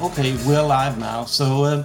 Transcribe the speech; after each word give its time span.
Okay, 0.00 0.34
we're 0.46 0.62
live 0.62 0.98
now. 0.98 1.26
So, 1.26 1.64
uh, 1.64 1.84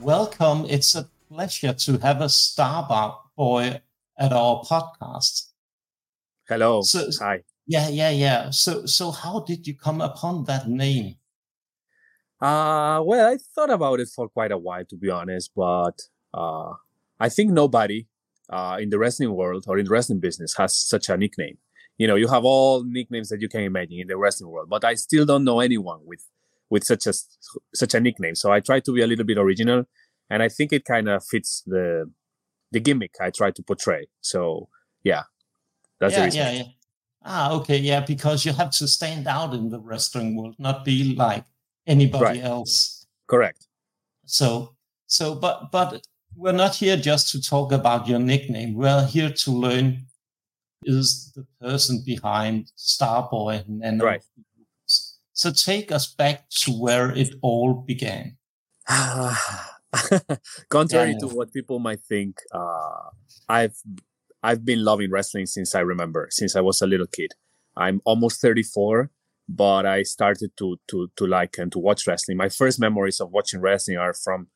welcome. 0.00 0.66
It's 0.68 0.96
a 0.96 1.08
pleasure 1.30 1.72
to 1.72 1.96
have 1.98 2.20
a 2.20 2.28
star 2.28 3.20
boy 3.36 3.80
at 4.18 4.32
our 4.32 4.64
podcast. 4.64 5.46
Hello. 6.48 6.82
So, 6.82 7.06
Hi. 7.20 7.44
Yeah, 7.68 7.88
yeah, 7.88 8.10
yeah. 8.10 8.50
So, 8.50 8.84
so 8.86 9.12
how 9.12 9.44
did 9.46 9.64
you 9.64 9.76
come 9.76 10.00
upon 10.00 10.42
that 10.46 10.68
name? 10.68 11.14
Uh, 12.40 13.00
well, 13.04 13.32
I 13.32 13.38
thought 13.54 13.70
about 13.70 14.00
it 14.00 14.08
for 14.08 14.28
quite 14.28 14.50
a 14.50 14.58
while, 14.58 14.84
to 14.86 14.96
be 14.96 15.08
honest, 15.08 15.52
but 15.54 16.02
uh, 16.34 16.72
I 17.20 17.28
think 17.28 17.52
nobody 17.52 18.08
uh, 18.50 18.78
in 18.80 18.90
the 18.90 18.98
wrestling 18.98 19.36
world 19.36 19.66
or 19.68 19.78
in 19.78 19.84
the 19.84 19.92
wrestling 19.92 20.18
business 20.18 20.56
has 20.56 20.76
such 20.76 21.08
a 21.08 21.16
nickname. 21.16 21.58
You 21.96 22.08
know, 22.08 22.16
you 22.16 22.26
have 22.26 22.44
all 22.44 22.82
nicknames 22.82 23.28
that 23.28 23.40
you 23.40 23.48
can 23.48 23.60
imagine 23.60 24.00
in 24.00 24.08
the 24.08 24.16
wrestling 24.16 24.50
world, 24.50 24.68
but 24.68 24.82
I 24.82 24.94
still 24.94 25.24
don't 25.24 25.44
know 25.44 25.60
anyone 25.60 26.00
with 26.04 26.26
with 26.72 26.84
such 26.84 27.06
a 27.06 27.12
such 27.74 27.94
a 27.94 28.00
nickname. 28.00 28.34
So 28.34 28.50
I 28.50 28.60
try 28.60 28.80
to 28.80 28.92
be 28.96 29.02
a 29.02 29.06
little 29.06 29.26
bit 29.26 29.36
original, 29.36 29.84
and 30.30 30.42
I 30.42 30.48
think 30.48 30.72
it 30.72 30.84
kind 30.86 31.06
of 31.08 31.22
fits 31.32 31.62
the 31.66 32.10
the 32.74 32.80
gimmick 32.80 33.14
I 33.20 33.28
try 33.30 33.50
to 33.50 33.62
portray. 33.62 34.06
So 34.22 34.68
yeah, 35.04 35.24
that's 36.00 36.14
yeah, 36.14 36.18
the 36.18 36.24
reason. 36.24 36.40
Yeah, 36.40 36.52
yeah. 36.52 36.68
Ah, 37.24 37.52
okay, 37.52 37.76
yeah, 37.76 38.00
because 38.00 38.46
you 38.46 38.52
have 38.54 38.70
to 38.80 38.88
stand 38.88 39.28
out 39.28 39.52
in 39.54 39.68
the 39.68 39.78
wrestling 39.78 40.34
world, 40.34 40.56
not 40.58 40.84
be 40.84 41.14
like 41.14 41.44
anybody 41.86 42.24
Right. 42.24 42.42
else. 42.42 43.06
Correct. 43.28 43.68
So, 44.24 44.74
so, 45.06 45.36
but, 45.36 45.70
but 45.70 46.04
we're 46.34 46.58
not 46.64 46.74
here 46.74 46.96
just 46.96 47.30
to 47.32 47.40
talk 47.40 47.70
about 47.70 48.08
your 48.08 48.18
nickname. 48.18 48.74
We're 48.74 49.06
here 49.06 49.30
to 49.30 49.50
learn 49.52 50.06
is 50.84 51.32
the 51.36 51.46
person 51.60 52.02
behind 52.04 52.72
Starboy 52.76 53.64
and 53.64 53.78
Nano. 53.78 54.04
Right. 54.04 54.22
So 55.32 55.50
take 55.50 55.90
us 55.90 56.06
back 56.06 56.48
to 56.62 56.72
where 56.72 57.10
it 57.10 57.34
all 57.42 57.74
began. 57.74 58.36
Contrary 60.68 61.12
Yeah, 61.12 61.18
to 61.20 61.26
what 61.28 61.52
people 61.52 61.78
might 61.78 62.00
think, 62.00 62.38
uh, 62.52 63.10
I've 63.48 63.76
I've 64.42 64.64
been 64.64 64.84
loving 64.84 65.10
wrestling 65.10 65.46
since 65.46 65.74
I 65.74 65.80
remember, 65.80 66.28
since 66.30 66.56
I 66.56 66.60
was 66.60 66.82
a 66.82 66.86
little 66.86 67.06
kid. 67.06 67.32
I'm 67.76 68.00
almost 68.04 68.40
34, 68.40 69.10
but 69.48 69.86
I 69.86 70.02
started 70.02 70.50
to 70.58 70.76
to 70.88 71.10
to 71.16 71.26
like 71.26 71.58
and 71.58 71.70
to 71.72 71.78
watch 71.78 72.06
wrestling. 72.06 72.36
My 72.36 72.48
first 72.48 72.80
memories 72.80 73.20
of 73.20 73.30
watching 73.30 73.60
wrestling 73.60 73.98
are 73.98 74.14
from 74.14 74.48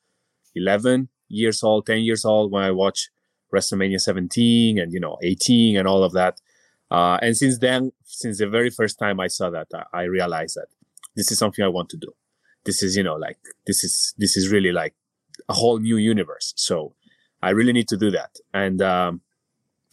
11 0.55 1.09
years 1.29 1.63
old, 1.63 1.87
10 1.87 2.01
years 2.01 2.25
old 2.25 2.51
when 2.53 2.65
I 2.65 2.71
watched 2.71 3.11
WrestleMania 3.55 4.01
17 4.01 4.79
and 4.79 4.93
you 4.93 5.01
know 5.01 5.19
18 5.23 5.77
and 5.77 5.87
all 5.89 6.03
of 6.03 6.13
that. 6.13 6.41
Uh, 6.91 7.19
and 7.21 7.37
since 7.37 7.59
then, 7.59 7.93
since 8.05 8.39
the 8.39 8.49
very 8.49 8.71
first 8.71 8.99
time 8.99 9.19
I 9.21 9.27
saw 9.27 9.51
that, 9.51 9.69
I, 9.75 10.01
I 10.01 10.03
realized 10.05 10.57
that 10.57 10.69
this 11.17 11.33
is 11.33 11.39
something 11.39 11.65
I 11.65 11.69
want 11.69 11.89
to 11.91 11.97
do. 11.97 12.13
This 12.65 12.83
is 12.83 12.97
you 12.97 13.03
know 13.03 13.17
like 13.17 13.39
this 13.67 13.85
is 13.85 14.15
this 14.19 14.37
is 14.37 14.51
really 14.51 14.73
like 14.73 14.95
a 15.49 15.53
whole 15.53 15.79
new 15.79 15.97
universe. 15.97 16.53
So 16.57 16.95
I 17.43 17.51
really 17.51 17.73
need 17.73 17.89
to 17.89 17.97
do 17.97 18.11
that. 18.11 18.37
And 18.55 18.81
um, 18.83 19.21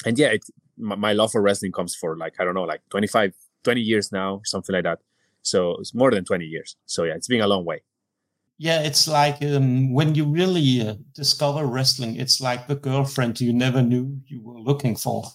and 0.05 0.17
yeah, 0.17 0.27
it, 0.27 0.45
my, 0.77 0.95
my 0.95 1.13
love 1.13 1.31
for 1.31 1.41
wrestling 1.41 1.71
comes 1.71 1.95
for 1.95 2.17
like 2.17 2.35
I 2.39 2.43
don't 2.43 2.55
know, 2.55 2.63
like 2.63 2.81
25, 2.89 3.33
20 3.63 3.81
years 3.81 4.11
now, 4.11 4.41
something 4.45 4.73
like 4.73 4.83
that. 4.83 4.99
So 5.41 5.77
it's 5.79 5.93
more 5.93 6.11
than 6.11 6.25
20 6.25 6.45
years. 6.45 6.75
So 6.85 7.03
yeah, 7.03 7.15
it's 7.15 7.27
been 7.27 7.41
a 7.41 7.47
long 7.47 7.65
way. 7.65 7.83
Yeah, 8.57 8.81
it's 8.81 9.07
like 9.07 9.41
um, 9.43 9.93
when 9.93 10.15
you 10.15 10.25
really 10.25 10.87
uh, 10.87 10.95
discover 11.13 11.65
wrestling, 11.65 12.15
it's 12.15 12.39
like 12.39 12.67
the 12.67 12.75
girlfriend 12.75 13.41
you 13.41 13.51
never 13.51 13.81
knew 13.81 14.21
you 14.27 14.41
were 14.41 14.59
looking 14.59 14.95
for. 14.95 15.25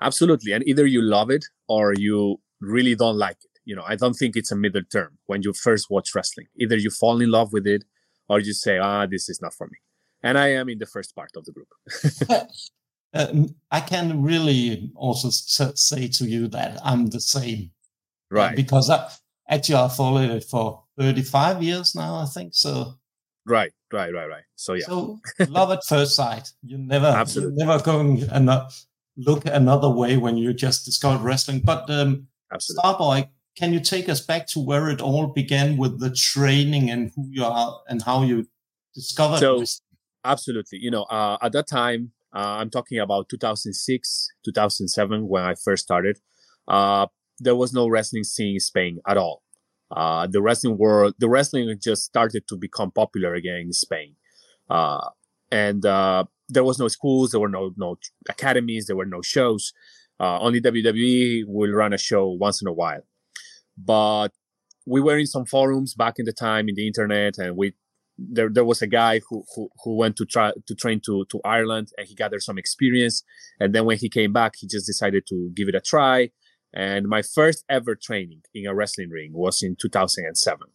Absolutely. 0.00 0.52
And 0.52 0.66
either 0.66 0.86
you 0.86 1.02
love 1.02 1.30
it 1.30 1.44
or 1.68 1.94
you 1.96 2.38
really 2.60 2.94
don't 2.94 3.16
like 3.16 3.38
it. 3.42 3.50
You 3.64 3.74
know, 3.74 3.84
I 3.86 3.96
don't 3.96 4.14
think 4.14 4.36
it's 4.36 4.52
a 4.52 4.56
middle 4.56 4.82
term 4.90 5.18
when 5.26 5.42
you 5.42 5.52
first 5.52 5.90
watch 5.90 6.14
wrestling. 6.14 6.46
Either 6.56 6.76
you 6.76 6.90
fall 6.90 7.20
in 7.20 7.30
love 7.30 7.52
with 7.52 7.66
it 7.66 7.84
or 8.28 8.38
you 8.40 8.52
say, 8.52 8.78
ah, 8.78 9.06
this 9.06 9.28
is 9.28 9.40
not 9.42 9.54
for 9.54 9.66
me. 9.66 9.78
And 10.22 10.38
I 10.38 10.48
am 10.52 10.68
in 10.68 10.78
the 10.78 10.86
first 10.86 11.14
part 11.14 11.30
of 11.36 11.44
the 11.44 11.52
group. 11.52 11.68
Um, 13.14 13.54
I 13.70 13.80
can 13.80 14.22
really 14.22 14.92
also 14.94 15.30
say 15.30 16.08
to 16.08 16.24
you 16.26 16.48
that 16.48 16.78
I'm 16.84 17.06
the 17.06 17.20
same. 17.20 17.70
uh, 18.30 18.36
right. 18.36 18.56
Because 18.56 18.90
I, 18.90 19.10
actually, 19.48 19.76
I 19.76 19.88
followed 19.88 20.30
it 20.30 20.44
for 20.44 20.84
35 20.98 21.62
years 21.62 21.94
now, 21.94 22.16
I 22.16 22.26
think. 22.26 22.54
So, 22.54 22.94
Right. 23.46 23.72
Right. 23.92 24.12
Right. 24.12 24.28
Right. 24.28 24.42
So 24.56 24.74
yeah. 24.74 24.86
so 24.86 25.20
love 25.48 25.70
at 25.70 25.84
first 25.84 26.16
sight. 26.16 26.52
You 26.62 26.78
never, 26.78 27.06
Absolutely. 27.06 27.54
you're 27.56 27.66
never 27.66 27.82
going 27.82 28.22
and 28.24 28.50
look 29.16 29.44
another 29.46 29.88
way 29.88 30.16
when 30.16 30.36
you 30.36 30.52
just 30.52 30.84
discovered 30.84 31.22
wrestling. 31.24 31.60
But 31.60 31.88
um. 31.90 32.28
Starboy, 32.54 33.28
can 33.56 33.72
you 33.72 33.80
take 33.80 34.08
us 34.08 34.20
back 34.20 34.46
to 34.48 34.60
where 34.60 34.88
it 34.88 35.00
all 35.00 35.26
began 35.26 35.76
with 35.76 35.98
the 35.98 36.10
training 36.10 36.90
and 36.90 37.10
who 37.16 37.26
you 37.28 37.44
are 37.44 37.80
and 37.88 38.02
how 38.02 38.22
you 38.22 38.46
discovered 38.94 39.38
So- 39.38 39.58
wrestling? 39.58 39.82
Absolutely. 40.24 40.78
You 40.80 40.90
know, 40.90 41.04
uh, 41.04 41.38
at 41.40 41.52
that 41.52 41.66
time, 41.68 42.12
uh, 42.34 42.58
I'm 42.60 42.70
talking 42.70 42.98
about 42.98 43.28
2006, 43.28 44.28
2007, 44.44 45.28
when 45.28 45.42
I 45.44 45.54
first 45.54 45.84
started. 45.84 46.18
Uh, 46.66 47.06
there 47.38 47.54
was 47.54 47.72
no 47.72 47.86
wrestling 47.88 48.24
scene 48.24 48.54
in 48.54 48.60
Spain 48.60 48.98
at 49.06 49.16
all. 49.16 49.42
Uh, 49.90 50.26
the 50.26 50.42
wrestling 50.42 50.78
world, 50.78 51.14
the 51.18 51.28
wrestling 51.28 51.78
just 51.82 52.04
started 52.04 52.48
to 52.48 52.56
become 52.56 52.90
popular 52.90 53.34
again 53.34 53.60
in 53.66 53.72
Spain, 53.72 54.16
uh, 54.68 55.10
and 55.52 55.86
uh, 55.86 56.24
there 56.48 56.64
was 56.64 56.78
no 56.78 56.88
schools, 56.88 57.30
there 57.30 57.40
were 57.40 57.48
no 57.48 57.72
no 57.76 57.98
academies, 58.28 58.86
there 58.86 58.96
were 58.96 59.06
no 59.06 59.22
shows. 59.22 59.72
Uh, 60.18 60.40
only 60.40 60.60
WWE 60.60 61.44
will 61.46 61.72
run 61.72 61.92
a 61.92 61.98
show 61.98 62.28
once 62.28 62.62
in 62.62 62.68
a 62.68 62.72
while, 62.72 63.02
but 63.76 64.28
we 64.86 65.00
were 65.00 65.18
in 65.18 65.26
some 65.26 65.44
forums 65.44 65.94
back 65.94 66.14
in 66.18 66.24
the 66.24 66.32
time 66.32 66.68
in 66.68 66.74
the 66.74 66.86
internet, 66.86 67.36
and 67.38 67.56
we 67.56 67.74
there 68.18 68.48
there 68.48 68.64
was 68.64 68.82
a 68.82 68.86
guy 68.86 69.20
who 69.28 69.44
who, 69.54 69.68
who 69.84 69.96
went 69.96 70.16
to 70.16 70.24
try 70.24 70.52
to 70.66 70.74
train 70.74 71.00
to 71.04 71.24
to 71.26 71.40
Ireland 71.44 71.88
and 71.98 72.06
he 72.08 72.14
gathered 72.14 72.42
some 72.42 72.58
experience. 72.58 73.22
And 73.60 73.74
then 73.74 73.84
when 73.84 73.98
he 73.98 74.08
came 74.08 74.32
back 74.32 74.54
he 74.58 74.66
just 74.66 74.86
decided 74.86 75.26
to 75.28 75.50
give 75.54 75.68
it 75.68 75.74
a 75.74 75.80
try. 75.80 76.30
And 76.72 77.08
my 77.08 77.22
first 77.22 77.64
ever 77.68 77.94
training 77.94 78.42
in 78.54 78.66
a 78.66 78.74
wrestling 78.74 79.10
ring 79.10 79.32
was 79.32 79.62
in 79.62 79.76
2007 79.76 80.66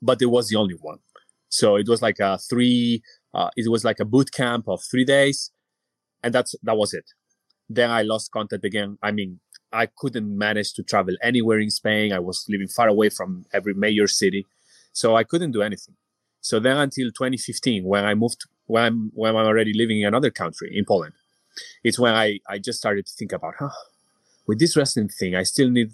but 0.00 0.20
it 0.20 0.26
was 0.26 0.48
the 0.48 0.56
only 0.56 0.74
one. 0.74 0.98
So 1.48 1.76
it 1.76 1.88
was 1.88 2.02
like 2.02 2.18
a 2.18 2.38
three 2.38 3.02
uh, 3.34 3.50
it 3.56 3.70
was 3.70 3.84
like 3.84 4.00
a 4.00 4.04
boot 4.04 4.32
camp 4.32 4.68
of 4.68 4.80
3 4.90 5.04
days 5.04 5.50
and 6.22 6.34
that's 6.34 6.54
that 6.62 6.76
was 6.76 6.92
it 6.94 7.04
then 7.68 7.90
I 7.90 8.02
lost 8.02 8.30
contact 8.30 8.64
again 8.64 8.98
I 9.02 9.10
mean 9.12 9.40
I 9.72 9.86
couldn't 9.86 10.36
manage 10.36 10.74
to 10.74 10.82
travel 10.82 11.14
anywhere 11.22 11.58
in 11.58 11.70
Spain 11.70 12.12
I 12.12 12.18
was 12.18 12.44
living 12.48 12.68
far 12.68 12.88
away 12.88 13.08
from 13.08 13.46
every 13.52 13.74
major 13.74 14.06
city 14.06 14.46
so 14.92 15.16
I 15.16 15.24
couldn't 15.24 15.52
do 15.52 15.62
anything 15.62 15.96
so 16.42 16.58
then 16.58 16.76
until 16.76 17.06
2015, 17.06 17.84
when 17.84 18.04
I 18.04 18.14
moved, 18.14 18.44
when 18.66 18.82
I'm, 18.82 19.10
when 19.14 19.34
I'm 19.36 19.46
already 19.46 19.72
living 19.72 20.00
in 20.00 20.08
another 20.08 20.30
country, 20.30 20.76
in 20.76 20.84
Poland, 20.84 21.14
it's 21.84 21.98
when 21.98 22.14
I, 22.14 22.40
I 22.48 22.58
just 22.58 22.78
started 22.78 23.06
to 23.06 23.12
think 23.16 23.32
about, 23.32 23.54
huh, 23.58 23.70
with 24.46 24.58
this 24.58 24.76
wrestling 24.76 25.08
thing, 25.08 25.36
I 25.36 25.44
still 25.44 25.70
need, 25.70 25.92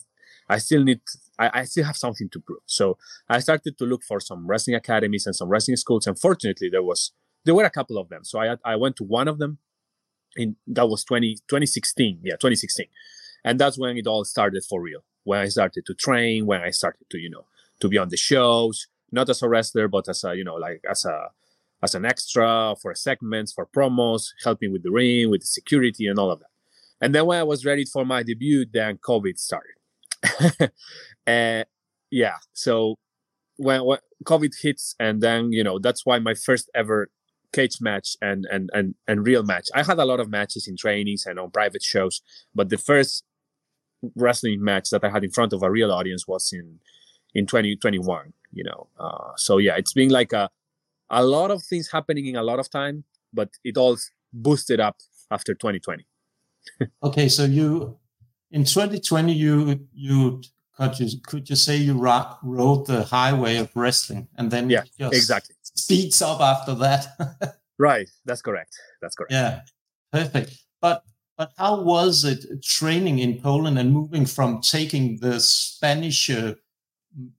I 0.49 0.57
still 0.57 0.83
need, 0.83 1.01
I, 1.39 1.61
I 1.61 1.65
still 1.65 1.85
have 1.85 1.99
something 1.99 2.31
to 2.31 2.41
prove. 2.41 2.61
So 2.65 2.97
I 3.29 3.41
started 3.41 3.77
to 3.77 3.85
look 3.85 4.03
for 4.03 4.21
some 4.21 4.47
wrestling 4.47 4.75
academies 4.75 5.27
and 5.27 5.37
some 5.37 5.51
wrestling 5.51 5.77
schools. 5.77 6.07
Unfortunately, 6.07 6.71
there 6.71 6.83
was, 6.83 7.13
there 7.49 7.55
were 7.55 7.65
a 7.65 7.71
couple 7.71 7.97
of 7.97 8.11
them. 8.11 8.25
So 8.25 8.39
I, 8.39 8.57
I 8.63 8.77
went 8.77 8.97
to 8.97 9.05
one 9.05 9.27
of 9.27 9.39
them 9.39 9.57
in, 10.37 10.57
that 10.67 10.87
was 10.87 11.03
20, 11.03 11.37
2016. 11.49 12.21
Yeah, 12.23 12.35
2016. 12.35 12.85
And 13.43 13.59
that's 13.59 13.79
when 13.79 13.97
it 13.97 14.07
all 14.07 14.27
started 14.27 14.63
for 14.69 14.83
real. 14.83 15.03
When 15.25 15.41
I 15.41 15.49
started 15.49 15.87
to 15.87 15.95
train, 15.95 16.45
when 16.45 16.61
I 16.61 16.69
started 16.69 17.07
to, 17.09 17.17
you 17.17 17.31
know, 17.31 17.47
to 17.81 17.89
be 17.89 17.97
on 17.97 18.11
the 18.11 18.19
shows, 18.19 18.87
not 19.11 19.31
as 19.31 19.41
a 19.41 19.49
wrestler, 19.49 19.89
but 19.89 20.11
as 20.11 20.25
a 20.25 20.37
you 20.37 20.45
know 20.45 20.57
like 20.57 20.83
as 20.91 21.07
a 21.07 21.29
as 21.83 21.95
an 21.95 22.05
extra 22.05 22.75
for 22.83 22.95
segments, 22.95 23.51
for 23.51 23.67
promos, 23.67 24.33
helping 24.45 24.71
with 24.71 24.83
the 24.83 24.91
ring, 24.91 25.31
with 25.31 25.41
the 25.41 25.47
security, 25.47 26.07
and 26.07 26.19
all 26.19 26.31
of 26.31 26.41
that. 26.41 26.51
And 27.01 27.15
then 27.15 27.25
when 27.25 27.39
I 27.39 27.45
was 27.45 27.65
ready 27.65 27.87
for 27.87 28.05
my 28.05 28.23
debut, 28.23 28.67
then 28.71 28.99
COVID 28.99 29.39
started. 29.39 29.77
and 30.41 30.71
eh, 31.27 31.65
yeah, 32.11 32.37
so 32.53 32.97
when, 33.57 33.85
when 33.85 33.99
COVID 34.25 34.53
hits, 34.61 34.95
and 35.01 35.23
then 35.23 35.53
you 35.53 35.65
know 35.65 35.79
that's 35.79 36.05
why 36.05 36.19
my 36.19 36.35
first 36.35 36.69
ever 36.75 37.09
cage 37.53 37.81
match 37.81 38.17
and 38.21 38.47
and 38.51 38.71
and 38.73 38.95
and 39.07 39.27
real 39.27 39.43
match. 39.43 39.69
I 39.75 39.83
had 39.83 39.99
a 39.99 40.05
lot 40.05 40.21
of 40.21 40.29
matches 40.29 40.69
in 40.69 40.77
trainings 40.77 41.27
and 41.27 41.39
on 41.39 41.51
private 41.51 41.83
shows, 41.83 42.23
but 42.55 42.69
the 42.69 42.79
first 42.79 43.25
wrestling 44.15 44.63
match 44.63 44.91
that 44.91 45.05
I 45.05 45.11
had 45.11 45.25
in 45.25 45.31
front 45.31 45.53
of 45.53 45.63
a 45.63 45.71
real 45.71 45.91
audience 45.91 46.27
was 46.27 46.53
in 46.53 46.79
in 47.35 47.47
2021 47.47 48.33
you 48.53 48.65
know 48.65 48.87
uh, 48.99 49.33
so 49.37 49.59
yeah 49.59 49.75
it's 49.77 49.93
been 49.93 50.09
like 50.09 50.33
a 50.33 50.49
a 51.11 51.25
lot 51.25 51.51
of 51.51 51.63
things 51.63 51.91
happening 51.91 52.27
in 52.27 52.37
a 52.37 52.43
lot 52.43 52.59
of 52.59 52.71
time 52.71 53.05
but 53.35 53.51
it 53.65 53.77
all 53.77 53.99
boosted 54.33 54.81
up 54.81 54.97
after 55.31 55.53
2020 55.53 56.07
Okay, 57.03 57.29
so 57.29 57.45
you 57.45 57.99
in 58.51 58.65
2020 58.65 59.33
you 59.33 59.87
you 59.95 60.43
could 60.79 60.99
you 60.99 61.09
could 61.27 61.51
you 61.51 61.57
say 61.57 61.77
you 61.77 61.95
ro- 61.95 62.37
rode 62.43 62.87
the 62.87 63.05
highway 63.05 63.57
of 63.57 63.71
wrestling 63.75 64.29
and 64.37 64.51
then 64.51 64.71
Yeah, 64.71 64.85
just 64.99 65.15
exactly 65.15 65.57
speeds 65.63 66.23
up 66.23 66.41
after 66.41 66.75
that. 66.77 67.59
right 67.79 68.09
that's 68.25 68.43
correct 68.43 68.75
that's 69.01 69.15
correct 69.15 69.33
yeah, 69.33 69.61
perfect. 70.13 70.57
But 70.81 71.03
but 71.39 71.53
how 71.57 71.83
was 71.83 72.25
it 72.25 72.65
training 72.65 73.21
in 73.21 73.41
Poland 73.41 73.79
and 73.79 73.93
moving 73.93 74.27
from 74.27 74.61
taking 74.61 75.19
the 75.21 75.39
Spanish 75.39 76.29
uh, 76.29 76.55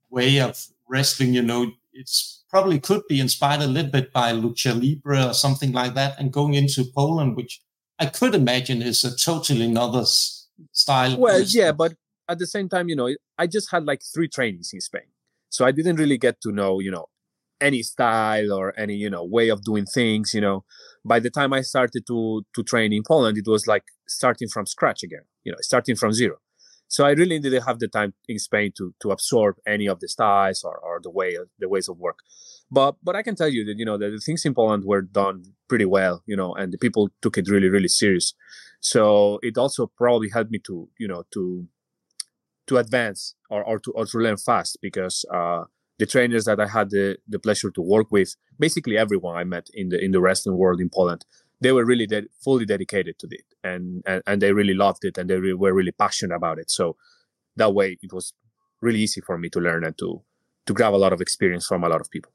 way 0.09 0.39
of 0.39 0.67
wrestling? 0.87 1.33
You 1.33 1.41
know, 1.41 1.71
it's 1.91 2.45
probably 2.49 2.79
could 2.79 3.01
be 3.09 3.19
inspired 3.19 3.61
a 3.61 3.67
little 3.67 3.91
bit 3.91 4.13
by 4.13 4.31
lucha 4.31 4.73
libre 4.73 5.27
or 5.27 5.33
something 5.33 5.73
like 5.73 5.95
that, 5.95 6.17
and 6.17 6.31
going 6.31 6.53
into 6.53 6.85
Poland, 6.95 7.35
which 7.35 7.61
I 7.99 8.05
could 8.05 8.35
imagine 8.35 8.81
is 8.81 9.03
a 9.03 9.15
totally 9.15 9.65
another 9.65 10.05
style. 10.71 11.17
Well, 11.17 11.41
yeah, 11.41 11.73
but 11.73 11.93
at 12.29 12.39
the 12.39 12.47
same 12.47 12.69
time, 12.69 12.89
you 12.89 12.95
know, 12.95 13.09
I 13.37 13.47
just 13.47 13.71
had 13.71 13.85
like 13.85 14.01
three 14.13 14.29
trainings 14.29 14.71
in 14.73 14.81
Spain, 14.81 15.09
so 15.49 15.65
I 15.65 15.71
didn't 15.71 15.97
really 15.97 16.17
get 16.17 16.41
to 16.41 16.51
know, 16.51 16.79
you 16.79 16.91
know, 16.91 17.07
any 17.61 17.81
style 17.83 18.53
or 18.53 18.77
any 18.79 18.95
you 18.95 19.09
know 19.09 19.23
way 19.23 19.49
of 19.49 19.63
doing 19.63 19.85
things. 19.85 20.33
You 20.33 20.41
know, 20.41 20.63
by 21.05 21.19
the 21.19 21.29
time 21.29 21.53
I 21.53 21.61
started 21.61 22.05
to 22.07 22.43
to 22.55 22.63
train 22.63 22.93
in 22.93 23.03
Poland, 23.07 23.37
it 23.37 23.47
was 23.47 23.67
like 23.67 23.83
starting 24.07 24.47
from 24.47 24.65
scratch 24.65 25.03
again. 25.03 25.25
You 25.43 25.51
know, 25.53 25.57
starting 25.61 25.95
from 25.95 26.13
zero. 26.13 26.37
So 26.87 27.05
I 27.05 27.11
really 27.11 27.37
didn't 27.39 27.63
have 27.67 27.77
the 27.79 27.87
time 27.87 28.13
in 28.27 28.39
Spain 28.39 28.71
to 28.77 28.93
to 29.01 29.11
absorb 29.11 29.55
any 29.67 29.87
of 29.87 29.99
the 29.99 30.07
styles 30.07 30.63
or, 30.63 30.77
or 30.77 30.99
the 31.01 31.11
way 31.11 31.37
the 31.59 31.69
ways 31.69 31.87
of 31.89 31.97
work. 31.97 32.19
But 32.71 32.95
but 33.03 33.15
I 33.15 33.23
can 33.23 33.35
tell 33.35 33.49
you 33.49 33.63
that 33.65 33.77
you 33.77 33.85
know 33.85 33.97
that 33.97 34.09
the 34.09 34.19
things 34.19 34.45
in 34.45 34.53
Poland 34.53 34.83
were 34.85 35.01
done 35.01 35.43
pretty 35.67 35.85
well, 35.85 36.23
you 36.25 36.35
know, 36.35 36.53
and 36.55 36.73
the 36.73 36.77
people 36.77 37.09
took 37.21 37.37
it 37.37 37.49
really 37.49 37.69
really 37.69 37.87
serious. 37.87 38.33
So 38.81 39.39
it 39.43 39.57
also 39.57 39.91
probably 39.97 40.29
helped 40.29 40.51
me 40.51 40.59
to 40.65 40.89
you 40.99 41.07
know 41.07 41.23
to 41.33 41.67
to 42.69 42.77
advance 42.77 43.35
or, 43.49 43.63
or 43.63 43.79
to 43.79 43.91
or 43.91 44.05
to 44.05 44.17
learn 44.17 44.37
fast 44.37 44.77
because 44.81 45.25
uh, 45.33 45.63
the 45.97 46.05
trainers 46.05 46.45
that 46.45 46.59
I 46.59 46.67
had 46.67 46.91
the, 46.91 47.17
the 47.27 47.39
pleasure 47.39 47.71
to 47.71 47.81
work 47.81 48.07
with, 48.11 48.35
basically 48.57 48.97
everyone 48.97 49.35
I 49.35 49.43
met 49.43 49.67
in 49.73 49.89
the 49.89 50.03
in 50.03 50.11
the 50.11 50.21
wrestling 50.21 50.57
world 50.57 50.79
in 50.79 50.89
Poland, 50.89 51.25
they 51.59 51.71
were 51.71 51.85
really 51.85 52.07
de- 52.07 52.29
fully 52.43 52.65
dedicated 52.65 53.19
to 53.19 53.27
it 53.31 53.47
and, 53.63 54.03
and 54.05 54.23
and 54.25 54.41
they 54.41 54.53
really 54.53 54.75
loved 54.75 55.03
it 55.03 55.17
and 55.17 55.29
they 55.29 55.37
re- 55.37 55.53
were 55.53 55.73
really 55.73 55.91
passionate 55.91 56.35
about 56.35 56.59
it. 56.59 56.71
So 56.71 56.95
that 57.57 57.73
way 57.73 57.97
it 58.01 58.13
was 58.13 58.33
really 58.81 58.99
easy 58.99 59.21
for 59.21 59.37
me 59.37 59.49
to 59.49 59.59
learn 59.59 59.83
and 59.83 59.97
to 59.97 60.21
to 60.67 60.73
grab 60.73 60.93
a 60.93 61.03
lot 61.03 61.13
of 61.13 61.21
experience 61.21 61.65
from 61.67 61.83
a 61.83 61.89
lot 61.89 62.01
of 62.01 62.09
people. 62.11 62.31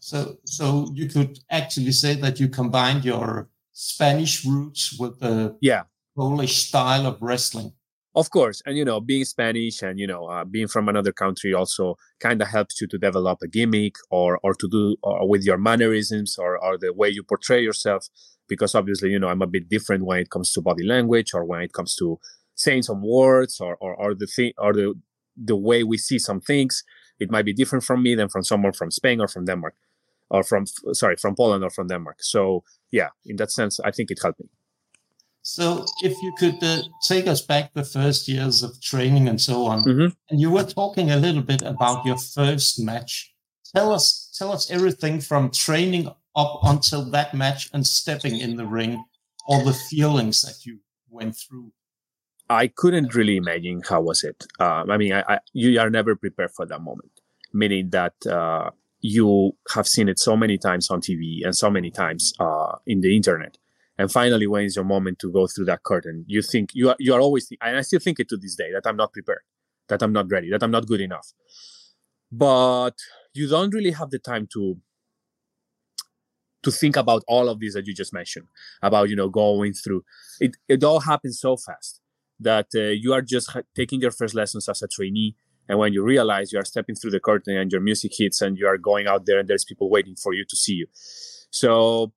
So, 0.00 0.38
so 0.44 0.90
you 0.94 1.08
could 1.08 1.38
actually 1.50 1.92
say 1.92 2.14
that 2.14 2.38
you 2.40 2.48
combined 2.48 3.04
your 3.04 3.48
Spanish 3.72 4.44
roots 4.44 4.98
with 4.98 5.20
the 5.20 5.56
yeah 5.60 5.84
Polish 6.16 6.66
style 6.66 7.06
of 7.06 7.22
wrestling. 7.22 7.72
Of 8.18 8.30
course, 8.30 8.62
and 8.66 8.76
you 8.76 8.84
know, 8.84 9.00
being 9.00 9.24
Spanish 9.24 9.80
and 9.80 9.96
you 10.00 10.06
know, 10.06 10.24
uh, 10.26 10.44
being 10.44 10.66
from 10.66 10.88
another 10.88 11.12
country 11.12 11.54
also 11.54 11.96
kind 12.18 12.42
of 12.42 12.48
helps 12.48 12.80
you 12.80 12.88
to 12.88 12.98
develop 12.98 13.38
a 13.42 13.46
gimmick 13.46 13.94
or 14.10 14.40
or 14.42 14.54
to 14.54 14.68
do 14.68 14.96
or 15.04 15.28
with 15.28 15.44
your 15.44 15.58
mannerisms 15.58 16.30
or 16.36 16.58
or 16.58 16.76
the 16.76 16.92
way 16.92 17.08
you 17.08 17.22
portray 17.22 17.62
yourself. 17.62 18.08
Because 18.48 18.74
obviously, 18.74 19.10
you 19.10 19.20
know, 19.20 19.28
I'm 19.28 19.42
a 19.42 19.46
bit 19.56 19.68
different 19.68 20.04
when 20.04 20.18
it 20.18 20.30
comes 20.30 20.52
to 20.52 20.60
body 20.60 20.84
language 20.84 21.30
or 21.32 21.44
when 21.44 21.62
it 21.62 21.72
comes 21.72 21.94
to 21.96 22.18
saying 22.56 22.82
some 22.82 23.02
words 23.02 23.60
or 23.60 23.76
or, 23.80 23.94
or 23.94 24.14
the 24.16 24.26
thing 24.26 24.52
or 24.58 24.72
the 24.72 24.94
the 25.36 25.56
way 25.56 25.84
we 25.84 25.96
see 25.98 26.18
some 26.18 26.40
things. 26.40 26.82
It 27.20 27.30
might 27.30 27.44
be 27.44 27.54
different 27.54 27.84
from 27.84 28.02
me 28.02 28.16
than 28.16 28.28
from 28.28 28.42
someone 28.42 28.72
from 28.72 28.90
Spain 28.90 29.20
or 29.20 29.28
from 29.28 29.44
Denmark 29.44 29.74
or 30.30 30.42
from 30.42 30.64
sorry 30.92 31.16
from 31.16 31.36
Poland 31.36 31.62
or 31.62 31.70
from 31.70 31.86
Denmark. 31.88 32.18
So 32.22 32.64
yeah, 32.90 33.10
in 33.24 33.36
that 33.36 33.52
sense, 33.52 33.78
I 33.80 33.92
think 33.92 34.10
it 34.10 34.18
helped 34.22 34.40
me. 34.40 34.48
So 35.48 35.86
if 36.02 36.20
you 36.20 36.34
could 36.38 36.62
uh, 36.62 36.82
take 37.00 37.26
us 37.26 37.40
back 37.40 37.72
the 37.72 37.82
first 37.82 38.28
years 38.28 38.62
of 38.62 38.78
training 38.82 39.28
and 39.28 39.40
so 39.40 39.64
on, 39.64 39.80
mm-hmm. 39.80 40.08
and 40.28 40.38
you 40.38 40.50
were 40.50 40.62
talking 40.62 41.10
a 41.10 41.16
little 41.16 41.40
bit 41.40 41.62
about 41.62 42.04
your 42.04 42.18
first 42.18 42.78
match. 42.78 43.32
Tell 43.74 43.90
us, 43.90 44.30
tell 44.38 44.52
us 44.52 44.70
everything 44.70 45.22
from 45.22 45.50
training 45.50 46.12
up 46.36 46.60
until 46.64 47.02
that 47.12 47.32
match 47.32 47.70
and 47.72 47.86
stepping 47.86 48.38
in 48.38 48.56
the 48.56 48.66
ring, 48.66 49.02
all 49.46 49.64
the 49.64 49.72
feelings 49.72 50.42
that 50.42 50.66
you 50.66 50.80
went 51.08 51.34
through. 51.34 51.72
I 52.50 52.66
couldn't 52.66 53.14
really 53.14 53.38
imagine 53.38 53.80
how 53.88 54.02
was 54.02 54.24
it. 54.24 54.46
Uh, 54.60 54.84
I 54.86 54.98
mean, 54.98 55.14
I, 55.14 55.24
I, 55.26 55.38
you 55.54 55.80
are 55.80 55.88
never 55.88 56.14
prepared 56.14 56.50
for 56.50 56.66
that 56.66 56.82
moment, 56.82 57.12
meaning 57.54 57.88
that 57.90 58.14
uh, 58.26 58.68
you 59.00 59.56
have 59.74 59.88
seen 59.88 60.10
it 60.10 60.18
so 60.18 60.36
many 60.36 60.58
times 60.58 60.90
on 60.90 61.00
TV 61.00 61.40
and 61.42 61.56
so 61.56 61.70
many 61.70 61.90
times 61.90 62.34
uh, 62.38 62.76
in 62.86 63.00
the 63.00 63.16
internet. 63.16 63.56
And 63.98 64.10
finally, 64.10 64.46
when 64.46 64.64
is 64.64 64.76
your 64.76 64.84
moment 64.84 65.18
to 65.20 65.32
go 65.32 65.46
through 65.46 65.64
that 65.66 65.82
curtain? 65.82 66.24
You 66.28 66.42
think 66.42 66.70
you 66.72 66.90
are 66.90 66.96
you 66.98 67.14
are 67.14 67.20
always, 67.20 67.50
and 67.60 67.76
I 67.76 67.80
still 67.82 68.00
think 68.00 68.20
it 68.20 68.28
to 68.28 68.36
this 68.36 68.54
day 68.54 68.70
that 68.72 68.86
I'm 68.86 68.96
not 68.96 69.12
prepared, 69.12 69.42
that 69.88 70.02
I'm 70.02 70.12
not 70.12 70.30
ready, 70.30 70.50
that 70.50 70.62
I'm 70.62 70.70
not 70.70 70.86
good 70.86 71.00
enough. 71.00 71.32
But 72.30 72.96
you 73.34 73.48
don't 73.48 73.74
really 73.74 73.90
have 73.92 74.10
the 74.10 74.18
time 74.18 74.46
to 74.52 74.76
to 76.62 76.70
think 76.70 76.96
about 76.96 77.22
all 77.28 77.48
of 77.48 77.60
these 77.60 77.74
that 77.74 77.86
you 77.86 77.94
just 77.94 78.12
mentioned 78.12 78.46
about 78.82 79.08
you 79.08 79.16
know 79.16 79.28
going 79.28 79.72
through 79.72 80.04
it. 80.40 80.56
It 80.68 80.84
all 80.84 81.00
happens 81.00 81.40
so 81.40 81.56
fast 81.56 82.00
that 82.40 82.68
uh, 82.74 82.80
you 82.80 83.12
are 83.12 83.22
just 83.22 83.56
taking 83.74 84.00
your 84.00 84.12
first 84.12 84.34
lessons 84.34 84.68
as 84.68 84.80
a 84.82 84.88
trainee 84.88 85.34
and 85.68 85.78
when 85.78 85.92
you 85.92 86.02
realize 86.02 86.52
you 86.52 86.58
are 86.58 86.64
stepping 86.64 86.94
through 86.94 87.10
the 87.10 87.20
curtain 87.20 87.56
and 87.56 87.70
your 87.70 87.80
music 87.80 88.12
hits 88.16 88.40
and 88.40 88.56
you 88.56 88.66
are 88.66 88.78
going 88.78 89.06
out 89.06 89.26
there 89.26 89.38
and 89.38 89.48
there's 89.48 89.64
people 89.64 89.90
waiting 89.90 90.16
for 90.16 90.32
you 90.32 90.44
to 90.44 90.56
see 90.56 90.74
you. 90.74 90.86
So 91.50 92.12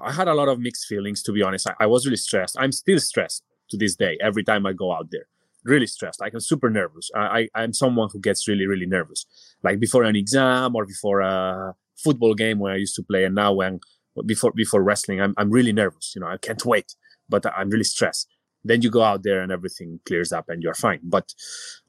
I 0.00 0.12
had 0.12 0.28
a 0.28 0.34
lot 0.34 0.48
of 0.48 0.58
mixed 0.58 0.86
feelings, 0.86 1.22
to 1.24 1.32
be 1.32 1.42
honest. 1.42 1.68
I, 1.68 1.74
I 1.80 1.86
was 1.86 2.06
really 2.06 2.16
stressed. 2.16 2.56
I'm 2.58 2.72
still 2.72 2.98
stressed 2.98 3.42
to 3.70 3.76
this 3.76 3.96
day 3.96 4.18
every 4.20 4.44
time 4.44 4.66
I 4.66 4.72
go 4.72 4.92
out 4.92 5.08
there. 5.10 5.26
Really 5.64 5.86
stressed. 5.86 6.20
Like 6.20 6.34
I'm 6.34 6.40
super 6.40 6.68
nervous. 6.68 7.10
I, 7.14 7.20
I, 7.20 7.48
I'm 7.62 7.72
someone 7.72 8.08
who 8.12 8.20
gets 8.20 8.46
really, 8.46 8.66
really 8.66 8.86
nervous. 8.86 9.26
Like 9.62 9.80
before 9.80 10.04
an 10.04 10.16
exam 10.16 10.76
or 10.76 10.84
before 10.84 11.20
a 11.20 11.74
football 11.96 12.34
game 12.34 12.58
where 12.58 12.74
I 12.74 12.76
used 12.76 12.96
to 12.96 13.02
play. 13.02 13.24
And 13.24 13.34
now 13.34 13.52
when 13.54 13.80
before 14.26 14.52
before 14.54 14.82
wrestling, 14.82 15.20
I'm, 15.20 15.34
I'm 15.36 15.50
really 15.50 15.72
nervous. 15.72 16.12
You 16.14 16.20
know, 16.20 16.28
I 16.28 16.36
can't 16.36 16.64
wait, 16.64 16.94
but 17.28 17.46
I'm 17.56 17.70
really 17.70 17.84
stressed. 17.84 18.28
Then 18.62 18.82
you 18.82 18.90
go 18.90 19.02
out 19.02 19.22
there 19.22 19.40
and 19.42 19.52
everything 19.52 20.00
clears 20.06 20.32
up 20.32 20.48
and 20.48 20.62
you're 20.62 20.74
fine. 20.74 21.00
But 21.02 21.32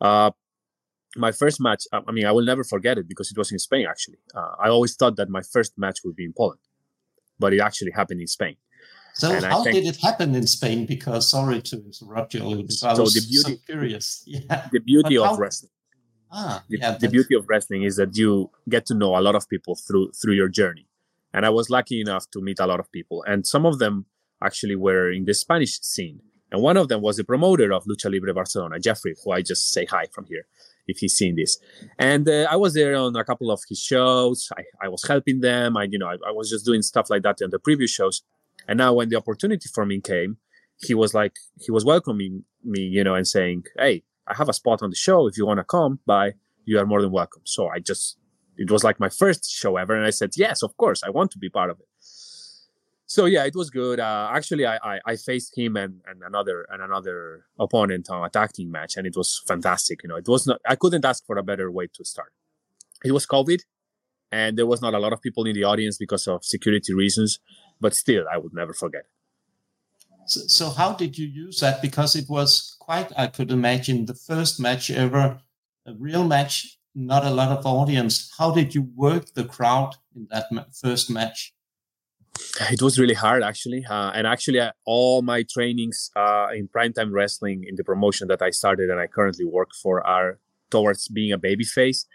uh, 0.01 0.31
my 1.15 1.31
first 1.31 1.61
match, 1.61 1.83
I 1.93 2.11
mean, 2.11 2.25
I 2.25 2.31
will 2.31 2.43
never 2.43 2.63
forget 2.63 2.97
it 2.97 3.07
because 3.07 3.31
it 3.31 3.37
was 3.37 3.51
in 3.51 3.59
Spain, 3.59 3.85
actually. 3.89 4.17
Uh, 4.33 4.55
I 4.59 4.69
always 4.69 4.95
thought 4.95 5.15
that 5.17 5.29
my 5.29 5.41
first 5.41 5.73
match 5.77 5.99
would 6.03 6.15
be 6.15 6.25
in 6.25 6.33
Poland, 6.33 6.59
but 7.39 7.53
it 7.53 7.59
actually 7.59 7.91
happened 7.91 8.21
in 8.21 8.27
Spain. 8.27 8.55
So 9.13 9.31
and 9.31 9.45
how 9.45 9.63
think, 9.63 9.75
did 9.75 9.85
it 9.85 9.97
happen 10.01 10.35
in 10.35 10.45
Spain? 10.45 10.85
Because 10.85 11.29
sorry 11.29 11.61
to 11.61 11.77
interrupt 11.77 12.33
you 12.33 12.43
a 12.43 12.45
little 12.45 12.63
bit. 12.63 12.75
I 12.83 12.95
so 12.95 13.05
the 13.05 13.25
beauty, 13.27 13.53
so 13.53 13.57
curious. 13.65 14.23
Yeah. 14.27 14.67
The 14.71 14.81
beauty 14.81 15.17
of 15.17 15.39
wrestling. 15.39 15.71
Ah, 16.31 16.63
the, 16.69 16.77
yeah, 16.77 16.97
the 16.97 17.07
beauty 17.07 17.33
of 17.35 17.45
wrestling 17.47 17.83
is 17.83 17.95
that 17.95 18.17
you 18.17 18.51
get 18.67 18.85
to 18.87 18.93
know 18.93 19.17
a 19.17 19.21
lot 19.21 19.35
of 19.35 19.47
people 19.47 19.75
through 19.75 20.11
through 20.11 20.33
your 20.33 20.49
journey. 20.49 20.87
And 21.33 21.45
I 21.45 21.49
was 21.49 21.69
lucky 21.69 22.01
enough 22.01 22.29
to 22.31 22.41
meet 22.41 22.59
a 22.59 22.67
lot 22.67 22.79
of 22.79 22.91
people, 22.91 23.23
and 23.23 23.47
some 23.47 23.65
of 23.65 23.79
them 23.79 24.05
actually 24.43 24.75
were 24.75 25.09
in 25.11 25.25
the 25.25 25.33
Spanish 25.33 25.79
scene. 25.79 26.19
And 26.51 26.61
one 26.61 26.77
of 26.77 26.89
them 26.89 27.01
was 27.01 27.17
the 27.17 27.23
promoter 27.23 27.73
of 27.73 27.85
Lucha 27.85 28.11
Libre 28.11 28.33
Barcelona, 28.33 28.79
Jeffrey, 28.79 29.15
who 29.23 29.31
I 29.31 29.41
just 29.41 29.71
say 29.71 29.85
hi 29.85 30.05
from 30.13 30.25
here 30.25 30.45
if 30.87 30.97
he's 30.99 31.15
seen 31.15 31.35
this. 31.35 31.57
And 31.97 32.27
uh, 32.27 32.47
I 32.49 32.55
was 32.55 32.73
there 32.73 32.95
on 32.95 33.15
a 33.15 33.23
couple 33.23 33.51
of 33.51 33.61
his 33.67 33.79
shows. 33.79 34.49
I, 34.57 34.85
I 34.85 34.87
was 34.89 35.05
helping 35.07 35.41
them. 35.41 35.77
I, 35.77 35.83
you 35.83 35.99
know, 35.99 36.07
I, 36.07 36.17
I, 36.27 36.31
was 36.31 36.49
just 36.49 36.65
doing 36.65 36.81
stuff 36.81 37.09
like 37.09 37.23
that 37.23 37.41
on 37.41 37.49
the 37.49 37.59
previous 37.59 37.91
shows. 37.91 38.23
And 38.67 38.77
now 38.77 38.93
when 38.93 39.09
the 39.09 39.15
opportunity 39.15 39.69
for 39.73 39.85
me 39.85 40.01
came, 40.01 40.37
he 40.81 40.93
was 40.93 41.13
like, 41.13 41.33
he 41.59 41.71
was 41.71 41.85
welcoming 41.85 42.43
me, 42.63 42.81
you 42.81 43.03
know, 43.03 43.15
and 43.15 43.27
saying, 43.27 43.63
Hey, 43.77 44.03
I 44.27 44.35
have 44.35 44.49
a 44.49 44.53
spot 44.53 44.81
on 44.81 44.89
the 44.89 44.95
show. 44.95 45.27
If 45.27 45.37
you 45.37 45.45
want 45.45 45.59
to 45.59 45.63
come 45.63 45.99
by, 46.05 46.33
you 46.65 46.79
are 46.79 46.85
more 46.85 47.01
than 47.01 47.11
welcome. 47.11 47.43
So 47.45 47.67
I 47.67 47.79
just, 47.79 48.17
it 48.57 48.71
was 48.71 48.83
like 48.83 48.99
my 48.99 49.09
first 49.09 49.49
show 49.49 49.77
ever. 49.77 49.95
And 49.95 50.05
I 50.05 50.09
said, 50.09 50.31
yes, 50.35 50.63
of 50.63 50.75
course, 50.77 51.03
I 51.03 51.09
want 51.09 51.31
to 51.31 51.37
be 51.37 51.49
part 51.49 51.69
of 51.69 51.79
it 51.79 51.87
so 53.07 53.25
yeah, 53.25 53.45
it 53.45 53.55
was 53.55 53.69
good. 53.69 53.99
Uh, 53.99 54.29
actually, 54.31 54.65
I, 54.65 54.77
I, 54.77 54.99
I 55.05 55.15
faced 55.15 55.57
him 55.57 55.77
and, 55.77 56.01
and 56.07 56.23
another 56.23 56.65
and 56.69 56.81
another 56.81 57.45
opponent 57.59 58.09
on 58.09 58.25
a 58.25 58.29
tag 58.29 58.53
team 58.53 58.71
match, 58.71 58.97
and 58.97 59.05
it 59.05 59.15
was 59.15 59.41
fantastic. 59.47 60.03
You 60.03 60.09
know, 60.09 60.15
it 60.15 60.27
was 60.27 60.47
not. 60.47 60.59
I 60.67 60.75
couldn't 60.75 61.05
ask 61.05 61.25
for 61.25 61.37
a 61.37 61.43
better 61.43 61.69
way 61.71 61.87
to 61.93 62.03
start. 62.03 62.33
It 63.03 63.11
was 63.11 63.25
COVID, 63.27 63.61
and 64.31 64.57
there 64.57 64.65
was 64.65 64.81
not 64.81 64.93
a 64.93 64.99
lot 64.99 65.13
of 65.13 65.21
people 65.21 65.45
in 65.45 65.55
the 65.55 65.63
audience 65.63 65.97
because 65.97 66.27
of 66.27 66.43
security 66.43 66.93
reasons. 66.93 67.39
But 67.79 67.93
still, 67.93 68.25
I 68.31 68.37
would 68.37 68.53
never 68.53 68.73
forget. 68.73 69.05
So, 70.25 70.39
so 70.47 70.69
how 70.69 70.93
did 70.93 71.17
you 71.17 71.27
use 71.27 71.59
that? 71.59 71.81
Because 71.81 72.15
it 72.15 72.27
was 72.29 72.75
quite, 72.79 73.11
I 73.17 73.27
could 73.27 73.51
imagine, 73.51 74.05
the 74.05 74.15
first 74.15 74.59
match 74.59 74.89
ever, 74.89 75.41
a 75.85 75.93
real 75.93 76.25
match, 76.25 76.79
not 76.95 77.25
a 77.25 77.29
lot 77.29 77.55
of 77.55 77.65
audience. 77.65 78.31
How 78.37 78.51
did 78.51 78.73
you 78.73 78.89
work 78.95 79.33
the 79.33 79.43
crowd 79.43 79.95
in 80.15 80.27
that 80.31 80.47
first 80.73 81.11
match? 81.11 81.54
It 82.71 82.81
was 82.81 82.99
really 82.99 83.13
hard 83.13 83.43
actually 83.43 83.85
uh, 83.89 84.11
and 84.11 84.27
actually 84.27 84.59
uh, 84.59 84.71
all 84.85 85.21
my 85.21 85.43
trainings 85.43 86.11
uh, 86.15 86.47
in 86.53 86.67
primetime 86.67 87.11
wrestling 87.11 87.65
in 87.67 87.75
the 87.75 87.83
promotion 87.83 88.27
that 88.27 88.41
i 88.41 88.49
started 88.49 88.89
and 88.89 88.99
i 88.99 89.07
currently 89.07 89.45
work 89.45 89.69
for 89.81 90.05
are 90.05 90.39
towards 90.71 91.07
being 91.07 91.31
a 91.31 91.37
baby 91.37 91.63
face. 91.63 92.05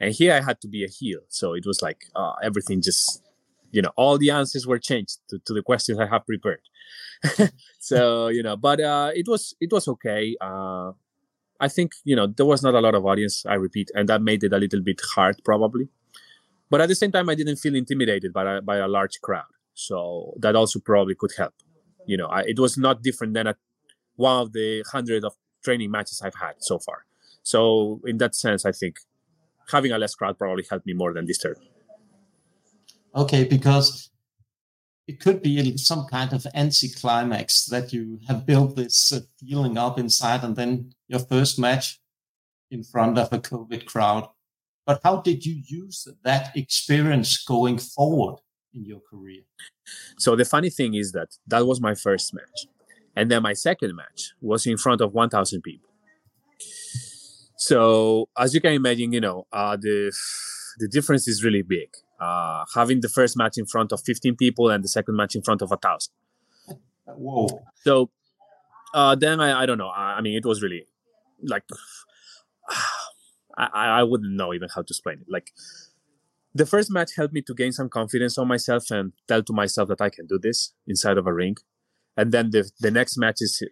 And 0.00 0.14
here 0.14 0.32
i 0.34 0.40
had 0.40 0.60
to 0.62 0.68
be 0.68 0.84
a 0.84 0.88
heel 0.88 1.20
so 1.28 1.54
it 1.54 1.66
was 1.66 1.82
like 1.82 2.06
uh, 2.14 2.34
everything 2.42 2.80
just 2.80 3.22
you 3.70 3.82
know 3.82 3.92
all 3.96 4.16
the 4.18 4.30
answers 4.30 4.66
were 4.66 4.78
changed 4.78 5.18
to, 5.28 5.38
to 5.44 5.52
the 5.52 5.62
questions 5.62 5.98
i 5.98 6.06
have 6.06 6.24
prepared. 6.26 6.62
So 7.80 8.28
you 8.28 8.42
know 8.42 8.56
but 8.56 8.80
uh, 8.80 9.10
it 9.14 9.26
was 9.28 9.54
it 9.60 9.72
was 9.72 9.88
okay. 9.88 10.36
Uh, 10.40 10.92
i 11.60 11.68
think 11.68 11.92
you 12.04 12.14
know 12.14 12.26
there 12.26 12.46
was 12.46 12.62
not 12.62 12.74
a 12.74 12.80
lot 12.80 12.94
of 12.94 13.04
audience 13.04 13.44
i 13.46 13.54
repeat 13.54 13.90
and 13.96 14.08
that 14.08 14.22
made 14.22 14.44
it 14.44 14.52
a 14.52 14.58
little 14.58 14.80
bit 14.80 15.00
hard 15.14 15.36
probably. 15.44 15.88
But 16.70 16.80
at 16.80 16.88
the 16.88 16.94
same 16.94 17.12
time 17.12 17.28
i 17.28 17.34
didn't 17.34 17.56
feel 17.56 17.74
intimidated 17.74 18.32
by 18.32 18.60
by 18.60 18.76
a 18.76 18.88
large 18.88 19.20
crowd 19.20 19.57
so 19.78 20.34
that 20.40 20.56
also 20.56 20.80
probably 20.80 21.14
could 21.14 21.30
help. 21.36 21.54
You 22.04 22.16
know, 22.16 22.26
I, 22.26 22.40
it 22.40 22.58
was 22.58 22.76
not 22.76 23.00
different 23.02 23.34
than 23.34 23.46
a, 23.46 23.54
one 24.16 24.42
of 24.42 24.52
the 24.52 24.84
hundred 24.90 25.24
of 25.24 25.34
training 25.62 25.92
matches 25.92 26.20
I've 26.20 26.34
had 26.34 26.54
so 26.58 26.80
far. 26.80 27.04
So 27.44 28.00
in 28.04 28.18
that 28.18 28.34
sense, 28.34 28.66
I 28.66 28.72
think 28.72 28.96
having 29.70 29.92
a 29.92 29.98
less 29.98 30.16
crowd 30.16 30.36
probably 30.36 30.64
helped 30.68 30.84
me 30.84 30.94
more 30.94 31.14
than 31.14 31.26
this 31.26 31.38
third. 31.38 31.58
Okay, 33.14 33.44
because 33.44 34.10
it 35.06 35.20
could 35.20 35.42
be 35.42 35.76
some 35.76 36.06
kind 36.10 36.32
of 36.32 36.44
anticlimax 36.54 37.66
that 37.66 37.92
you 37.92 38.18
have 38.26 38.44
built 38.44 38.74
this 38.74 39.12
uh, 39.12 39.20
feeling 39.38 39.78
up 39.78 39.96
inside, 39.96 40.42
and 40.42 40.56
then 40.56 40.90
your 41.06 41.20
first 41.20 41.56
match 41.56 42.00
in 42.72 42.82
front 42.82 43.16
of 43.16 43.32
a 43.32 43.38
COVID 43.38 43.86
crowd. 43.86 44.28
But 44.84 45.00
how 45.04 45.20
did 45.20 45.46
you 45.46 45.62
use 45.64 46.08
that 46.24 46.56
experience 46.56 47.44
going 47.44 47.78
forward 47.78 48.40
in 48.78 48.84
your 48.84 49.00
career? 49.00 49.42
So 50.18 50.36
the 50.36 50.44
funny 50.44 50.70
thing 50.70 50.94
is 50.94 51.12
that 51.12 51.36
that 51.46 51.66
was 51.66 51.80
my 51.80 51.94
first 51.94 52.32
match. 52.34 52.66
And 53.16 53.30
then 53.30 53.42
my 53.42 53.52
second 53.52 53.96
match 53.96 54.32
was 54.40 54.66
in 54.66 54.76
front 54.76 55.00
of 55.00 55.12
1,000 55.12 55.62
people. 55.62 55.88
So 57.56 58.28
as 58.38 58.54
you 58.54 58.60
can 58.60 58.72
imagine, 58.72 59.12
you 59.12 59.20
know, 59.20 59.46
uh, 59.52 59.76
the 59.76 60.12
the 60.78 60.86
difference 60.86 61.26
is 61.26 61.42
really 61.42 61.62
big. 61.62 61.88
Uh, 62.20 62.64
having 62.74 63.00
the 63.00 63.08
first 63.08 63.36
match 63.36 63.58
in 63.58 63.66
front 63.66 63.90
of 63.92 64.00
15 64.00 64.36
people 64.36 64.70
and 64.70 64.82
the 64.82 64.88
second 64.88 65.16
match 65.16 65.34
in 65.34 65.42
front 65.42 65.60
of 65.62 65.72
a 65.72 65.76
thousand. 65.76 66.12
Whoa! 67.06 67.48
So 67.82 68.10
uh, 68.94 69.16
then 69.16 69.40
I, 69.40 69.62
I 69.62 69.66
don't 69.66 69.78
know. 69.78 69.88
I, 69.88 70.18
I 70.18 70.20
mean, 70.20 70.36
it 70.36 70.44
was 70.44 70.62
really 70.62 70.86
like 71.42 71.64
I, 73.56 74.00
I 74.00 74.02
wouldn't 74.04 74.34
know 74.34 74.54
even 74.54 74.68
how 74.72 74.82
to 74.82 74.86
explain 74.88 75.18
it. 75.20 75.26
Like 75.28 75.50
the 76.58 76.66
first 76.66 76.90
match 76.90 77.14
helped 77.16 77.32
me 77.32 77.42
to 77.42 77.54
gain 77.54 77.72
some 77.72 77.88
confidence 77.88 78.36
on 78.36 78.48
myself 78.48 78.90
and 78.90 79.12
tell 79.28 79.42
to 79.42 79.52
myself 79.52 79.88
that 79.88 80.00
I 80.00 80.10
can 80.10 80.26
do 80.26 80.38
this 80.38 80.72
inside 80.86 81.16
of 81.16 81.26
a 81.26 81.32
ring. 81.32 81.56
And 82.16 82.32
then 82.32 82.50
the 82.50 82.68
the 82.80 82.90
next 82.90 83.16
matches, 83.16 83.62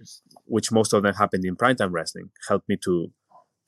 which 0.45 0.71
most 0.71 0.93
of 0.93 1.02
them 1.02 1.14
happened 1.14 1.45
in 1.45 1.57
primetime 1.57 1.93
wrestling, 1.93 2.31
helped 2.49 2.69
me 2.69 2.76
to 2.85 3.11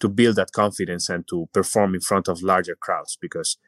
to 0.00 0.08
build 0.08 0.36
that 0.36 0.52
confidence 0.52 1.08
and 1.08 1.26
to 1.28 1.48
perform 1.52 1.94
in 1.94 2.00
front 2.00 2.28
of 2.28 2.42
larger 2.42 2.76
crowds 2.76 3.18
because 3.20 3.58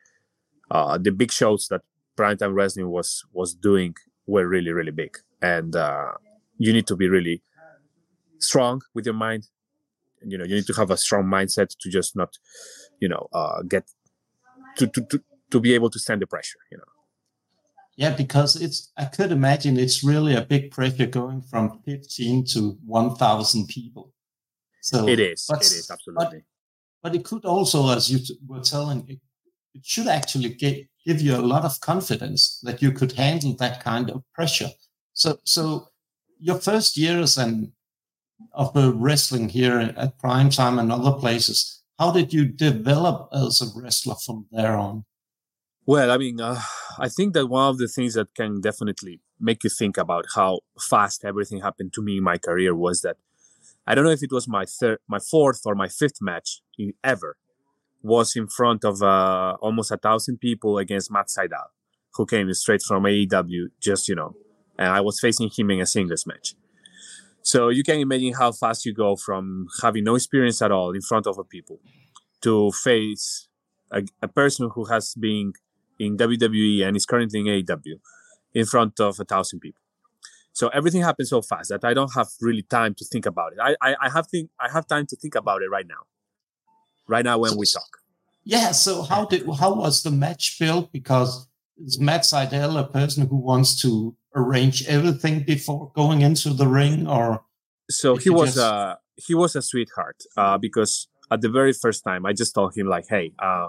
uh, 0.70 0.96
the 0.96 1.10
big 1.10 1.32
shows 1.32 1.66
that 1.68 1.82
primetime 2.16 2.54
wrestling 2.54 2.88
was 2.88 3.24
was 3.32 3.54
doing 3.54 3.94
were 4.26 4.46
really 4.46 4.70
really 4.70 4.92
big, 4.92 5.18
and 5.42 5.74
uh, 5.74 6.12
you 6.58 6.72
need 6.72 6.86
to 6.86 6.96
be 6.96 7.08
really 7.08 7.42
strong 8.38 8.82
with 8.94 9.04
your 9.04 9.18
mind. 9.26 9.48
You 10.22 10.38
know, 10.38 10.44
you 10.44 10.54
need 10.54 10.66
to 10.66 10.74
have 10.74 10.90
a 10.90 10.96
strong 10.96 11.24
mindset 11.24 11.70
to 11.80 11.90
just 11.90 12.14
not, 12.14 12.38
you 13.00 13.08
know, 13.08 13.26
uh, 13.32 13.62
get 13.62 13.84
to, 14.76 14.86
to 14.86 15.00
to 15.10 15.22
to 15.50 15.60
be 15.60 15.74
able 15.74 15.90
to 15.90 15.98
stand 15.98 16.22
the 16.22 16.26
pressure. 16.26 16.58
You 16.70 16.78
know. 16.78 16.84
Yeah, 17.96 18.14
because 18.16 18.56
it's 18.56 18.92
I 18.96 19.04
could 19.04 19.32
imagine 19.32 19.78
it's 19.78 20.02
really 20.02 20.34
a 20.34 20.42
big 20.42 20.70
pressure 20.70 21.06
going 21.06 21.42
from 21.42 21.80
15 21.84 22.46
to 22.52 22.78
1,000 22.86 23.68
people. 23.68 24.12
So 24.80 25.06
it 25.06 25.20
is. 25.20 25.46
But, 25.48 25.58
it 25.58 25.72
is 25.72 25.90
absolutely. 25.90 26.44
But, 27.02 27.12
but, 27.12 27.14
it 27.14 27.24
could 27.24 27.44
also, 27.44 27.90
as 27.90 28.10
you 28.10 28.20
were 28.46 28.60
telling, 28.60 29.06
it, 29.06 29.18
it 29.74 29.84
should 29.84 30.08
actually 30.08 30.50
get, 30.50 30.86
give 31.04 31.20
you 31.20 31.36
a 31.36 31.44
lot 31.52 31.64
of 31.64 31.78
confidence 31.80 32.60
that 32.62 32.80
you 32.80 32.92
could 32.92 33.12
handle 33.12 33.54
that 33.56 33.84
kind 33.84 34.10
of 34.10 34.22
pressure. 34.32 34.70
So, 35.12 35.38
so 35.44 35.88
your 36.38 36.56
first 36.56 36.96
years 36.96 37.36
and 37.36 37.72
of 38.52 38.72
the 38.72 38.92
wrestling 38.94 39.50
here 39.50 39.92
at 39.96 40.18
Prime 40.18 40.48
Time 40.48 40.78
and 40.78 40.90
other 40.90 41.12
places, 41.12 41.82
how 41.98 42.10
did 42.12 42.32
you 42.32 42.46
develop 42.46 43.28
as 43.32 43.60
a 43.60 43.78
wrestler 43.78 44.14
from 44.14 44.46
there 44.50 44.74
on? 44.76 45.04
Well, 45.86 46.10
I 46.10 46.18
mean, 46.18 46.40
uh, 46.40 46.60
I 46.98 47.08
think 47.08 47.34
that 47.34 47.46
one 47.46 47.68
of 47.68 47.78
the 47.78 47.88
things 47.88 48.14
that 48.14 48.34
can 48.34 48.60
definitely 48.60 49.20
make 49.40 49.64
you 49.64 49.70
think 49.70 49.96
about 49.96 50.26
how 50.34 50.60
fast 50.78 51.24
everything 51.24 51.60
happened 51.60 51.92
to 51.94 52.02
me 52.02 52.18
in 52.18 52.24
my 52.24 52.38
career 52.38 52.74
was 52.74 53.00
that 53.00 53.16
I 53.86 53.94
don't 53.94 54.04
know 54.04 54.10
if 54.10 54.22
it 54.22 54.30
was 54.30 54.46
my 54.46 54.66
third, 54.66 54.98
my 55.08 55.18
fourth 55.18 55.62
or 55.64 55.74
my 55.74 55.88
fifth 55.88 56.20
match 56.20 56.60
in, 56.78 56.92
ever 57.02 57.36
was 58.02 58.36
in 58.36 58.46
front 58.46 58.84
of 58.84 59.02
uh, 59.02 59.56
almost 59.60 59.90
a 59.90 59.96
thousand 59.96 60.38
people 60.38 60.78
against 60.78 61.10
Matt 61.10 61.26
Sydal, 61.28 61.68
who 62.14 62.26
came 62.26 62.52
straight 62.52 62.82
from 62.82 63.04
AEW. 63.04 63.68
Just 63.80 64.08
you 64.08 64.14
know, 64.14 64.34
and 64.78 64.88
I 64.88 65.00
was 65.00 65.18
facing 65.18 65.50
him 65.50 65.70
in 65.70 65.80
a 65.80 65.86
singles 65.86 66.26
match. 66.26 66.54
So 67.42 67.70
you 67.70 67.82
can 67.82 67.98
imagine 67.98 68.34
how 68.34 68.52
fast 68.52 68.84
you 68.84 68.92
go 68.92 69.16
from 69.16 69.66
having 69.82 70.04
no 70.04 70.14
experience 70.14 70.60
at 70.60 70.70
all 70.70 70.92
in 70.92 71.00
front 71.00 71.26
of 71.26 71.38
a 71.38 71.44
people 71.44 71.80
to 72.42 72.70
face 72.70 73.48
a, 73.90 74.02
a 74.22 74.28
person 74.28 74.70
who 74.74 74.84
has 74.84 75.14
been 75.14 75.54
in 76.00 76.16
WWE 76.16 76.84
and 76.84 76.96
is 76.96 77.06
currently 77.06 77.40
in 77.40 77.46
AEW 77.46 78.00
in 78.54 78.66
front 78.66 78.98
of 78.98 79.20
a 79.20 79.24
thousand 79.24 79.60
people. 79.60 79.80
So 80.52 80.68
everything 80.68 81.02
happens 81.02 81.30
so 81.30 81.42
fast 81.42 81.68
that 81.68 81.84
I 81.84 81.94
don't 81.94 82.12
have 82.14 82.28
really 82.40 82.62
time 82.62 82.94
to 82.94 83.04
think 83.04 83.26
about 83.26 83.52
it. 83.52 83.58
I, 83.62 83.76
I, 83.80 83.94
I 84.02 84.10
have 84.10 84.26
think 84.26 84.50
I 84.58 84.68
have 84.70 84.86
time 84.88 85.06
to 85.06 85.16
think 85.16 85.34
about 85.36 85.62
it 85.62 85.70
right 85.70 85.86
now. 85.86 86.02
Right 87.06 87.24
now 87.24 87.38
when 87.38 87.56
we 87.56 87.66
talk. 87.66 87.98
Yeah. 88.44 88.72
So 88.72 89.02
how 89.02 89.26
did 89.26 89.46
how 89.58 89.74
was 89.74 90.02
the 90.02 90.10
match 90.10 90.58
built? 90.58 90.90
Because 90.92 91.46
is 91.78 92.00
Matt 92.00 92.22
Sydal 92.22 92.78
a 92.78 92.84
person 92.84 93.26
who 93.26 93.36
wants 93.36 93.80
to 93.82 94.16
arrange 94.34 94.86
everything 94.86 95.44
before 95.44 95.92
going 95.94 96.20
into 96.22 96.50
the 96.50 96.66
ring, 96.66 97.06
or 97.06 97.44
so 97.88 98.16
he 98.16 98.30
was 98.30 98.54
just... 98.54 98.58
a 98.58 98.98
he 99.16 99.34
was 99.34 99.56
a 99.56 99.62
sweetheart 99.62 100.16
uh, 100.36 100.58
because 100.58 101.08
at 101.30 101.40
the 101.40 101.48
very 101.48 101.72
first 101.72 102.04
time 102.04 102.26
I 102.26 102.32
just 102.32 102.54
told 102.54 102.76
him 102.76 102.86
like, 102.86 103.06
hey, 103.08 103.32
uh, 103.38 103.68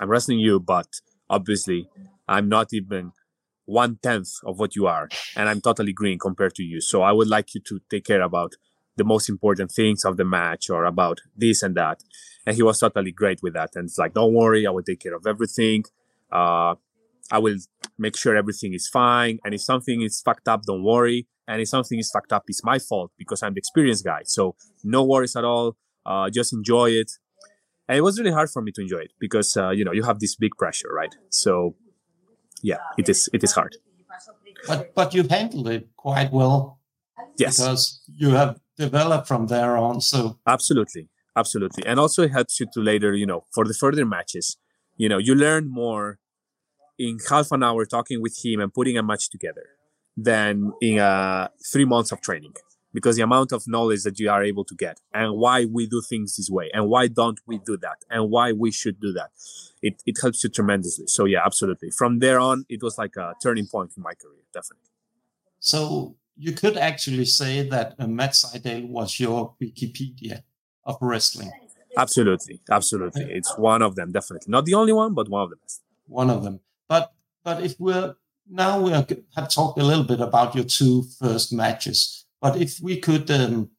I'm 0.00 0.08
wrestling 0.08 0.38
you, 0.38 0.60
but 0.60 0.86
obviously 1.34 1.88
I'm 2.28 2.48
not 2.48 2.68
even 2.72 3.12
one 3.66 3.98
tenth 4.02 4.32
of 4.44 4.58
what 4.58 4.76
you 4.76 4.86
are, 4.86 5.08
and 5.36 5.48
I'm 5.48 5.60
totally 5.60 5.92
green 5.92 6.18
compared 6.18 6.54
to 6.56 6.62
you. 6.62 6.80
So 6.80 7.02
I 7.02 7.12
would 7.12 7.28
like 7.28 7.54
you 7.54 7.60
to 7.68 7.80
take 7.90 8.04
care 8.04 8.22
about 8.22 8.52
the 8.96 9.04
most 9.04 9.28
important 9.28 9.72
things 9.72 10.04
of 10.04 10.16
the 10.16 10.24
match 10.24 10.70
or 10.70 10.84
about 10.84 11.18
this 11.36 11.62
and 11.62 11.74
that. 11.76 11.98
And 12.46 12.54
he 12.54 12.62
was 12.62 12.78
totally 12.78 13.10
great 13.10 13.40
with 13.42 13.54
that. 13.54 13.70
And 13.74 13.86
it's 13.86 13.98
like, 13.98 14.14
don't 14.14 14.34
worry, 14.34 14.66
I 14.66 14.70
will 14.70 14.82
take 14.82 15.00
care 15.00 15.16
of 15.16 15.26
everything. 15.26 15.84
Uh, 16.30 16.74
I 17.32 17.38
will 17.38 17.56
make 17.98 18.16
sure 18.16 18.36
everything 18.36 18.74
is 18.74 18.86
fine. 18.88 19.38
And 19.44 19.54
if 19.54 19.62
something 19.62 20.02
is 20.02 20.20
fucked 20.20 20.46
up, 20.46 20.62
don't 20.62 20.84
worry. 20.84 21.26
And 21.48 21.60
if 21.60 21.68
something 21.68 21.98
is 21.98 22.10
fucked 22.10 22.32
up, 22.32 22.44
it's 22.48 22.62
my 22.62 22.78
fault 22.78 23.10
because 23.18 23.42
I'm 23.42 23.54
the 23.54 23.58
experienced 23.58 24.04
guy. 24.04 24.22
So 24.24 24.54
no 24.84 25.04
worries 25.04 25.36
at 25.36 25.44
all. 25.44 25.76
Uh, 26.06 26.30
just 26.30 26.52
enjoy 26.52 26.90
it. 26.90 27.10
And 27.88 27.98
it 27.98 28.00
was 28.00 28.18
really 28.18 28.32
hard 28.32 28.50
for 28.50 28.62
me 28.62 28.72
to 28.72 28.80
enjoy 28.80 28.98
it 28.98 29.12
because, 29.18 29.56
uh, 29.56 29.70
you 29.70 29.84
know, 29.84 29.92
you 29.92 30.02
have 30.02 30.18
this 30.20 30.34
big 30.36 30.52
pressure, 30.56 30.88
right? 30.92 31.14
So 31.28 31.74
yeah, 32.62 32.78
it 32.96 33.08
is 33.08 33.28
it 33.32 33.44
is 33.44 33.52
hard. 33.52 33.76
But 34.66 34.94
but 34.94 35.14
you've 35.14 35.30
handled 35.30 35.68
it 35.68 35.88
quite 35.96 36.32
well. 36.32 36.78
Yes, 37.38 37.58
because 37.58 38.02
you 38.06 38.30
have 38.30 38.58
developed 38.78 39.28
from 39.28 39.48
there 39.48 39.76
on. 39.76 40.00
So 40.00 40.38
absolutely, 40.46 41.10
absolutely, 41.36 41.84
and 41.86 42.00
also 42.00 42.22
it 42.22 42.32
helps 42.32 42.58
you 42.60 42.66
to 42.72 42.80
later, 42.80 43.12
you 43.14 43.26
know, 43.26 43.44
for 43.52 43.64
the 43.66 43.74
further 43.74 44.06
matches, 44.06 44.56
you 44.96 45.08
know, 45.08 45.18
you 45.18 45.34
learn 45.34 45.70
more 45.70 46.18
in 46.98 47.18
half 47.28 47.52
an 47.52 47.62
hour 47.62 47.84
talking 47.84 48.22
with 48.22 48.36
him 48.42 48.60
and 48.60 48.72
putting 48.72 48.96
a 48.96 49.02
match 49.02 49.28
together 49.28 49.66
than 50.16 50.72
in 50.80 50.98
uh, 51.00 51.48
three 51.70 51.84
months 51.84 52.12
of 52.12 52.20
training 52.20 52.54
because 52.94 53.16
the 53.16 53.22
amount 53.22 53.52
of 53.52 53.68
knowledge 53.68 54.02
that 54.04 54.18
you 54.18 54.30
are 54.30 54.42
able 54.42 54.64
to 54.64 54.74
get 54.74 55.00
and 55.12 55.34
why 55.36 55.66
we 55.66 55.86
do 55.86 56.00
things 56.00 56.36
this 56.36 56.48
way 56.48 56.70
and 56.72 56.88
why 56.88 57.06
don't 57.06 57.40
we 57.46 57.58
do 57.58 57.76
that 57.76 57.98
and 58.08 58.30
why 58.30 58.52
we 58.52 58.70
should 58.70 58.98
do 59.00 59.12
that 59.12 59.30
it, 59.82 60.02
it 60.06 60.16
helps 60.22 60.42
you 60.42 60.48
tremendously 60.48 61.06
so 61.06 61.26
yeah 61.26 61.40
absolutely 61.44 61.90
from 61.90 62.20
there 62.20 62.40
on 62.40 62.64
it 62.68 62.82
was 62.82 62.96
like 62.96 63.16
a 63.16 63.34
turning 63.42 63.66
point 63.66 63.92
in 63.96 64.02
my 64.02 64.14
career 64.14 64.40
definitely 64.52 64.88
so 65.58 66.16
you 66.36 66.52
could 66.52 66.76
actually 66.76 67.24
say 67.24 67.68
that 67.68 67.94
uh, 67.98 68.06
Matt 68.06 68.32
Sydal 68.32 68.88
was 68.88 69.18
your 69.20 69.54
Wikipedia 69.62 70.42
of 70.84 70.98
wrestling. 71.00 71.50
Absolutely, 71.96 72.60
absolutely. 72.70 73.24
It's 73.30 73.56
one 73.56 73.80
of 73.82 73.94
them, 73.94 74.10
definitely. 74.10 74.50
Not 74.50 74.64
the 74.64 74.74
only 74.74 74.92
one, 74.92 75.14
but 75.14 75.28
one 75.28 75.44
of 75.44 75.50
the 75.50 75.56
best. 75.56 75.82
One 76.06 76.28
of 76.28 76.42
them. 76.42 76.60
But 76.88 77.12
but 77.44 77.62
if 77.62 77.78
we're 77.78 78.16
now 78.50 78.80
we 78.80 78.90
have 78.90 79.48
talked 79.48 79.78
a 79.78 79.84
little 79.84 80.04
bit 80.04 80.20
about 80.20 80.54
your 80.54 80.64
two 80.64 81.04
first 81.18 81.52
matches. 81.52 82.23
But 82.44 82.60
if 82.60 82.78
we 82.82 83.00
could 83.00 83.30
um, 83.30 83.70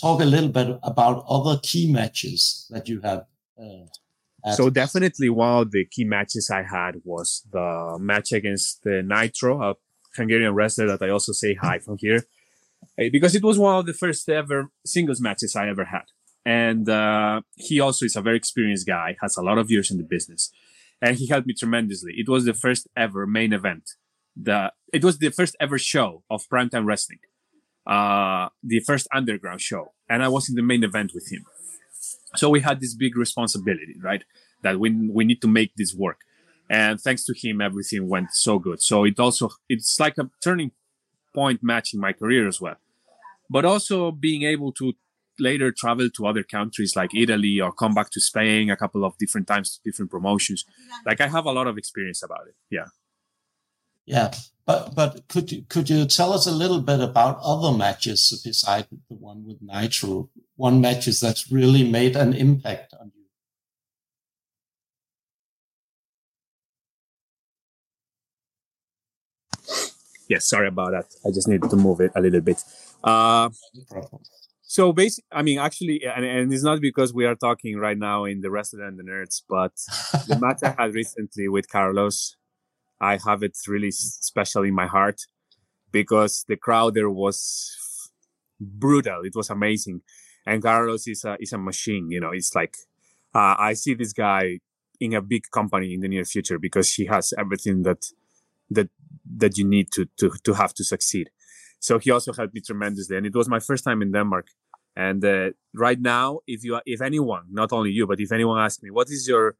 talk 0.00 0.22
a 0.22 0.24
little 0.24 0.48
bit 0.48 0.78
about 0.82 1.26
other 1.28 1.60
key 1.62 1.92
matches 1.92 2.66
that 2.70 2.88
you 2.88 3.02
have. 3.02 3.26
Uh, 3.58 4.52
so 4.52 4.70
definitely 4.70 5.28
one 5.28 5.60
of 5.60 5.70
the 5.70 5.84
key 5.84 6.04
matches 6.04 6.50
I 6.50 6.62
had 6.62 7.02
was 7.04 7.46
the 7.52 7.98
match 8.00 8.32
against 8.32 8.82
the 8.82 9.02
Nitro, 9.02 9.62
a 9.62 9.74
Hungarian 10.16 10.54
wrestler 10.54 10.86
that 10.86 11.02
I 11.02 11.10
also 11.10 11.32
say 11.32 11.52
hi 11.52 11.80
from 11.80 11.98
here, 11.98 12.24
because 12.96 13.34
it 13.34 13.42
was 13.42 13.58
one 13.58 13.76
of 13.76 13.84
the 13.84 13.92
first 13.92 14.26
ever 14.30 14.70
singles 14.86 15.20
matches 15.20 15.54
I 15.54 15.68
ever 15.68 15.84
had. 15.84 16.06
And 16.46 16.88
uh, 16.88 17.42
he 17.56 17.78
also 17.78 18.06
is 18.06 18.16
a 18.16 18.22
very 18.22 18.38
experienced 18.38 18.86
guy, 18.86 19.16
has 19.20 19.36
a 19.36 19.42
lot 19.42 19.58
of 19.58 19.70
years 19.70 19.90
in 19.90 19.98
the 19.98 20.04
business, 20.04 20.50
and 21.02 21.18
he 21.18 21.26
helped 21.26 21.46
me 21.46 21.52
tremendously. 21.52 22.14
It 22.16 22.26
was 22.26 22.46
the 22.46 22.54
first 22.54 22.88
ever 22.96 23.26
main 23.26 23.52
event. 23.52 23.90
The 24.34 24.72
it 24.94 25.04
was 25.04 25.18
the 25.18 25.28
first 25.28 25.56
ever 25.60 25.78
show 25.78 26.24
of 26.30 26.48
primetime 26.48 26.86
wrestling 26.86 27.18
uh, 27.86 28.48
the 28.62 28.80
first 28.80 29.06
underground 29.12 29.60
show, 29.60 29.92
and 30.08 30.22
I 30.22 30.28
was 30.28 30.48
in 30.48 30.54
the 30.54 30.62
main 30.62 30.84
event 30.84 31.12
with 31.14 31.30
him. 31.30 31.44
So 32.36 32.50
we 32.50 32.60
had 32.60 32.80
this 32.80 32.94
big 32.94 33.16
responsibility, 33.16 33.96
right? 34.02 34.24
That 34.62 34.78
we 34.80 34.90
we 34.90 35.24
need 35.24 35.40
to 35.42 35.48
make 35.48 35.72
this 35.76 35.94
work, 35.94 36.20
and 36.70 37.00
thanks 37.00 37.24
to 37.26 37.34
him, 37.34 37.60
everything 37.60 38.08
went 38.08 38.32
so 38.32 38.58
good. 38.58 38.82
So 38.82 39.04
it 39.04 39.18
also 39.20 39.50
it's 39.68 39.98
like 40.00 40.16
a 40.18 40.30
turning 40.42 40.72
point 41.34 41.62
match 41.62 41.92
in 41.94 42.00
my 42.00 42.12
career 42.12 42.48
as 42.48 42.60
well, 42.60 42.76
but 43.50 43.64
also 43.64 44.10
being 44.10 44.42
able 44.42 44.72
to 44.72 44.94
later 45.38 45.72
travel 45.72 46.08
to 46.10 46.26
other 46.26 46.42
countries 46.42 46.94
like 46.96 47.14
Italy 47.14 47.60
or 47.60 47.72
come 47.72 47.94
back 47.94 48.10
to 48.10 48.20
Spain 48.20 48.70
a 48.70 48.76
couple 48.76 49.04
of 49.04 49.18
different 49.18 49.46
times, 49.46 49.76
to 49.76 49.80
different 49.84 50.10
promotions. 50.10 50.64
Like 51.04 51.20
I 51.20 51.26
have 51.26 51.46
a 51.46 51.52
lot 51.52 51.66
of 51.66 51.76
experience 51.76 52.22
about 52.22 52.46
it. 52.48 52.54
Yeah. 52.70 52.86
Yeah, 54.06 54.32
but 54.66 54.94
but 54.94 55.28
could 55.28 55.50
you 55.50 55.62
could 55.68 55.88
you 55.88 56.04
tell 56.06 56.32
us 56.32 56.46
a 56.46 56.52
little 56.52 56.80
bit 56.80 57.00
about 57.00 57.38
other 57.42 57.76
matches 57.76 58.40
beside 58.44 58.86
the 58.90 59.14
one 59.14 59.44
with 59.46 59.62
Nitro? 59.62 60.28
One 60.56 60.80
matches 60.80 61.20
that's 61.20 61.50
really 61.50 61.88
made 61.88 62.16
an 62.16 62.34
impact 62.34 62.94
on 63.00 63.12
you. 63.14 63.24
Yes, 70.28 70.48
sorry 70.48 70.68
about 70.68 70.92
that. 70.92 71.06
I 71.26 71.30
just 71.30 71.48
needed 71.48 71.70
to 71.70 71.76
move 71.76 72.00
it 72.00 72.12
a 72.14 72.20
little 72.20 72.40
bit. 72.40 72.62
Uh, 73.02 73.50
no 73.92 74.20
so 74.62 74.92
basically, 74.92 75.28
I 75.30 75.42
mean, 75.42 75.58
actually, 75.58 76.02
and, 76.04 76.24
and, 76.24 76.52
it's 76.52 76.64
not 76.64 76.80
because 76.80 77.12
we 77.12 77.26
are 77.26 77.36
talking 77.36 77.76
right 77.76 77.98
now 77.98 78.24
in 78.24 78.40
the 78.40 78.50
Wrestler 78.50 78.84
and 78.84 78.98
the 78.98 79.04
Nerds, 79.04 79.42
but 79.48 79.72
the 80.26 80.38
match 80.40 80.62
I 80.64 80.74
had 80.76 80.94
recently 80.94 81.48
with 81.48 81.68
Carlos 81.68 82.36
I 83.00 83.18
have 83.24 83.42
it 83.42 83.56
really 83.68 83.90
special 83.90 84.62
in 84.62 84.74
my 84.74 84.86
heart 84.86 85.22
because 85.90 86.44
the 86.48 86.56
crowd 86.56 86.94
there 86.94 87.10
was 87.10 87.76
brutal. 88.60 89.22
It 89.24 89.34
was 89.34 89.50
amazing, 89.50 90.02
and 90.46 90.62
Carlos 90.62 91.06
is 91.06 91.24
a 91.24 91.36
is 91.40 91.52
a 91.52 91.58
machine. 91.58 92.10
You 92.10 92.20
know, 92.20 92.30
it's 92.32 92.54
like 92.54 92.76
uh, 93.34 93.56
I 93.58 93.74
see 93.74 93.94
this 93.94 94.12
guy 94.12 94.60
in 95.00 95.14
a 95.14 95.20
big 95.22 95.50
company 95.50 95.94
in 95.94 96.00
the 96.00 96.08
near 96.08 96.24
future 96.24 96.58
because 96.58 96.92
he 96.94 97.06
has 97.06 97.32
everything 97.38 97.82
that 97.82 98.06
that 98.70 98.88
that 99.36 99.58
you 99.58 99.64
need 99.64 99.90
to 99.92 100.06
to 100.18 100.30
to 100.44 100.54
have 100.54 100.74
to 100.74 100.84
succeed. 100.84 101.30
So 101.80 101.98
he 101.98 102.10
also 102.10 102.32
helped 102.32 102.54
me 102.54 102.60
tremendously, 102.60 103.16
and 103.16 103.26
it 103.26 103.34
was 103.34 103.48
my 103.48 103.60
first 103.60 103.84
time 103.84 104.02
in 104.02 104.12
Denmark. 104.12 104.46
And 104.96 105.24
uh, 105.24 105.50
right 105.74 106.00
now, 106.00 106.40
if 106.46 106.64
you 106.64 106.80
if 106.86 107.00
anyone, 107.02 107.44
not 107.50 107.72
only 107.72 107.90
you, 107.90 108.06
but 108.06 108.20
if 108.20 108.32
anyone 108.32 108.60
asks 108.60 108.82
me, 108.82 108.90
what 108.90 109.08
is 109.10 109.28
your 109.28 109.56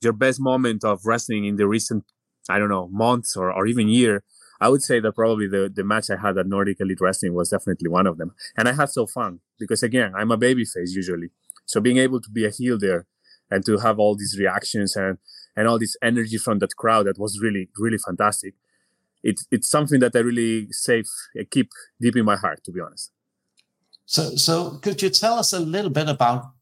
your 0.00 0.12
best 0.12 0.40
moment 0.40 0.84
of 0.84 1.04
wrestling 1.04 1.44
in 1.44 1.56
the 1.56 1.66
recent 1.66 2.04
I 2.48 2.58
don't 2.58 2.68
know, 2.68 2.88
months 2.88 3.36
or, 3.36 3.52
or 3.52 3.66
even 3.66 3.88
year, 3.88 4.22
I 4.60 4.68
would 4.68 4.82
say 4.82 5.00
that 5.00 5.12
probably 5.14 5.48
the, 5.48 5.70
the 5.74 5.84
match 5.84 6.10
I 6.10 6.16
had 6.16 6.38
at 6.38 6.46
Nordic 6.46 6.78
Elite 6.80 7.00
Wrestling 7.00 7.34
was 7.34 7.50
definitely 7.50 7.88
one 7.88 8.06
of 8.06 8.18
them. 8.18 8.34
And 8.56 8.68
I 8.68 8.72
had 8.72 8.90
so 8.90 9.06
fun 9.06 9.40
because 9.58 9.82
again, 9.82 10.12
I'm 10.16 10.30
a 10.30 10.38
babyface 10.38 10.90
usually. 10.94 11.30
So 11.66 11.80
being 11.80 11.98
able 11.98 12.20
to 12.20 12.30
be 12.30 12.46
a 12.46 12.50
heel 12.50 12.78
there 12.78 13.06
and 13.50 13.64
to 13.66 13.78
have 13.78 13.98
all 13.98 14.16
these 14.16 14.36
reactions 14.38 14.96
and, 14.96 15.18
and 15.56 15.68
all 15.68 15.78
this 15.78 15.96
energy 16.02 16.38
from 16.38 16.58
that 16.60 16.76
crowd 16.76 17.06
that 17.06 17.18
was 17.18 17.40
really, 17.40 17.68
really 17.78 17.98
fantastic. 17.98 18.54
It's 19.22 19.46
it's 19.50 19.70
something 19.70 20.00
that 20.00 20.14
I 20.14 20.18
really 20.18 20.68
save, 20.70 21.06
I 21.36 21.40
uh, 21.40 21.44
keep 21.50 21.70
deep 22.00 22.14
in 22.16 22.26
my 22.26 22.36
heart, 22.36 22.62
to 22.64 22.72
be 22.72 22.80
honest. 22.80 23.10
So, 24.04 24.36
so 24.36 24.78
could 24.82 25.00
you 25.00 25.08
tell 25.08 25.38
us 25.38 25.54
a 25.54 25.60
little 25.60 25.90
bit 25.90 26.08
about 26.10 26.52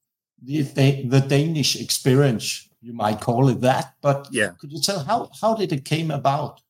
the, 0.41 0.63
the 0.63 1.21
Danish 1.21 1.81
experience 1.81 2.69
you 2.83 2.93
might 2.93 3.21
call 3.21 3.49
it 3.49 3.61
that. 3.61 3.95
But 4.03 4.29
yeah, 4.31 4.51
could 4.59 4.73
you 4.73 4.81
tell 4.81 5.05
how 5.05 5.31
how 5.41 5.55
did 5.55 5.73
it 5.73 5.85
came 5.85 6.11
about? 6.11 6.61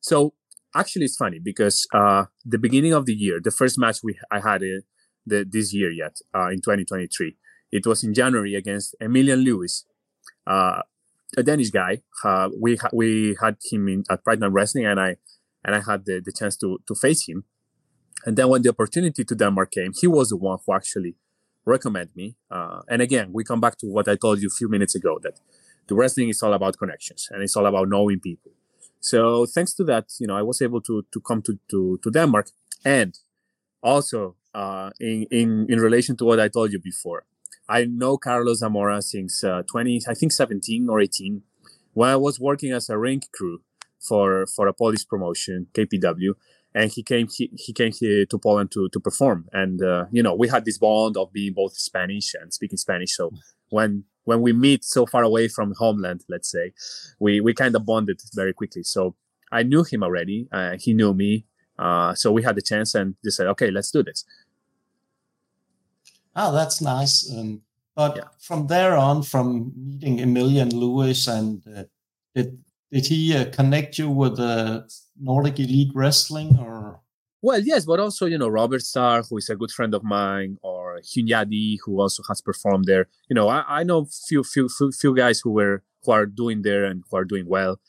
So 0.00 0.34
actually, 0.74 1.06
it's 1.06 1.16
funny 1.16 1.40
because 1.42 1.86
uh, 1.92 2.26
the 2.44 2.58
beginning 2.58 2.92
of 2.92 3.06
the 3.06 3.14
year, 3.14 3.40
the 3.42 3.50
first 3.50 3.78
match 3.78 3.98
we 4.04 4.16
I 4.30 4.40
had 4.40 4.62
uh, 4.62 4.84
the, 5.26 5.46
this 5.48 5.72
year 5.74 5.90
yet 5.90 6.16
uh, 6.34 6.48
in 6.48 6.58
2023, 6.58 7.36
it 7.72 7.86
was 7.86 8.04
in 8.04 8.14
January 8.14 8.54
against 8.54 8.94
Emilian 9.00 9.40
Lewis, 9.40 9.84
uh, 10.46 10.82
a 11.36 11.42
Danish 11.42 11.70
guy. 11.70 12.02
Uh, 12.22 12.50
we 12.60 12.76
ha- 12.76 12.90
we 12.92 13.36
had 13.40 13.56
him 13.70 13.88
in 13.88 14.04
at 14.10 14.22
Prime 14.24 14.40
Time 14.40 14.52
Wrestling, 14.52 14.86
and 14.86 15.00
I 15.00 15.16
and 15.64 15.74
I 15.74 15.80
had 15.80 16.04
the, 16.04 16.20
the 16.24 16.32
chance 16.32 16.56
to 16.58 16.78
to 16.86 16.94
face 16.94 17.26
him. 17.26 17.44
And 18.26 18.36
then 18.36 18.48
when 18.48 18.62
the 18.62 18.70
opportunity 18.70 19.24
to 19.24 19.34
Denmark 19.34 19.70
came, 19.70 19.92
he 19.98 20.08
was 20.08 20.30
the 20.30 20.36
one 20.36 20.58
who 20.66 20.74
actually 20.74 21.14
recommend 21.68 22.10
me. 22.16 22.36
Uh, 22.50 22.80
and 22.88 23.02
again, 23.02 23.30
we 23.32 23.44
come 23.44 23.60
back 23.60 23.78
to 23.78 23.86
what 23.86 24.08
I 24.08 24.16
told 24.16 24.40
you 24.40 24.48
a 24.48 24.56
few 24.56 24.68
minutes 24.68 24.94
ago 24.94 25.18
that 25.22 25.40
the 25.86 25.94
wrestling 25.94 26.28
is 26.28 26.42
all 26.42 26.52
about 26.52 26.78
connections 26.78 27.28
and 27.30 27.42
it's 27.42 27.56
all 27.56 27.66
about 27.66 27.88
knowing 27.88 28.20
people. 28.20 28.52
So 29.00 29.46
thanks 29.46 29.74
to 29.74 29.84
that, 29.84 30.06
you 30.18 30.26
know, 30.26 30.36
I 30.36 30.42
was 30.42 30.60
able 30.60 30.80
to 30.82 31.04
to 31.12 31.20
come 31.20 31.42
to 31.42 31.58
to, 31.70 31.98
to 32.02 32.10
Denmark 32.10 32.50
and 32.84 33.18
also 33.82 34.36
uh, 34.54 34.90
in 34.98 35.26
in 35.30 35.66
in 35.68 35.78
relation 35.78 36.16
to 36.16 36.24
what 36.24 36.40
I 36.40 36.48
told 36.48 36.72
you 36.72 36.80
before, 36.80 37.24
I 37.68 37.84
know 37.84 38.16
Carlos 38.16 38.58
Zamora 38.58 39.02
since 39.02 39.44
uh, 39.44 39.62
20, 39.70 40.02
I 40.08 40.14
think 40.14 40.32
17 40.32 40.88
or 40.88 41.00
18, 41.00 41.42
when 41.92 42.08
I 42.08 42.16
was 42.16 42.40
working 42.40 42.72
as 42.72 42.88
a 42.88 42.98
ring 42.98 43.22
crew 43.32 43.60
for 44.00 44.46
for 44.46 44.66
a 44.66 44.72
Polish 44.72 45.06
promotion, 45.06 45.66
KPW 45.74 46.34
and 46.74 46.90
he 46.90 47.02
came 47.02 47.28
he, 47.28 47.50
he 47.54 47.72
came 47.72 47.92
here 47.92 48.26
to 48.26 48.38
Poland 48.38 48.70
to 48.72 48.88
to 48.90 49.00
perform. 49.00 49.48
And 49.52 49.82
uh, 49.82 50.06
you 50.10 50.22
know, 50.22 50.34
we 50.34 50.48
had 50.48 50.64
this 50.64 50.78
bond 50.78 51.16
of 51.16 51.32
being 51.32 51.54
both 51.54 51.76
Spanish 51.76 52.34
and 52.34 52.52
speaking 52.52 52.78
Spanish. 52.78 53.16
So 53.16 53.32
when 53.70 54.04
when 54.24 54.42
we 54.42 54.52
meet 54.52 54.84
so 54.84 55.06
far 55.06 55.22
away 55.22 55.48
from 55.48 55.74
homeland, 55.74 56.24
let's 56.28 56.50
say, 56.50 56.72
we 57.18 57.40
we 57.40 57.54
kind 57.54 57.74
of 57.74 57.86
bonded 57.86 58.20
very 58.34 58.52
quickly. 58.52 58.82
So 58.82 59.14
I 59.50 59.62
knew 59.62 59.84
him 59.84 60.02
already. 60.02 60.48
Uh, 60.52 60.76
he 60.78 60.92
knew 60.92 61.14
me. 61.14 61.44
Uh, 61.78 62.14
so 62.14 62.32
we 62.32 62.42
had 62.42 62.56
the 62.56 62.62
chance 62.62 62.94
and 62.94 63.14
they 63.22 63.30
said, 63.30 63.46
okay, 63.46 63.70
let's 63.70 63.90
do 63.90 64.02
this. 64.02 64.24
Oh, 66.34 66.52
that's 66.52 66.80
nice. 66.80 67.32
Um, 67.32 67.62
but 67.94 68.16
yeah. 68.16 68.24
from 68.38 68.66
there 68.66 68.96
on, 68.96 69.22
from 69.22 69.72
meeting 69.76 70.20
Emilian 70.20 70.70
Lewis 70.70 71.26
and 71.26 71.62
uh, 71.74 71.84
did 72.34 72.58
did 72.92 73.06
he 73.06 73.36
uh, 73.36 73.50
connect 73.50 73.98
you 73.98 74.08
with 74.08 74.38
uh, 74.38 74.82
Nordic 75.20 75.58
Elite 75.58 75.92
Wrestling 75.94 76.58
or? 76.58 77.00
Well, 77.40 77.60
yes, 77.60 77.84
but 77.84 78.00
also 78.00 78.26
you 78.26 78.36
know 78.36 78.48
Robert 78.48 78.82
Starr, 78.82 79.22
who 79.22 79.36
is 79.36 79.48
a 79.48 79.56
good 79.56 79.70
friend 79.70 79.94
of 79.94 80.02
mine, 80.02 80.58
or 80.62 81.00
Hunyadi, 81.00 81.78
who 81.84 82.00
also 82.00 82.22
has 82.28 82.40
performed 82.40 82.86
there. 82.86 83.06
You 83.28 83.34
know, 83.34 83.48
I, 83.48 83.64
I 83.80 83.82
know 83.84 84.06
few 84.06 84.42
few 84.42 84.68
few 84.68 84.90
few 84.90 85.14
guys 85.14 85.40
who 85.40 85.50
were 85.52 85.82
who 86.04 86.12
are 86.12 86.26
doing 86.26 86.62
there 86.62 86.84
and 86.84 87.04
who 87.08 87.16
are 87.16 87.24
doing 87.24 87.46
well. 87.46 87.80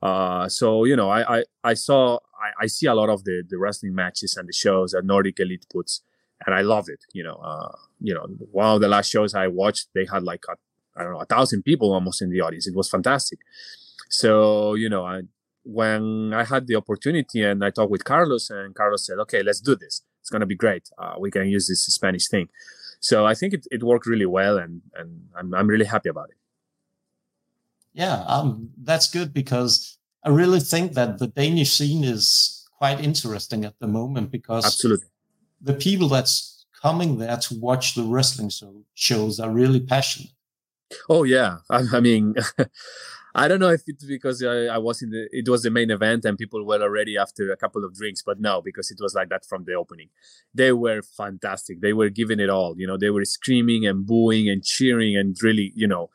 Uh, 0.00 0.48
so 0.48 0.84
you 0.84 0.96
know, 0.96 1.10
I 1.10 1.38
I, 1.38 1.44
I 1.62 1.74
saw 1.74 2.18
I, 2.40 2.64
I, 2.64 2.66
see 2.66 2.86
a 2.86 2.94
lot 2.94 3.10
of 3.10 3.24
the 3.24 3.42
the 3.46 3.58
wrestling 3.58 3.94
matches 3.94 4.36
and 4.36 4.48
the 4.48 4.52
shows 4.52 4.92
that 4.92 5.04
Nordic 5.04 5.40
Elite 5.40 5.66
puts, 5.70 6.02
and 6.46 6.54
I 6.54 6.62
love 6.62 6.88
it. 6.88 7.00
You 7.12 7.24
know, 7.24 7.36
uh, 7.36 7.76
you 8.00 8.14
know, 8.14 8.26
one 8.50 8.74
of 8.74 8.80
the 8.80 8.88
last 8.88 9.10
shows 9.10 9.34
I 9.34 9.48
watched, 9.48 9.88
they 9.94 10.06
had 10.10 10.22
like 10.22 10.44
I 10.96 11.02
don't 11.02 11.12
know 11.12 11.20
a 11.20 11.26
thousand 11.26 11.64
people 11.64 11.92
almost 11.92 12.22
in 12.22 12.30
the 12.30 12.40
audience. 12.40 12.66
It 12.66 12.74
was 12.74 12.88
fantastic. 12.88 13.40
So, 14.08 14.74
you 14.74 14.88
know, 14.88 15.04
I, 15.04 15.22
when 15.66 16.32
I 16.32 16.44
had 16.44 16.66
the 16.66 16.76
opportunity 16.76 17.42
and 17.42 17.64
I 17.64 17.70
talked 17.70 17.90
with 17.90 18.04
Carlos, 18.04 18.50
and 18.50 18.74
Carlos 18.74 19.04
said, 19.06 19.18
okay, 19.18 19.42
let's 19.42 19.60
do 19.60 19.74
this. 19.74 20.02
It's 20.20 20.30
going 20.30 20.40
to 20.40 20.46
be 20.46 20.56
great. 20.56 20.88
Uh, 20.98 21.14
we 21.18 21.30
can 21.30 21.48
use 21.48 21.66
this 21.66 21.84
Spanish 21.86 22.28
thing. 22.28 22.48
So 23.00 23.26
I 23.26 23.34
think 23.34 23.52
it, 23.52 23.66
it 23.70 23.82
worked 23.82 24.06
really 24.06 24.26
well, 24.26 24.58
and, 24.58 24.82
and 24.94 25.28
I'm, 25.36 25.54
I'm 25.54 25.66
really 25.66 25.84
happy 25.84 26.08
about 26.08 26.30
it. 26.30 26.36
Yeah, 27.92 28.24
um, 28.26 28.70
that's 28.82 29.08
good 29.10 29.32
because 29.32 29.98
I 30.24 30.30
really 30.30 30.60
think 30.60 30.92
that 30.94 31.18
the 31.18 31.28
Danish 31.28 31.72
scene 31.72 32.04
is 32.04 32.66
quite 32.78 33.00
interesting 33.00 33.64
at 33.64 33.78
the 33.80 33.86
moment 33.86 34.30
because 34.30 34.66
absolutely 34.66 35.06
the 35.60 35.74
people 35.74 36.08
that's 36.08 36.66
coming 36.80 37.18
there 37.18 37.36
to 37.36 37.58
watch 37.58 37.94
the 37.94 38.02
wrestling 38.02 38.50
show, 38.50 38.82
shows 38.94 39.40
are 39.40 39.50
really 39.50 39.80
passionate. 39.80 40.32
Oh 41.08 41.24
yeah, 41.24 41.58
I, 41.70 41.82
I 41.94 42.00
mean, 42.00 42.34
I 43.38 43.48
don't 43.48 43.60
know 43.60 43.68
if 43.68 43.82
it's 43.86 44.06
because 44.06 44.42
I, 44.42 44.64
I, 44.76 44.78
was 44.78 45.02
in 45.02 45.10
the 45.10 45.28
it 45.30 45.46
was 45.46 45.62
the 45.62 45.70
main 45.70 45.90
event 45.90 46.24
and 46.24 46.38
people 46.38 46.64
were 46.64 46.80
already 46.80 47.18
after 47.18 47.52
a 47.52 47.56
couple 47.56 47.84
of 47.84 47.94
drinks, 47.94 48.22
but 48.22 48.40
no, 48.40 48.62
because 48.62 48.90
it 48.90 48.96
was 48.98 49.14
like 49.14 49.28
that 49.28 49.44
from 49.44 49.64
the 49.64 49.74
opening. 49.74 50.08
They 50.54 50.72
were 50.72 51.02
fantastic. 51.02 51.82
They 51.82 51.92
were 51.92 52.08
giving 52.08 52.40
it 52.40 52.48
all. 52.48 52.74
You 52.78 52.86
know, 52.86 52.96
they 52.96 53.10
were 53.10 53.26
screaming 53.26 53.86
and 53.86 54.06
booing 54.06 54.48
and 54.48 54.64
cheering 54.64 55.18
and 55.18 55.36
really, 55.42 55.70
you 55.76 55.86
know, 55.86 56.08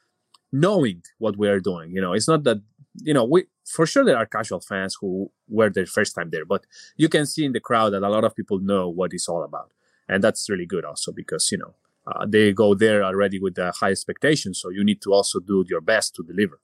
knowing 0.51 1.03
what 1.19 1.37
we 1.37 1.47
are 1.47 1.59
doing. 1.59 1.91
You 1.91 2.01
know, 2.01 2.13
it's 2.13 2.27
not 2.27 2.43
that 2.45 2.57
you 2.95 3.13
know 3.13 3.23
we 3.23 3.45
for 3.65 3.85
sure 3.85 4.03
there 4.03 4.17
are 4.17 4.25
casual 4.25 4.59
fans 4.59 4.97
who 4.99 5.31
were 5.47 5.69
their 5.69 5.85
first 5.85 6.15
time 6.15 6.31
there, 6.31 6.45
but 6.45 6.65
you 6.97 7.07
can 7.07 7.27
see 7.27 7.45
in 7.45 7.51
the 7.51 7.59
crowd 7.59 7.91
that 7.91 8.01
a 8.01 8.09
lot 8.09 8.23
of 8.23 8.35
people 8.35 8.57
know 8.57 8.89
what 8.89 9.13
it's 9.13 9.29
all 9.29 9.43
about, 9.43 9.71
and 10.09 10.23
that's 10.23 10.49
really 10.49 10.65
good 10.65 10.85
also 10.85 11.11
because 11.11 11.51
you 11.51 11.59
know 11.59 11.75
uh, 12.07 12.25
they 12.25 12.51
go 12.51 12.73
there 12.73 13.03
already 13.03 13.39
with 13.39 13.59
a 13.59 13.71
high 13.79 13.91
expectations, 13.91 14.59
so 14.59 14.69
you 14.69 14.83
need 14.83 15.03
to 15.03 15.13
also 15.13 15.39
do 15.39 15.63
your 15.69 15.81
best 15.81 16.15
to 16.15 16.23
deliver. 16.23 16.59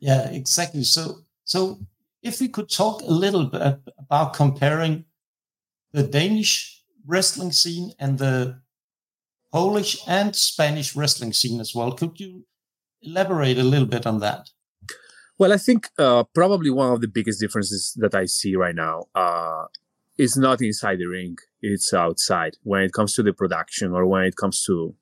Yeah, 0.00 0.30
exactly. 0.30 0.84
So, 0.84 1.20
so 1.44 1.78
if 2.22 2.40
we 2.40 2.48
could 2.48 2.68
talk 2.68 3.02
a 3.02 3.12
little 3.12 3.44
bit 3.44 3.78
about 3.98 4.34
comparing 4.34 5.04
the 5.92 6.02
Danish 6.02 6.82
wrestling 7.06 7.52
scene 7.52 7.92
and 7.98 8.18
the 8.18 8.60
Polish 9.52 9.98
and 10.06 10.34
Spanish 10.34 10.96
wrestling 10.96 11.32
scene 11.32 11.60
as 11.60 11.74
well, 11.74 11.92
could 11.92 12.18
you 12.18 12.46
elaborate 13.02 13.58
a 13.58 13.62
little 13.62 13.86
bit 13.86 14.06
on 14.06 14.20
that? 14.20 14.50
Well, 15.38 15.52
I 15.52 15.56
think 15.56 15.88
uh, 15.98 16.24
probably 16.34 16.70
one 16.70 16.92
of 16.92 17.00
the 17.00 17.08
biggest 17.08 17.40
differences 17.40 17.96
that 17.98 18.14
I 18.14 18.26
see 18.26 18.56
right 18.56 18.74
now 18.74 19.06
uh, 19.14 19.64
is 20.18 20.36
not 20.36 20.60
inside 20.60 20.98
the 20.98 21.06
ring; 21.06 21.36
it's 21.62 21.94
outside. 21.94 22.56
When 22.62 22.82
it 22.82 22.92
comes 22.92 23.14
to 23.14 23.22
the 23.22 23.32
production, 23.32 23.92
or 23.92 24.06
when 24.06 24.24
it 24.24 24.36
comes 24.36 24.62
to 24.64 24.94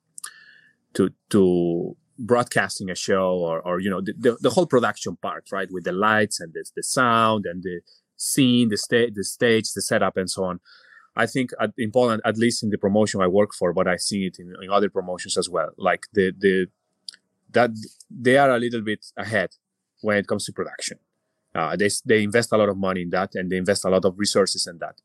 to 0.93 1.09
to 1.31 1.97
broadcasting 2.19 2.89
a 2.89 2.95
show 2.95 3.31
or, 3.31 3.61
or 3.61 3.79
you 3.79 3.89
know 3.89 4.01
the, 4.01 4.13
the, 4.17 4.37
the, 4.41 4.49
whole 4.49 4.65
production 4.65 5.15
part 5.15 5.45
right 5.51 5.69
with 5.71 5.85
the 5.85 5.91
lights 5.91 6.39
and 6.39 6.53
the, 6.53 6.63
the 6.75 6.83
sound 6.83 7.45
and 7.45 7.63
the 7.63 7.79
scene 8.17 8.67
the 8.69 8.77
stage 8.77 9.13
the 9.15 9.23
stage 9.23 9.71
the 9.73 9.81
setup 9.81 10.17
and 10.17 10.29
so 10.29 10.43
on 10.43 10.59
I 11.15 11.25
think 11.25 11.51
at, 11.59 11.71
in 11.77 11.91
Poland, 11.91 12.21
at 12.23 12.37
least 12.37 12.63
in 12.63 12.69
the 12.69 12.77
promotion 12.77 13.21
I 13.21 13.27
work 13.27 13.51
for, 13.53 13.73
but 13.73 13.87
i 13.87 13.97
see 13.97 14.25
it 14.27 14.37
in, 14.39 14.55
in 14.61 14.69
other 14.69 14.89
promotions 14.89 15.37
as 15.37 15.49
well. 15.49 15.71
Like 15.77 16.03
the 16.13 16.31
the 16.37 16.67
that 17.51 17.71
they 18.09 18.37
are 18.37 18.51
a 18.51 18.59
little 18.59 18.81
bit 18.81 19.05
ahead 19.17 19.49
when 20.01 20.17
it 20.17 20.27
comes 20.27 20.45
to 20.45 20.53
production. 20.53 20.99
Uh, 21.53 21.75
they 21.75 21.89
they 22.05 22.23
invest 22.23 22.53
a 22.53 22.57
lot 22.57 22.69
of 22.69 22.77
money 22.77 23.01
in 23.01 23.09
that, 23.09 23.35
and 23.35 23.51
they 23.51 23.57
invest 23.57 23.85
a 23.85 23.89
lot 23.89 24.05
of 24.05 24.17
resources 24.17 24.67
in 24.67 24.77
that 24.77 25.01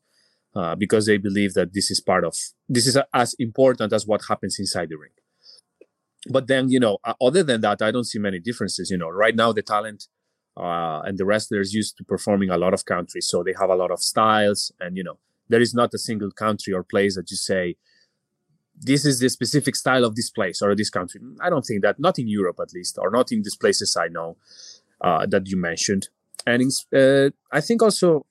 uh, 0.55 0.75
because 0.75 1.05
they 1.05 1.17
believe 1.17 1.53
that 1.53 1.73
this 1.73 1.89
is 1.91 1.99
part 1.99 2.23
of 2.23 2.35
this 2.69 2.87
is 2.87 2.97
as 3.13 3.33
important 3.39 3.91
as 3.91 4.05
what 4.05 4.21
happens 4.29 4.59
inside 4.59 4.89
the 4.89 4.97
ring. 4.97 5.11
But 6.27 6.47
then 6.47 6.69
you 6.69 6.79
know, 6.79 6.97
uh, 7.03 7.13
other 7.21 7.43
than 7.43 7.61
that, 7.61 7.81
I 7.81 7.91
don't 7.91 8.05
see 8.05 8.19
many 8.19 8.39
differences. 8.39 8.89
You 8.89 8.97
know, 8.97 9.09
right 9.09 9.35
now 9.35 9.51
the 9.51 9.61
talent 9.61 10.07
uh, 10.57 11.01
and 11.05 11.17
the 11.17 11.25
wrestlers 11.25 11.73
used 11.73 11.97
to 11.97 12.03
performing 12.03 12.49
a 12.49 12.57
lot 12.57 12.73
of 12.73 12.85
countries, 12.85 13.27
so 13.27 13.43
they 13.43 13.53
have 13.59 13.69
a 13.69 13.75
lot 13.75 13.91
of 13.91 13.99
styles, 13.99 14.71
and 14.79 14.97
you 14.97 15.03
know, 15.03 15.19
there 15.49 15.61
is 15.61 15.73
not 15.73 15.93
a 15.93 15.97
single 15.97 16.31
country 16.31 16.73
or 16.73 16.83
place 16.83 17.15
that 17.15 17.29
you 17.29 17.37
say 17.37 17.75
this 18.77 19.05
is 19.05 19.19
the 19.19 19.29
specific 19.29 19.75
style 19.75 20.03
of 20.03 20.15
this 20.15 20.29
place 20.29 20.61
or 20.61 20.75
this 20.75 20.89
country. 20.89 21.21
I 21.41 21.49
don't 21.49 21.63
think 21.63 21.81
that, 21.83 21.99
not 21.99 22.19
in 22.19 22.27
Europe 22.27 22.59
at 22.61 22.73
least, 22.73 22.97
or 22.99 23.09
not 23.09 23.31
in 23.31 23.41
these 23.41 23.55
places 23.55 23.95
I 23.95 24.07
know 24.07 24.37
uh, 25.01 25.25
that 25.27 25.47
you 25.47 25.57
mentioned. 25.57 26.09
And 26.45 26.61
in, 26.61 26.69
uh, 26.93 27.29
I 27.51 27.61
think 27.61 27.81
also, 27.81 28.25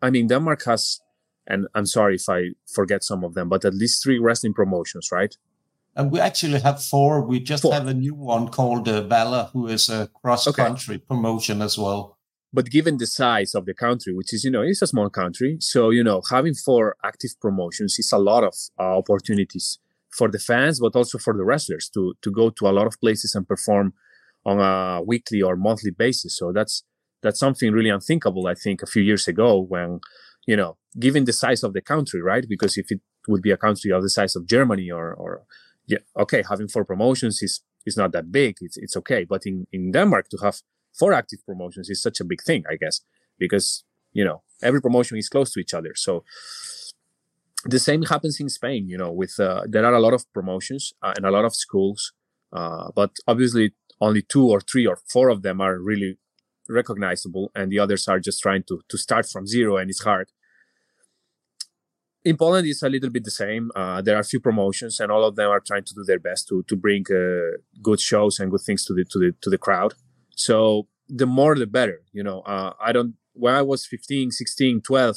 I 0.00 0.10
mean, 0.10 0.28
Denmark 0.28 0.64
has, 0.64 1.00
and 1.46 1.66
I'm 1.74 1.86
sorry 1.86 2.16
if 2.16 2.28
I 2.28 2.50
forget 2.66 3.02
some 3.02 3.24
of 3.24 3.34
them, 3.34 3.48
but 3.48 3.64
at 3.64 3.74
least 3.74 4.02
three 4.02 4.18
wrestling 4.18 4.54
promotions, 4.54 5.08
right? 5.10 5.36
And 5.98 6.12
we 6.12 6.20
actually 6.20 6.60
have 6.60 6.80
four. 6.80 7.26
We 7.26 7.40
just 7.40 7.64
four. 7.64 7.74
have 7.74 7.88
a 7.88 7.92
new 7.92 8.14
one 8.14 8.48
called 8.48 8.88
uh, 8.88 9.02
Valor, 9.02 9.50
who 9.52 9.66
is 9.66 9.90
a 9.90 10.08
cross 10.22 10.46
country 10.52 10.94
okay. 10.94 11.04
promotion 11.04 11.60
as 11.60 11.76
well. 11.76 12.16
But 12.52 12.70
given 12.70 12.98
the 12.98 13.06
size 13.06 13.52
of 13.56 13.66
the 13.66 13.74
country, 13.74 14.14
which 14.14 14.32
is, 14.32 14.44
you 14.44 14.50
know, 14.52 14.62
it's 14.62 14.80
a 14.80 14.86
small 14.86 15.10
country. 15.10 15.56
So, 15.58 15.90
you 15.90 16.04
know, 16.04 16.22
having 16.30 16.54
four 16.54 16.96
active 17.04 17.32
promotions 17.42 17.96
is 17.98 18.12
a 18.12 18.18
lot 18.18 18.44
of 18.44 18.54
uh, 18.78 18.96
opportunities 18.96 19.80
for 20.16 20.30
the 20.30 20.38
fans, 20.38 20.78
but 20.78 20.94
also 20.94 21.18
for 21.18 21.34
the 21.36 21.44
wrestlers 21.44 21.90
to, 21.94 22.14
to 22.22 22.30
go 22.30 22.48
to 22.50 22.68
a 22.68 22.72
lot 22.78 22.86
of 22.86 22.98
places 23.00 23.34
and 23.34 23.46
perform 23.46 23.92
on 24.46 24.60
a 24.60 25.02
weekly 25.02 25.42
or 25.42 25.56
monthly 25.56 25.90
basis. 25.90 26.38
So 26.38 26.52
that's, 26.52 26.84
that's 27.22 27.40
something 27.40 27.72
really 27.72 27.90
unthinkable, 27.90 28.46
I 28.46 28.54
think, 28.54 28.82
a 28.82 28.86
few 28.86 29.02
years 29.02 29.26
ago 29.26 29.60
when, 29.60 29.98
you 30.46 30.56
know, 30.56 30.78
given 30.98 31.24
the 31.24 31.32
size 31.32 31.64
of 31.64 31.72
the 31.72 31.82
country, 31.82 32.22
right? 32.22 32.46
Because 32.48 32.78
if 32.78 32.92
it 32.92 33.00
would 33.26 33.42
be 33.42 33.50
a 33.50 33.56
country 33.56 33.90
of 33.90 34.02
the 34.02 34.10
size 34.10 34.36
of 34.36 34.46
Germany 34.46 34.90
or, 34.90 35.12
or 35.12 35.42
yeah, 35.88 35.98
okay, 36.16 36.42
having 36.48 36.68
four 36.68 36.84
promotions 36.84 37.42
is, 37.42 37.62
is 37.86 37.96
not 37.96 38.12
that 38.12 38.30
big. 38.30 38.56
It's, 38.60 38.76
it's 38.76 38.96
okay. 38.98 39.24
But 39.24 39.46
in, 39.46 39.66
in 39.72 39.90
Denmark 39.90 40.28
to 40.28 40.38
have 40.42 40.56
four 40.96 41.12
active 41.14 41.40
promotions 41.46 41.88
is 41.88 42.02
such 42.02 42.20
a 42.20 42.24
big 42.24 42.42
thing, 42.42 42.62
I 42.70 42.76
guess, 42.76 43.00
because 43.38 43.84
you 44.12 44.24
know 44.24 44.42
every 44.62 44.80
promotion 44.80 45.16
is 45.16 45.28
close 45.28 45.50
to 45.52 45.60
each 45.60 45.74
other. 45.74 45.92
So 45.94 46.24
the 47.64 47.78
same 47.78 48.02
happens 48.02 48.38
in 48.38 48.48
Spain. 48.50 48.88
You 48.88 48.98
know, 48.98 49.10
with 49.10 49.40
uh, 49.40 49.62
there 49.66 49.84
are 49.84 49.94
a 49.94 50.00
lot 50.00 50.14
of 50.14 50.30
promotions 50.32 50.92
uh, 51.02 51.14
and 51.16 51.24
a 51.24 51.30
lot 51.30 51.46
of 51.46 51.54
schools, 51.54 52.12
uh, 52.52 52.90
but 52.94 53.16
obviously 53.26 53.72
only 54.00 54.22
two 54.22 54.46
or 54.46 54.60
three 54.60 54.86
or 54.86 54.98
four 55.10 55.30
of 55.30 55.42
them 55.42 55.60
are 55.60 55.78
really 55.78 56.18
recognizable, 56.68 57.50
and 57.54 57.72
the 57.72 57.78
others 57.78 58.06
are 58.08 58.20
just 58.20 58.42
trying 58.42 58.64
to 58.68 58.80
to 58.88 58.98
start 58.98 59.26
from 59.26 59.46
zero, 59.46 59.78
and 59.78 59.88
it's 59.90 60.04
hard. 60.04 60.28
In 62.28 62.36
Poland, 62.36 62.66
it's 62.66 62.82
a 62.82 62.90
little 62.90 63.08
bit 63.08 63.24
the 63.24 63.30
same. 63.30 63.70
Uh, 63.74 64.02
there 64.02 64.14
are 64.16 64.20
a 64.20 64.30
few 64.32 64.38
promotions, 64.38 65.00
and 65.00 65.10
all 65.10 65.24
of 65.24 65.34
them 65.34 65.48
are 65.50 65.60
trying 65.60 65.84
to 65.84 65.94
do 65.94 66.04
their 66.04 66.18
best 66.28 66.42
to 66.48 66.62
to 66.70 66.76
bring 66.84 67.02
uh, 67.10 67.56
good 67.88 68.00
shows 68.10 68.38
and 68.38 68.50
good 68.50 68.64
things 68.66 68.84
to 68.86 68.92
the 68.92 69.04
to 69.12 69.18
the 69.22 69.30
to 69.42 69.48
the 69.54 69.60
crowd. 69.66 69.94
So 70.46 70.88
the 71.20 71.28
more 71.38 71.54
the 71.62 71.70
better, 71.78 71.98
you 72.12 72.24
know. 72.28 72.40
Uh, 72.54 72.72
I 72.88 72.92
don't, 72.92 73.14
when 73.32 73.54
I 73.54 73.62
was 73.62 73.86
15, 73.86 74.30
16, 74.30 74.82
12, 74.82 75.16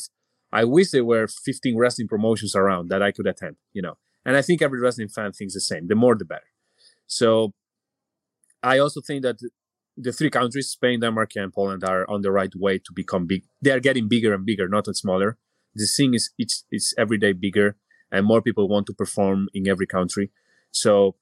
I 0.54 0.64
wish 0.64 0.92
there 0.92 1.04
were 1.04 1.28
15 1.28 1.78
wrestling 1.78 2.08
promotions 2.08 2.56
around 2.56 2.90
that 2.92 3.02
I 3.04 3.12
could 3.12 3.28
attend, 3.28 3.58
you 3.74 3.82
know. 3.82 3.96
And 4.26 4.38
I 4.38 4.42
think 4.42 4.62
every 4.62 4.80
wrestling 4.80 5.10
fan 5.10 5.34
thinks 5.34 5.54
the 5.54 5.66
same. 5.72 5.88
The 5.88 5.96
more 6.04 6.16
the 6.16 6.24
better. 6.34 6.52
So 7.08 7.52
I 8.64 8.78
also 8.78 9.02
think 9.02 9.24
that 9.24 9.38
the 9.98 10.14
three 10.14 10.30
countries, 10.30 10.70
Spain, 10.70 11.02
Denmark, 11.02 11.32
and 11.36 11.52
Poland, 11.52 11.84
are 11.84 12.10
on 12.10 12.22
the 12.22 12.32
right 12.32 12.56
way 12.56 12.78
to 12.78 12.92
become 13.02 13.28
big. 13.28 13.44
They 13.62 13.72
are 13.72 13.82
getting 13.82 14.08
bigger 14.08 14.34
and 14.34 14.46
bigger, 14.46 14.70
not 14.70 14.86
smaller. 14.96 15.38
The 15.76 15.86
thing 15.86 16.14
is, 16.14 16.32
it's, 16.38 16.66
it's 16.72 16.94
every 16.98 17.18
day 17.18 17.34
bigger, 17.34 17.78
and 18.12 18.26
more 18.26 18.42
people 18.42 18.68
want 18.68 18.88
to 18.88 18.94
perform 18.94 19.48
in 19.54 19.68
every 19.68 19.88
country. 19.88 20.32
So 20.72 21.16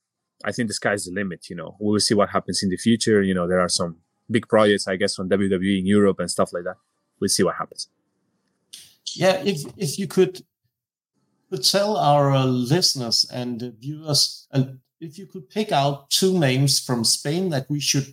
I 0.43 0.51
think 0.51 0.67
the 0.67 0.73
sky's 0.73 1.05
the 1.05 1.11
limit. 1.11 1.49
You 1.49 1.55
know, 1.55 1.75
we 1.79 1.91
will 1.91 1.99
see 1.99 2.15
what 2.15 2.29
happens 2.29 2.63
in 2.63 2.69
the 2.69 2.77
future. 2.77 3.21
You 3.21 3.33
know, 3.33 3.47
there 3.47 3.59
are 3.59 3.69
some 3.69 3.97
big 4.29 4.47
projects, 4.47 4.87
I 4.87 4.95
guess, 4.95 5.15
from 5.15 5.29
WWE 5.29 5.79
in 5.79 5.85
Europe 5.85 6.19
and 6.19 6.31
stuff 6.31 6.53
like 6.53 6.63
that. 6.63 6.75
We'll 7.19 7.29
see 7.29 7.43
what 7.43 7.55
happens. 7.55 7.89
Yeah, 9.15 9.41
if 9.43 9.63
if 9.75 9.97
you 9.99 10.07
could 10.07 10.43
could 11.49 11.63
tell 11.63 11.97
our 11.97 12.31
uh, 12.31 12.45
listeners 12.45 13.29
and 13.33 13.73
viewers, 13.79 14.47
and 14.51 14.79
if 15.01 15.17
you 15.17 15.25
could 15.25 15.49
pick 15.49 15.71
out 15.71 16.09
two 16.09 16.39
names 16.39 16.79
from 16.79 17.03
Spain 17.03 17.49
that 17.49 17.69
we 17.69 17.79
should 17.79 18.07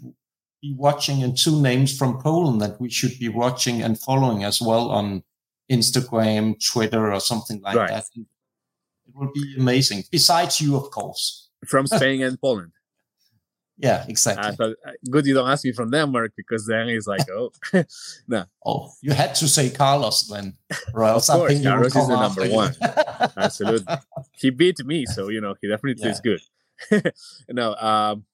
be 0.63 0.75
watching, 0.77 1.23
and 1.23 1.37
two 1.37 1.61
names 1.61 1.97
from 1.97 2.19
Poland 2.19 2.61
that 2.63 2.81
we 2.81 2.91
should 2.91 3.19
be 3.19 3.29
watching 3.29 3.83
and 3.83 4.01
following 4.01 4.43
as 4.43 4.61
well 4.61 4.91
on 4.91 5.23
Instagram, 5.71 6.55
Twitter, 6.73 7.13
or 7.13 7.21
something 7.21 7.61
like 7.63 7.77
right. 7.77 7.91
that, 7.91 8.05
it 8.17 8.27
would 9.15 9.33
be 9.33 9.55
amazing. 9.59 10.05
Besides 10.11 10.61
you, 10.61 10.77
of 10.77 10.91
course 10.91 11.47
from 11.67 11.87
Spain 11.99 12.23
and 12.23 12.41
Poland. 12.41 12.73
Yeah, 13.79 14.07
exactly. 14.09 14.57
Uh, 14.59 14.93
good 15.11 15.27
you 15.27 15.35
don't 15.35 15.51
ask 15.51 15.63
me 15.63 15.73
from 15.73 15.91
Denmark 15.91 16.33
because 16.35 16.67
then 16.67 16.89
it's 16.89 17.07
like, 17.07 17.29
oh, 17.31 17.53
no. 18.27 18.47
Oh, 18.65 18.91
you 19.03 19.13
had 19.13 19.35
to 19.35 19.47
say 19.47 19.69
Carlos 19.69 20.29
then, 20.29 20.55
or 20.95 21.05
else 21.05 21.29
of 21.29 21.41
course, 21.41 21.63
Carlos 21.63 21.95
is 21.95 22.09
the 22.09 22.19
number 22.19 22.49
one. 22.49 22.75
Absolutely, 23.37 23.97
he 24.33 24.49
beat 24.49 24.83
me, 24.87 25.05
so 25.05 25.29
you 25.29 25.43
know 25.43 25.55
he 25.61 25.69
definitely 25.69 26.03
yeah. 26.03 26.11
is 26.11 26.21
good. 26.21 26.41
no, 27.51 27.75
um, 27.75 28.25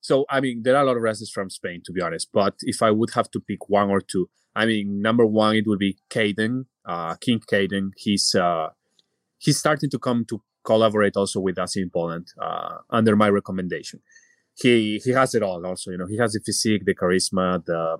so 0.00 0.24
I 0.30 0.40
mean 0.40 0.62
there 0.62 0.76
are 0.76 0.84
a 0.84 0.86
lot 0.86 0.96
of 0.96 1.02
wrestlers 1.02 1.32
from 1.32 1.50
Spain, 1.50 1.82
to 1.86 1.92
be 1.92 2.00
honest. 2.00 2.28
But 2.32 2.54
if 2.60 2.80
I 2.80 2.92
would 2.92 3.10
have 3.14 3.28
to 3.32 3.40
pick 3.40 3.68
one 3.68 3.90
or 3.90 4.00
two, 4.00 4.28
I 4.54 4.66
mean 4.66 5.02
number 5.02 5.26
one 5.26 5.56
it 5.56 5.66
would 5.66 5.80
be 5.80 5.98
Caden, 6.10 6.66
uh, 6.84 7.14
King 7.16 7.40
Caden. 7.40 7.90
He's 7.96 8.34
uh, 8.34 8.70
he's 9.38 9.58
starting 9.58 9.90
to 9.90 9.98
come 9.98 10.24
to 10.26 10.42
collaborate 10.64 11.16
also 11.16 11.40
with 11.40 11.58
us 11.58 11.76
in 11.76 11.90
Poland 11.90 12.32
uh, 12.40 12.78
under 12.90 13.16
my 13.16 13.28
recommendation. 13.28 14.00
He 14.54 15.00
he 15.04 15.10
has 15.10 15.34
it 15.34 15.42
all. 15.42 15.64
Also, 15.66 15.90
you 15.90 15.98
know, 15.98 16.06
he 16.06 16.18
has 16.18 16.32
the 16.32 16.40
physique, 16.40 16.84
the 16.84 16.94
charisma, 16.94 17.64
the 17.64 17.98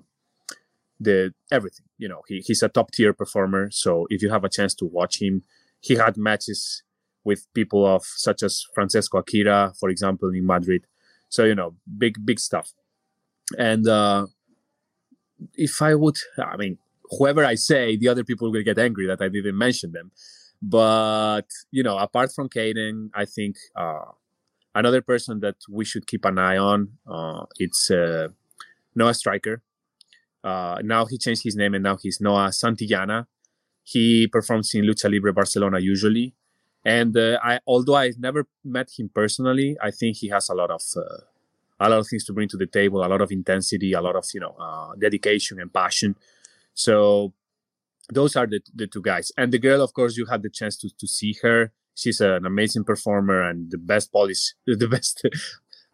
the 1.01 1.35
everything. 1.51 1.87
You 1.99 2.09
know, 2.09 2.23
he, 2.29 2.43
he's 2.47 2.63
a 2.63 2.69
top 2.69 2.93
tier 2.93 3.13
performer. 3.13 3.71
So 3.71 4.07
if 4.11 4.23
you 4.23 4.31
have 4.31 4.45
a 4.45 4.49
chance 4.49 4.75
to 4.77 4.85
watch 4.85 5.21
him, 5.21 5.43
he 5.81 5.95
had 5.95 6.17
matches 6.17 6.83
with 7.25 7.47
people 7.55 7.87
of 7.87 8.05
such 8.05 8.43
as 8.43 8.67
Francesco 8.75 9.19
Akira, 9.19 9.73
for 9.79 9.89
example, 9.89 10.31
in 10.31 10.47
Madrid. 10.47 10.87
So 11.29 11.45
you 11.45 11.55
know, 11.55 11.75
big 11.99 12.25
big 12.25 12.39
stuff. 12.39 12.73
And 13.59 13.89
uh, 13.89 14.27
if 15.55 15.83
I 15.83 15.95
would, 15.95 16.19
I 16.39 16.57
mean, 16.57 16.79
whoever 17.19 17.45
I 17.45 17.55
say, 17.55 17.97
the 17.97 18.09
other 18.09 18.25
people 18.25 18.51
will 18.51 18.63
get 18.63 18.79
angry 18.79 19.07
that 19.07 19.21
I 19.21 19.29
didn't 19.29 19.57
mention 19.57 19.93
them. 19.93 20.11
But 20.63 21.49
you 21.71 21.83
know, 21.83 21.99
apart 21.99 22.33
from 22.33 22.49
Caden, 22.49 23.11
I 23.15 23.25
think 23.25 23.57
uh, 23.75 24.05
another 24.75 25.03
person 25.03 25.41
that 25.41 25.57
we 25.69 25.85
should 25.85 26.07
keep 26.07 26.25
an 26.25 26.39
eye 26.39 26.57
on 26.57 26.93
uh, 27.07 27.45
it's 27.59 27.91
uh, 27.91 28.29
Noah 28.95 29.15
Striker. 29.15 29.63
Uh, 30.45 30.79
now 30.83 31.05
he 31.07 31.19
changed 31.19 31.43
his 31.45 31.57
name 31.57 31.75
and 31.75 31.83
now 31.83 31.97
he's 31.97 32.21
Noah 32.21 32.49
Santillana. 32.49 33.27
He 33.85 34.29
performs 34.29 34.73
in 34.75 34.85
Lucha 34.85 35.11
Libre 35.11 35.33
Barcelona 35.33 35.81
usually, 35.81 36.35
and 36.85 37.17
uh, 37.17 37.39
I 37.43 37.59
although 37.67 37.97
I've 37.97 38.19
never 38.19 38.47
met 38.65 38.91
him 38.97 39.11
personally, 39.13 39.77
I 39.83 39.91
think 39.91 40.19
he 40.19 40.29
has 40.29 40.49
a 40.49 40.55
lot 40.55 40.71
of 40.71 40.83
uh, 40.97 41.23
a 41.81 41.91
lot 41.91 41.99
of 41.99 42.07
things 42.07 42.25
to 42.27 42.33
bring 42.33 42.49
to 42.49 42.57
the 42.57 42.67
table, 42.67 43.05
a 43.05 43.09
lot 43.09 43.21
of 43.21 43.33
intensity, 43.33 43.93
a 43.93 44.01
lot 44.01 44.15
of 44.15 44.25
you 44.33 44.41
know 44.41 44.55
dedication 45.01 45.61
and 45.61 45.73
passion. 45.73 46.15
So 46.75 47.33
those 48.13 48.37
are 48.37 48.47
the, 48.47 48.61
the 48.75 48.87
two 48.87 49.03
guys. 49.03 49.33
And 49.37 49.53
the 49.53 49.59
girl 49.59 49.83
of 49.83 49.93
course 49.93 50.17
you 50.17 50.27
had 50.27 50.43
the 50.43 50.51
chance 50.51 50.77
to, 50.79 50.91
to 50.99 51.07
see 51.07 51.37
her. 51.43 51.73
She's 51.95 52.21
an 52.21 52.47
amazing 52.47 52.85
performer 52.85 53.43
and 53.43 53.71
the 53.71 53.79
best 53.79 54.13
polish 54.13 54.55
the 54.67 54.89
best 54.89 55.27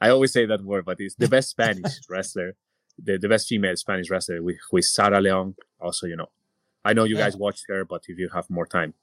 i 0.00 0.08
always 0.10 0.32
say 0.32 0.46
that 0.46 0.62
word 0.62 0.84
but 0.84 0.96
it's 1.00 1.16
the 1.16 1.26
best 1.28 1.50
spanish 1.50 1.98
wrestler 2.08 2.54
the, 3.02 3.18
the 3.18 3.28
best 3.28 3.48
female 3.48 3.76
spanish 3.76 4.08
wrestler 4.08 4.40
with, 4.42 4.58
with 4.70 4.84
sara 4.84 5.20
leon. 5.20 5.56
Also 5.80 6.06
you 6.06 6.14
know 6.14 6.28
i 6.84 6.92
know 6.92 7.02
you 7.02 7.16
yeah. 7.16 7.24
guys 7.24 7.36
watched 7.36 7.64
her 7.68 7.84
but 7.84 8.02
if 8.06 8.16
you 8.16 8.28
have 8.32 8.48
more 8.48 8.66
time 8.66 8.94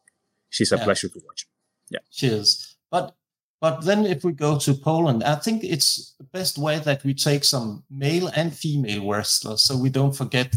she's 0.49 0.71
a 0.71 0.77
yeah. 0.77 0.83
pleasure 0.83 1.09
to 1.09 1.19
watch. 1.25 1.47
Yeah. 1.89 1.99
She 2.09 2.27
is. 2.27 2.77
But 2.89 3.15
but 3.61 3.81
then 3.81 4.05
if 4.05 4.23
we 4.23 4.33
go 4.33 4.57
to 4.59 4.73
poland 4.73 5.23
i 5.23 5.35
think 5.35 5.63
it's 5.63 6.13
the 6.17 6.25
best 6.25 6.57
way 6.57 6.77
that 6.79 7.03
we 7.03 7.13
take 7.13 7.43
some 7.43 7.83
male 7.89 8.27
and 8.35 8.53
female 8.53 9.09
wrestlers 9.09 9.61
so 9.61 9.77
we 9.77 9.89
don't 9.89 10.15
forget 10.15 10.53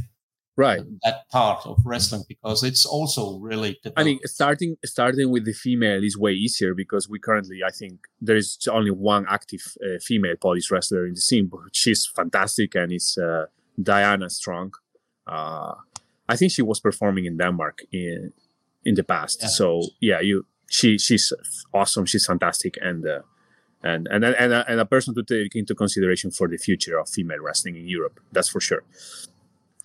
right 0.58 0.80
that 1.04 1.28
part 1.30 1.64
of 1.66 1.78
wrestling 1.84 2.22
because 2.28 2.62
it's 2.62 2.84
also 2.84 3.38
really 3.38 3.78
i 3.96 4.04
mean 4.04 4.18
starting 4.24 4.76
starting 4.84 5.30
with 5.30 5.44
the 5.44 5.52
female 5.52 6.02
is 6.04 6.18
way 6.18 6.32
easier 6.32 6.74
because 6.74 7.08
we 7.08 7.18
currently 7.18 7.60
i 7.64 7.70
think 7.70 7.94
there 8.20 8.36
is 8.36 8.58
only 8.70 8.90
one 8.90 9.24
active 9.30 9.62
uh, 9.82 9.98
female 10.00 10.36
polish 10.36 10.70
wrestler 10.70 11.06
in 11.06 11.14
the 11.14 11.20
scene 11.20 11.46
but 11.46 11.60
she's 11.72 12.04
fantastic 12.04 12.74
and 12.74 12.92
it's 12.92 13.16
uh, 13.16 13.46
diana 13.82 14.28
strong 14.28 14.72
uh, 15.26 15.74
i 16.28 16.36
think 16.36 16.52
she 16.52 16.62
was 16.62 16.80
performing 16.80 17.24
in 17.24 17.36
denmark 17.38 17.78
in 17.92 18.32
in 18.88 18.94
the 18.94 19.04
past. 19.04 19.38
Yeah. 19.42 19.48
So 19.48 19.82
yeah, 20.00 20.20
you 20.20 20.46
she 20.68 20.98
she's 20.98 21.32
awesome. 21.72 22.06
She's 22.06 22.26
fantastic 22.26 22.76
and. 22.80 23.06
Uh, 23.06 23.22
and 23.80 24.08
and 24.10 24.24
and 24.24 24.52
a, 24.52 24.68
and 24.68 24.80
a 24.80 24.84
person 24.84 25.14
to 25.14 25.22
take 25.22 25.54
into 25.54 25.72
consideration 25.72 26.32
for 26.32 26.48
the 26.48 26.56
future 26.56 26.98
of 26.98 27.08
female 27.08 27.38
wrestling 27.40 27.76
in 27.76 27.86
Europe. 27.86 28.18
That's 28.32 28.48
for 28.48 28.60
sure. 28.60 28.82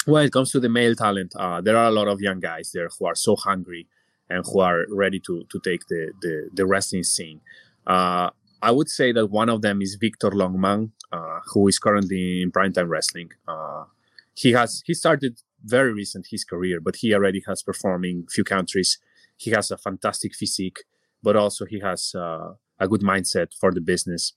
When 0.06 0.26
it 0.26 0.34
comes 0.34 0.52
to 0.52 0.60
the 0.60 0.70
male 0.70 0.96
talent, 0.96 1.34
uh, 1.36 1.62
there 1.62 1.78
are 1.78 1.88
a 1.88 1.92
lot 1.92 2.08
of 2.08 2.20
young 2.20 2.40
guys 2.40 2.72
there 2.74 2.90
who 3.00 3.06
are 3.06 3.16
so 3.16 3.36
hungry 3.36 3.88
and 4.30 4.44
who 4.46 4.60
are 4.60 4.86
ready 4.90 5.20
to 5.22 5.46
to 5.50 5.60
take 5.64 5.88
the 5.88 6.12
the, 6.22 6.50
the 6.54 6.66
wrestling 6.66 7.04
scene. 7.04 7.42
Uh, 7.88 8.30
I 8.62 8.72
would 8.72 8.90
say 8.90 9.12
that 9.12 9.28
one 9.28 9.50
of 9.50 9.62
them 9.62 9.82
is 9.82 9.96
Victor 9.96 10.32
Longman, 10.32 10.92
uh, 11.12 11.40
who 11.54 11.68
is 11.68 11.80
currently 11.80 12.42
in 12.42 12.52
primetime 12.52 12.90
wrestling. 12.90 13.32
Uh, 13.48 13.86
he 14.34 14.52
has 14.54 14.84
he 14.86 14.94
started 14.94 15.40
very 15.64 15.94
recent 15.94 16.28
his 16.30 16.44
career, 16.44 16.80
but 16.82 16.98
he 16.98 17.14
already 17.14 17.42
has 17.48 17.62
performed 17.64 18.06
in 18.06 18.26
few 18.30 18.44
countries. 18.44 19.00
He 19.38 19.52
has 19.52 19.72
a 19.72 19.78
fantastic 19.78 20.36
physique, 20.36 20.80
but 21.22 21.36
also 21.36 21.66
he 21.66 21.80
has 21.80 22.14
uh, 22.16 22.54
a 22.80 22.88
good 22.88 23.02
mindset 23.02 23.54
for 23.60 23.72
the 23.72 23.82
business, 23.82 24.34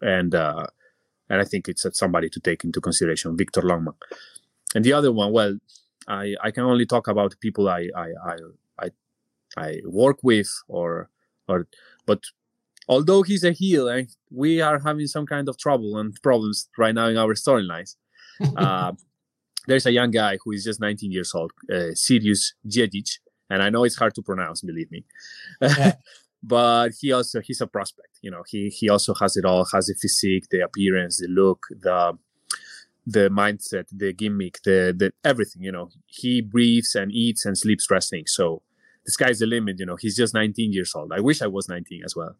and 0.00 0.34
uh, 0.34 0.66
and 1.28 1.40
I 1.40 1.44
think 1.44 1.68
it's 1.68 1.86
somebody 1.92 2.28
to 2.30 2.40
take 2.40 2.64
into 2.64 2.80
consideration, 2.80 3.36
Victor 3.36 3.62
Longman. 3.62 3.94
And 4.74 4.84
the 4.84 4.92
other 4.92 5.12
one, 5.12 5.32
well, 5.32 5.58
I 6.06 6.34
I 6.42 6.50
can 6.50 6.64
only 6.64 6.86
talk 6.86 7.08
about 7.08 7.40
people 7.40 7.68
I 7.68 7.88
I 7.96 8.08
I 8.26 8.36
I, 8.80 8.90
I 9.56 9.76
work 9.84 10.18
with 10.22 10.50
or 10.68 11.10
or 11.48 11.66
but 12.06 12.20
although 12.88 13.22
he's 13.22 13.44
a 13.44 13.52
heel 13.52 13.88
and 13.88 14.08
we 14.30 14.60
are 14.60 14.78
having 14.78 15.06
some 15.06 15.26
kind 15.26 15.48
of 15.48 15.58
trouble 15.58 15.98
and 15.98 16.14
problems 16.22 16.68
right 16.78 16.94
now 16.94 17.08
in 17.08 17.16
our 17.16 17.34
storylines. 17.34 17.96
uh, 18.56 18.92
there's 19.66 19.84
a 19.84 19.92
young 19.92 20.10
guy 20.10 20.38
who 20.42 20.52
is 20.52 20.64
just 20.64 20.80
19 20.80 21.10
years 21.10 21.32
old, 21.34 21.50
uh, 21.72 21.92
Sirius 21.92 22.54
and 23.50 23.62
I 23.62 23.68
know 23.68 23.84
it's 23.84 23.96
hard 23.96 24.14
to 24.14 24.22
pronounce, 24.22 24.62
believe 24.62 24.90
me. 24.90 25.04
Yeah. 25.60 25.92
but 26.42 26.92
he 27.00 27.12
also 27.12 27.40
he's 27.40 27.60
a 27.60 27.66
prospect 27.66 28.18
you 28.22 28.30
know 28.30 28.42
he 28.46 28.68
he 28.68 28.88
also 28.88 29.12
has 29.14 29.36
it 29.36 29.44
all 29.44 29.66
has 29.72 29.86
the 29.86 29.94
physique 30.00 30.44
the 30.50 30.60
appearance 30.60 31.18
the 31.18 31.26
look 31.26 31.66
the 31.70 32.16
the 33.10 33.28
mindset 33.30 33.86
the 33.90 34.12
gimmick 34.12 34.58
the 34.64 34.94
the 34.96 35.10
everything 35.24 35.62
you 35.62 35.72
know 35.72 35.88
he 36.06 36.40
breathes 36.40 36.94
and 36.94 37.10
eats 37.12 37.46
and 37.46 37.56
sleeps 37.56 37.90
wrestling 37.90 38.24
so 38.26 38.62
the 39.06 39.12
sky's 39.12 39.38
the 39.38 39.46
limit 39.46 39.78
you 39.78 39.86
know 39.86 39.96
he's 39.96 40.16
just 40.16 40.34
19 40.34 40.72
years 40.72 40.92
old 40.94 41.12
i 41.12 41.20
wish 41.20 41.40
i 41.40 41.46
was 41.46 41.68
19 41.68 42.02
as 42.04 42.14
well 42.14 42.36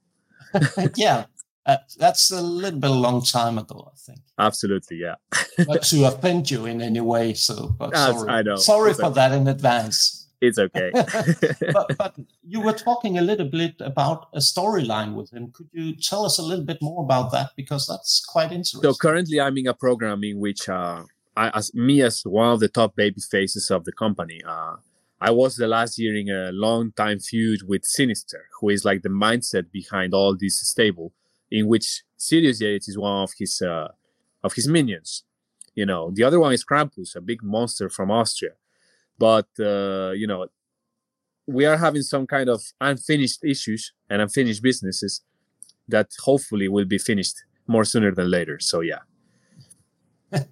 yeah 0.97 1.25
uh, 1.67 1.77
that's 1.99 2.31
a 2.31 2.41
little 2.41 2.81
bit 2.81 2.91
a 2.91 2.95
long 2.95 3.23
time 3.23 3.59
ago, 3.59 3.93
I 3.93 3.97
think. 3.99 4.21
Absolutely, 4.39 4.97
yeah. 5.03 5.17
Not 5.59 5.83
to 5.83 6.05
offend 6.07 6.51
you 6.51 6.65
in 6.65 6.81
any 6.81 7.03
way, 7.03 7.35
so 7.35 7.77
but 7.79 7.95
sorry. 7.95 8.31
I 8.31 8.41
know. 8.41 8.57
Sorry 8.57 8.95
for 8.95 9.11
that 9.11 9.33
in 9.33 9.47
advance 9.47 10.18
it's 10.41 10.59
okay. 10.59 10.91
but, 11.73 11.97
but, 11.99 12.17
you 12.47 12.61
were 12.61 12.73
talking 12.73 13.19
a 13.19 13.23
little 13.23 13.49
bit 13.49 13.75
about 13.81 14.29
a 14.33 14.39
storyline 14.39 15.15
with 15.15 15.33
him. 15.33 15.51
Could 15.53 15.69
you 15.73 15.97
tell 15.97 16.25
us 16.25 16.39
a 16.39 16.43
little 16.43 16.65
bit 16.65 16.79
more 16.81 17.03
about 17.03 17.33
that? 17.33 17.51
Because 17.57 17.87
that's 17.87 18.25
quite 18.25 18.53
interesting. 18.53 18.83
So 18.83 18.95
currently, 18.95 19.41
I'm 19.41 19.57
in 19.57 19.67
a 19.67 19.75
program 19.75 20.23
in 20.23 20.39
which 20.39 20.69
uh, 20.69 21.03
I, 21.37 21.51
as 21.51 21.75
me 21.75 22.03
as 22.03 22.23
one 22.23 22.53
of 22.53 22.61
the 22.61 22.69
top 22.69 22.95
baby 22.95 23.21
faces 23.21 23.71
of 23.71 23.85
the 23.85 23.93
company. 23.93 24.41
Uh, 24.47 24.77
I 25.21 25.33
was 25.33 25.57
the 25.57 25.67
last 25.67 25.99
year 25.99 26.15
in 26.15 26.31
a 26.31 26.53
long 26.53 26.93
time 26.93 27.19
feud 27.19 27.63
with 27.67 27.85
Sinister, 27.85 28.47
who 28.61 28.69
is 28.69 28.85
like 28.85 29.03
the 29.03 29.09
mindset 29.09 29.73
behind 29.73 30.15
all 30.15 30.37
this 30.37 30.61
stable, 30.61 31.13
in 31.51 31.67
which 31.67 32.05
Sirius 32.17 32.61
Yates 32.61 32.89
is 32.89 32.97
one 32.97 33.25
of 33.25 33.33
his 33.37 33.61
uh, 33.61 33.89
of 34.45 34.55
his 34.55 34.69
minions. 34.69 35.25
You 35.75 35.87
know, 35.87 36.13
the 36.13 36.23
other 36.23 36.39
one 36.39 36.53
is 36.53 36.65
Krampus, 36.65 37.17
a 37.17 37.21
big 37.21 37.43
monster 37.43 37.91
from 37.91 38.13
Austria 38.13 38.53
but 39.19 39.47
uh, 39.61 40.11
you 40.11 40.27
know 40.27 40.47
we 41.47 41.65
are 41.65 41.77
having 41.77 42.03
some 42.03 42.27
kind 42.27 42.49
of 42.49 42.63
unfinished 42.81 43.43
issues 43.45 43.93
and 44.11 44.21
unfinished 44.21 44.63
businesses 44.63 45.23
that 45.89 46.09
hopefully 46.21 46.69
will 46.69 46.85
be 46.85 46.99
finished 46.99 47.37
more 47.67 47.85
sooner 47.85 48.15
than 48.15 48.31
later 48.31 48.59
so 48.61 48.81
yeah. 48.81 49.01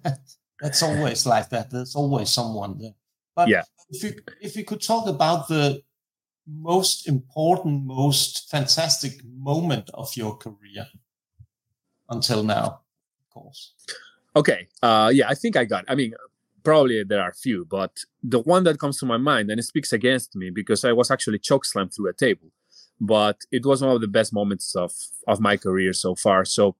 That's 0.61 0.81
always 0.81 1.25
like 1.27 1.49
that 1.49 1.69
there's 1.69 1.95
always 1.95 2.31
someone 2.31 2.79
there. 2.79 2.95
But 3.35 3.47
yeah. 3.47 3.61
if 3.89 4.03
you 4.03 4.13
if 4.41 4.55
you 4.55 4.65
could 4.65 4.81
talk 4.81 5.07
about 5.07 5.47
the 5.47 5.81
most 6.47 7.07
important 7.07 7.85
most 7.85 8.49
fantastic 8.49 9.21
moment 9.23 9.89
of 9.93 10.09
your 10.15 10.35
career 10.37 10.87
until 12.09 12.43
now 12.43 12.81
of 13.19 13.29
course. 13.29 13.73
Okay 14.35 14.67
uh 14.81 15.11
yeah 15.13 15.27
i 15.29 15.35
think 15.35 15.55
i 15.57 15.65
got 15.65 15.83
i 15.87 15.95
mean 15.95 16.13
probably 16.67 17.01
there 17.01 17.21
are 17.21 17.31
few, 17.31 17.63
but 17.63 17.93
the 18.21 18.41
one 18.41 18.65
that 18.65 18.77
comes 18.77 18.99
to 18.99 19.05
my 19.05 19.15
mind 19.15 19.49
and 19.49 19.57
it 19.57 19.63
speaks 19.63 19.93
against 19.93 20.35
me 20.35 20.49
because 20.49 20.83
I 20.83 20.91
was 20.91 21.09
actually 21.09 21.39
chokeslammed 21.39 21.95
through 21.95 22.09
a 22.09 22.13
table, 22.25 22.49
but 22.99 23.37
it 23.53 23.65
was 23.65 23.81
one 23.81 23.95
of 23.95 24.01
the 24.01 24.13
best 24.17 24.33
moments 24.33 24.75
of 24.75 24.91
of 25.31 25.39
my 25.39 25.55
career 25.55 25.93
so 25.93 26.13
far. 26.13 26.43
So 26.43 26.75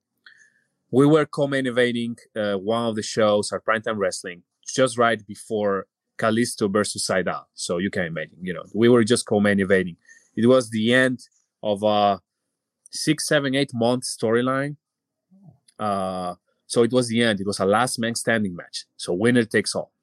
we 0.92 1.06
were 1.06 1.26
co-main 1.26 1.68
uh, 1.68 2.58
one 2.74 2.84
of 2.90 2.96
the 2.98 3.08
shows, 3.16 3.54
our 3.54 3.62
primetime 3.62 3.98
wrestling, 3.98 4.44
just 4.80 4.98
right 4.98 5.26
before 5.26 5.88
Kalisto 6.18 6.66
versus 6.78 7.08
Sydal. 7.08 7.46
So 7.54 7.78
you 7.78 7.90
can 7.90 8.06
imagine, 8.12 8.40
you 8.42 8.54
know, 8.54 8.66
we 8.74 8.90
were 8.90 9.06
just 9.06 9.26
co-main. 9.26 9.60
It 10.42 10.48
was 10.54 10.70
the 10.70 10.94
end 10.94 11.20
of 11.64 11.82
a 11.84 12.20
six, 12.92 13.26
seven, 13.26 13.56
eight 13.56 13.72
month 13.74 14.04
storyline. 14.04 14.76
Uh, 15.80 16.36
so 16.68 16.84
it 16.84 16.92
was 16.92 17.08
the 17.08 17.24
end. 17.24 17.40
It 17.40 17.48
was 17.48 17.60
a 17.60 17.66
last 17.66 17.98
man 17.98 18.16
standing 18.16 18.56
match. 18.56 18.86
So 18.98 19.14
winner 19.14 19.46
takes 19.46 19.74
all. 19.74 19.94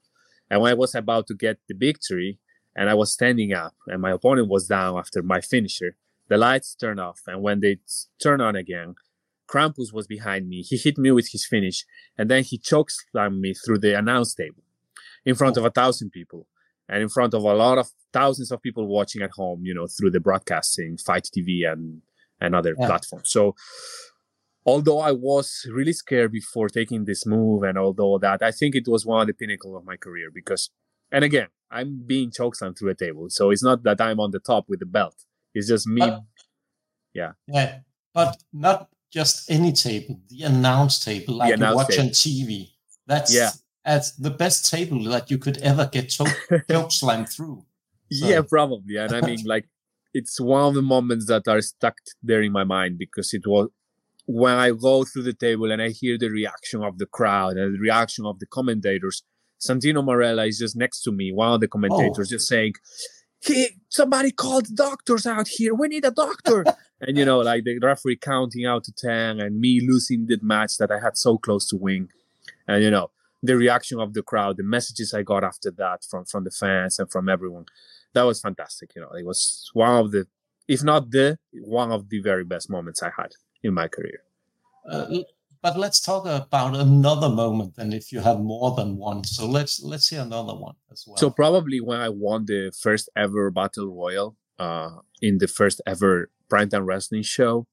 And 0.51 0.61
when 0.61 0.73
I 0.73 0.75
was 0.75 0.95
about 0.95 1.27
to 1.29 1.35
get 1.35 1.59
the 1.69 1.75
victory 1.75 2.39
and 2.75 2.89
I 2.91 2.95
was 2.95 3.13
standing 3.13 3.53
up 3.53 3.75
and 3.87 4.01
my 4.01 4.13
opponent 4.13 4.49
was 4.49 4.67
down 4.67 4.97
after 4.99 5.23
my 5.23 5.41
finisher, 5.41 5.97
the 6.29 6.39
lights 6.39 6.75
turned 6.75 7.01
off. 7.01 7.21
And 7.27 7.43
when 7.43 7.61
they 7.61 7.79
turn 8.21 8.41
on 8.41 8.57
again, 8.57 8.95
Krampus 9.47 9.93
was 9.93 10.07
behind 10.07 10.49
me. 10.49 10.63
He 10.63 10.77
hit 10.77 10.97
me 10.97 11.11
with 11.11 11.31
his 11.31 11.47
finish 11.47 11.85
and 12.17 12.31
then 12.31 12.43
he 12.45 12.59
chokeslammed 12.59 13.39
me 13.39 13.53
through 13.55 13.79
the 13.79 13.97
announce 13.99 14.35
table 14.35 14.63
in 15.25 15.35
front 15.35 15.57
of 15.59 15.65
a 15.65 15.71
thousand 15.71 16.11
people 16.11 16.47
and 16.89 17.03
in 17.03 17.09
front 17.09 17.35
of 17.35 17.43
a 17.43 17.55
lot 17.55 17.79
of 17.79 17.91
thousands 18.13 18.51
of 18.51 18.63
people 18.63 18.87
watching 18.87 19.23
at 19.23 19.31
home, 19.33 19.61
you 19.65 19.75
know, 19.75 19.87
through 19.87 20.11
the 20.11 20.21
broadcasting, 20.21 20.97
Fight 20.97 21.29
TV 21.37 21.71
and, 21.71 22.01
and 22.41 22.55
other 22.55 22.75
yeah. 22.79 22.87
platforms. 22.87 23.31
So 23.31 23.55
although 24.67 24.99
I 24.99 25.13
was 25.13 25.67
really 25.71 25.93
scared 25.93 26.33
before 26.33 26.69
taking 26.69 27.05
this 27.05 27.27
move 27.27 27.63
and 27.63 27.79
although 27.79 28.19
that, 28.19 28.43
I 28.43 28.51
think 28.51 28.75
it 28.75 28.89
was 28.89 29.05
one 29.05 29.23
of 29.23 29.27
the 29.27 29.35
pinnacle 29.35 29.77
of 29.77 29.85
my 29.85 29.97
career 29.97 30.31
because, 30.33 30.71
and 31.13 31.25
again, 31.25 31.49
I'm 31.71 32.03
being 32.07 32.31
chokeslammed 32.31 32.79
through 32.79 32.91
a 32.91 32.95
table. 32.95 33.27
So 33.29 33.51
it's 33.51 33.63
not 33.63 33.83
that 33.85 34.01
I'm 34.01 34.21
on 34.21 34.31
the 34.31 34.39
top 34.39 34.67
with 34.69 34.81
the 34.81 34.87
belt. 34.87 35.15
It's 35.55 35.69
just 35.69 35.87
me. 35.87 36.01
But, 36.01 36.23
yeah. 37.13 37.33
Yeah. 37.47 37.79
But 38.13 38.37
not 38.53 38.89
just 39.13 39.51
any 39.51 39.73
table, 39.73 40.21
the 40.29 40.43
announce 40.45 41.05
table, 41.05 41.35
like 41.35 41.57
you 41.57 41.75
watch 41.75 41.89
table. 41.89 42.05
on 42.05 42.11
TV. 42.11 42.71
That's 43.07 43.35
yeah. 43.35 43.51
That's 43.85 44.13
the 44.13 44.31
best 44.31 44.71
table 44.71 45.03
that 45.05 45.31
you 45.31 45.37
could 45.37 45.59
ever 45.59 45.89
get 45.93 46.09
choke, 46.09 46.91
slammed 46.91 47.29
through. 47.29 47.65
So. 48.11 48.27
Yeah, 48.27 48.41
probably. 48.49 48.97
And 48.97 49.13
I 49.13 49.21
mean, 49.27 49.45
like, 49.45 49.69
it's 50.15 50.41
one 50.41 50.65
of 50.69 50.75
the 50.75 50.83
moments 50.83 51.27
that 51.27 51.47
are 51.49 51.61
stuck 51.61 51.97
there 52.23 52.41
in 52.41 52.53
my 52.53 52.65
mind 52.65 52.99
because 52.99 53.35
it 53.35 53.43
was 53.47 53.69
when 54.27 54.55
I 54.55 54.71
go 54.71 55.05
through 55.05 55.25
the 55.25 55.35
table 55.35 55.71
and 55.71 55.83
I 55.83 55.91
hear 55.91 56.17
the 56.17 56.31
reaction 56.31 56.83
of 56.83 56.99
the 56.99 57.07
crowd 57.07 57.57
and 57.57 57.75
the 57.75 57.79
reaction 57.79 58.25
of 58.25 58.39
the 58.39 58.47
commentators, 58.47 59.23
Santino 59.61 60.03
Marella 60.03 60.49
is 60.49 60.59
just 60.59 60.77
next 60.77 61.03
to 61.03 61.13
me, 61.13 61.33
one 61.33 61.53
of 61.53 61.61
the 61.61 61.69
commentators, 61.69 62.29
oh. 62.31 62.37
just 62.37 62.49
saying, 62.49 62.75
"He, 63.41 63.69
somebody 63.89 64.31
called 64.31 64.75
doctors 64.75 65.27
out 65.27 65.49
here. 65.49 65.75
We 65.75 65.89
need 65.89 66.05
a 66.05 66.11
doctor." 66.11 66.65
and 67.01 67.17
you 67.17 67.25
know, 67.25 67.41
like 67.41 67.65
the 67.65 67.79
referee 67.79 68.17
counting 68.17 68.67
out 68.67 68.85
to 68.85 68.93
ten, 68.93 69.41
and 69.41 69.61
me 69.61 69.81
losing 69.87 70.27
the 70.27 70.39
match 70.43 70.79
that 70.79 70.91
I 70.91 71.01
had 71.01 71.17
so 71.17 71.39
close 71.39 71.69
to 71.69 71.77
win, 71.77 72.09
and 72.67 72.83
you 72.83 72.91
know, 72.91 73.11
the 73.43 73.57
reaction 73.57 74.01
of 74.01 74.15
the 74.15 74.23
crowd, 74.23 74.57
the 74.57 74.65
messages 74.65 75.15
I 75.15 75.23
got 75.23 75.45
after 75.45 75.71
that 75.73 76.05
from 76.11 76.25
from 76.25 76.45
the 76.45 76.51
fans 76.51 76.99
and 76.99 77.11
from 77.11 77.29
everyone, 77.29 77.67
that 78.15 78.23
was 78.23 78.41
fantastic. 78.41 78.95
You 78.97 79.03
know, 79.03 79.13
it 79.13 79.25
was 79.25 79.71
one 79.73 79.97
of 79.97 80.13
the, 80.13 80.27
if 80.67 80.83
not 80.83 81.11
the, 81.11 81.39
one 81.53 81.91
of 81.93 82.09
the 82.09 82.21
very 82.21 82.45
best 82.45 82.69
moments 82.69 83.03
I 83.03 83.11
had 83.17 83.33
in 83.65 83.75
my 83.75 83.89
career. 83.89 84.23
Uh, 84.89 85.07
but 85.63 85.79
let's 85.79 86.01
talk 86.01 86.27
about 86.27 86.77
another 86.77 87.31
moment 87.31 87.73
and 87.79 87.95
if 87.95 88.13
you 88.13 88.21
have 88.21 88.39
more 88.39 88.75
than 88.77 88.99
one 88.99 89.25
so 89.25 89.47
let's 89.47 89.83
let's 89.83 90.05
see 90.05 90.17
another 90.17 90.55
one 90.55 90.75
as 90.93 91.05
well 91.07 91.17
so 91.17 91.31
probably 91.31 91.81
when 91.81 91.99
i 91.99 92.09
won 92.11 92.45
the 92.45 92.71
first 92.79 93.09
ever 93.17 93.51
battle 93.51 93.89
royal 93.89 94.37
uh, 94.59 94.91
in 95.23 95.39
the 95.39 95.49
first 95.49 95.81
ever 95.87 96.29
primetime 96.51 96.85
wrestling 96.85 97.23
show 97.23 97.67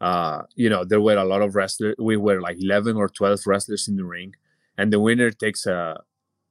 uh, 0.00 0.40
you 0.54 0.70
know 0.70 0.84
there 0.86 1.02
were 1.02 1.18
a 1.18 1.24
lot 1.24 1.42
of 1.42 1.54
wrestlers 1.54 1.94
we 1.98 2.16
were 2.16 2.40
like 2.40 2.56
11 2.58 2.96
or 2.96 3.10
12 3.10 3.40
wrestlers 3.46 3.88
in 3.88 3.96
the 3.96 4.04
ring 4.04 4.32
and 4.76 4.92
the 4.92 5.00
winner 5.00 5.30
takes 5.30 5.66
a, 5.66 6.00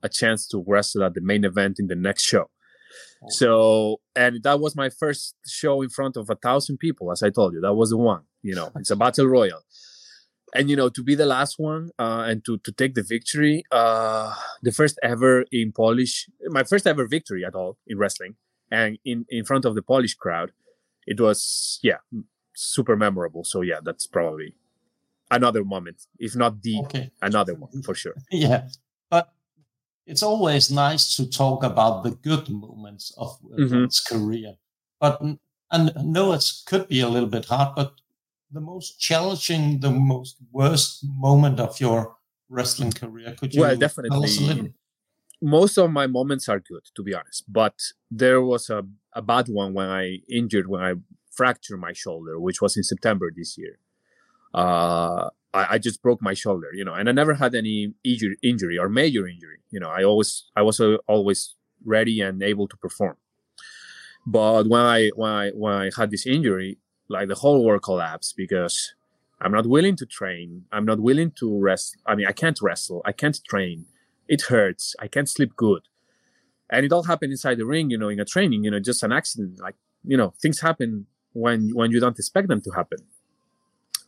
a 0.01 0.09
chance 0.09 0.47
to 0.47 0.63
wrestle 0.65 1.03
at 1.03 1.13
the 1.13 1.21
main 1.21 1.43
event 1.43 1.79
in 1.79 1.87
the 1.87 1.95
next 1.95 2.23
show. 2.23 2.49
So 3.29 3.99
and 4.15 4.43
that 4.43 4.59
was 4.59 4.75
my 4.75 4.89
first 4.89 5.35
show 5.47 5.81
in 5.81 5.89
front 5.89 6.17
of 6.17 6.29
a 6.29 6.35
thousand 6.35 6.77
people 6.77 7.11
as 7.11 7.23
i 7.23 7.29
told 7.29 7.53
you 7.53 7.61
that 7.61 7.73
was 7.73 7.89
the 7.89 7.97
one 7.97 8.23
you 8.43 8.53
know, 8.53 8.71
it's 8.75 8.91
a 8.91 8.95
battle 9.03 9.25
royal. 9.25 9.61
And 10.53 10.69
you 10.69 10.75
know, 10.75 10.89
to 10.89 11.01
be 11.01 11.15
the 11.15 11.25
last 11.25 11.57
one 11.57 11.89
uh, 11.97 12.25
and 12.27 12.45
to 12.45 12.59
to 12.59 12.71
take 12.71 12.93
the 12.93 13.01
victory, 13.01 13.63
uh, 13.71 14.35
the 14.61 14.71
first 14.71 14.99
ever 15.01 15.45
in 15.51 15.71
Polish, 15.71 16.29
my 16.49 16.63
first 16.63 16.85
ever 16.85 17.07
victory 17.07 17.43
at 17.43 17.55
all 17.55 17.79
in 17.87 17.97
wrestling, 17.97 18.35
and 18.69 18.99
in 19.03 19.25
in 19.29 19.45
front 19.45 19.65
of 19.65 19.73
the 19.73 19.81
Polish 19.81 20.13
crowd, 20.13 20.51
it 21.07 21.19
was 21.19 21.79
yeah 21.81 21.97
super 22.55 22.95
memorable. 22.95 23.43
So 23.43 23.61
yeah, 23.61 23.79
that's 23.83 24.05
probably 24.05 24.53
another 25.31 25.63
moment, 25.63 26.05
if 26.19 26.35
not 26.35 26.61
the 26.61 26.81
okay. 26.83 27.09
another 27.19 27.55
one 27.55 27.81
for 27.81 27.95
sure. 27.95 28.13
Yeah, 28.31 28.67
it's 30.05 30.23
always 30.23 30.69
nice 30.71 31.15
to 31.15 31.29
talk 31.29 31.63
about 31.63 32.03
the 32.03 32.11
good 32.11 32.49
moments 32.49 33.13
of 33.17 33.39
mm-hmm. 33.41 33.85
career. 34.13 34.55
But 34.99 35.21
and 35.71 35.91
no, 36.03 36.33
it 36.33 36.45
could 36.65 36.87
be 36.87 36.99
a 36.99 37.09
little 37.09 37.29
bit 37.29 37.45
hard, 37.45 37.75
but 37.75 37.93
the 38.51 38.61
most 38.61 38.99
challenging, 38.99 39.79
the 39.79 39.89
most 39.89 40.37
worst 40.51 41.03
moment 41.03 41.59
of 41.59 41.79
your 41.79 42.15
wrestling 42.49 42.91
career? 42.91 43.35
Could 43.37 43.53
you 43.53 43.61
well, 43.61 43.75
definitely. 43.75 44.73
Most 45.41 45.77
of 45.77 45.91
my 45.91 46.07
moments 46.07 46.47
are 46.47 46.59
good, 46.59 46.85
to 46.95 47.03
be 47.03 47.13
honest. 47.13 47.43
But 47.51 47.73
there 48.09 48.41
was 48.41 48.69
a, 48.69 48.83
a 49.13 49.21
bad 49.21 49.49
one 49.49 49.73
when 49.73 49.89
I 49.89 50.19
injured, 50.29 50.67
when 50.67 50.81
I 50.81 50.93
fractured 51.31 51.79
my 51.79 51.91
shoulder, 51.91 52.39
which 52.39 52.61
was 52.61 52.77
in 52.77 52.83
September 52.83 53.29
this 53.35 53.57
year. 53.57 53.79
Uh, 54.53 55.29
I, 55.53 55.67
I, 55.71 55.77
just 55.77 56.01
broke 56.01 56.21
my 56.21 56.33
shoulder, 56.33 56.69
you 56.73 56.83
know, 56.83 56.93
and 56.93 57.07
I 57.07 57.11
never 57.11 57.35
had 57.35 57.53
any 57.53 57.93
injury, 58.03 58.37
injury 58.41 58.77
or 58.77 58.89
major 58.89 59.27
injury. 59.27 59.59
You 59.71 59.79
know, 59.79 59.89
I 59.89 60.03
always, 60.03 60.45
I 60.55 60.61
was 60.61 60.79
uh, 60.79 60.97
always 61.07 61.55
ready 61.85 62.21
and 62.21 62.41
able 62.41 62.67
to 62.67 62.77
perform. 62.77 63.17
But 64.25 64.67
when 64.67 64.81
I 64.81 65.09
when 65.15 65.31
I 65.31 65.49
when 65.51 65.73
I 65.73 65.91
had 65.97 66.11
this 66.11 66.25
injury, 66.25 66.77
like 67.09 67.27
the 67.27 67.35
whole 67.35 67.63
world 67.63 67.83
collapsed 67.83 68.35
because 68.37 68.93
I'm 69.41 69.51
not 69.51 69.67
willing 69.67 69.97
to 69.97 70.05
train. 70.05 70.65
I'm 70.71 70.85
not 70.85 70.99
willing 70.99 71.31
to 71.39 71.59
rest. 71.59 71.97
I 72.05 72.15
mean, 72.15 72.27
I 72.27 72.31
can't 72.31 72.59
wrestle. 72.61 73.01
I 73.03 73.11
can't 73.11 73.37
train. 73.49 73.85
It 74.27 74.43
hurts. 74.43 74.95
I 74.99 75.07
can't 75.07 75.27
sleep 75.27 75.55
good. 75.57 75.81
And 76.69 76.85
it 76.85 76.93
all 76.93 77.03
happened 77.03 77.31
inside 77.31 77.57
the 77.57 77.65
ring, 77.65 77.89
you 77.89 77.97
know, 77.97 78.07
in 78.07 78.19
a 78.19 78.25
training, 78.25 78.63
you 78.63 78.71
know, 78.71 78.79
just 78.79 79.03
an 79.03 79.11
accident. 79.11 79.59
Like, 79.59 79.75
you 80.05 80.15
know, 80.15 80.33
things 80.41 80.61
happen 80.61 81.07
when 81.33 81.71
when 81.73 81.91
you 81.91 81.99
don't 81.99 82.17
expect 82.17 82.47
them 82.47 82.61
to 82.61 82.71
happen. 82.71 82.99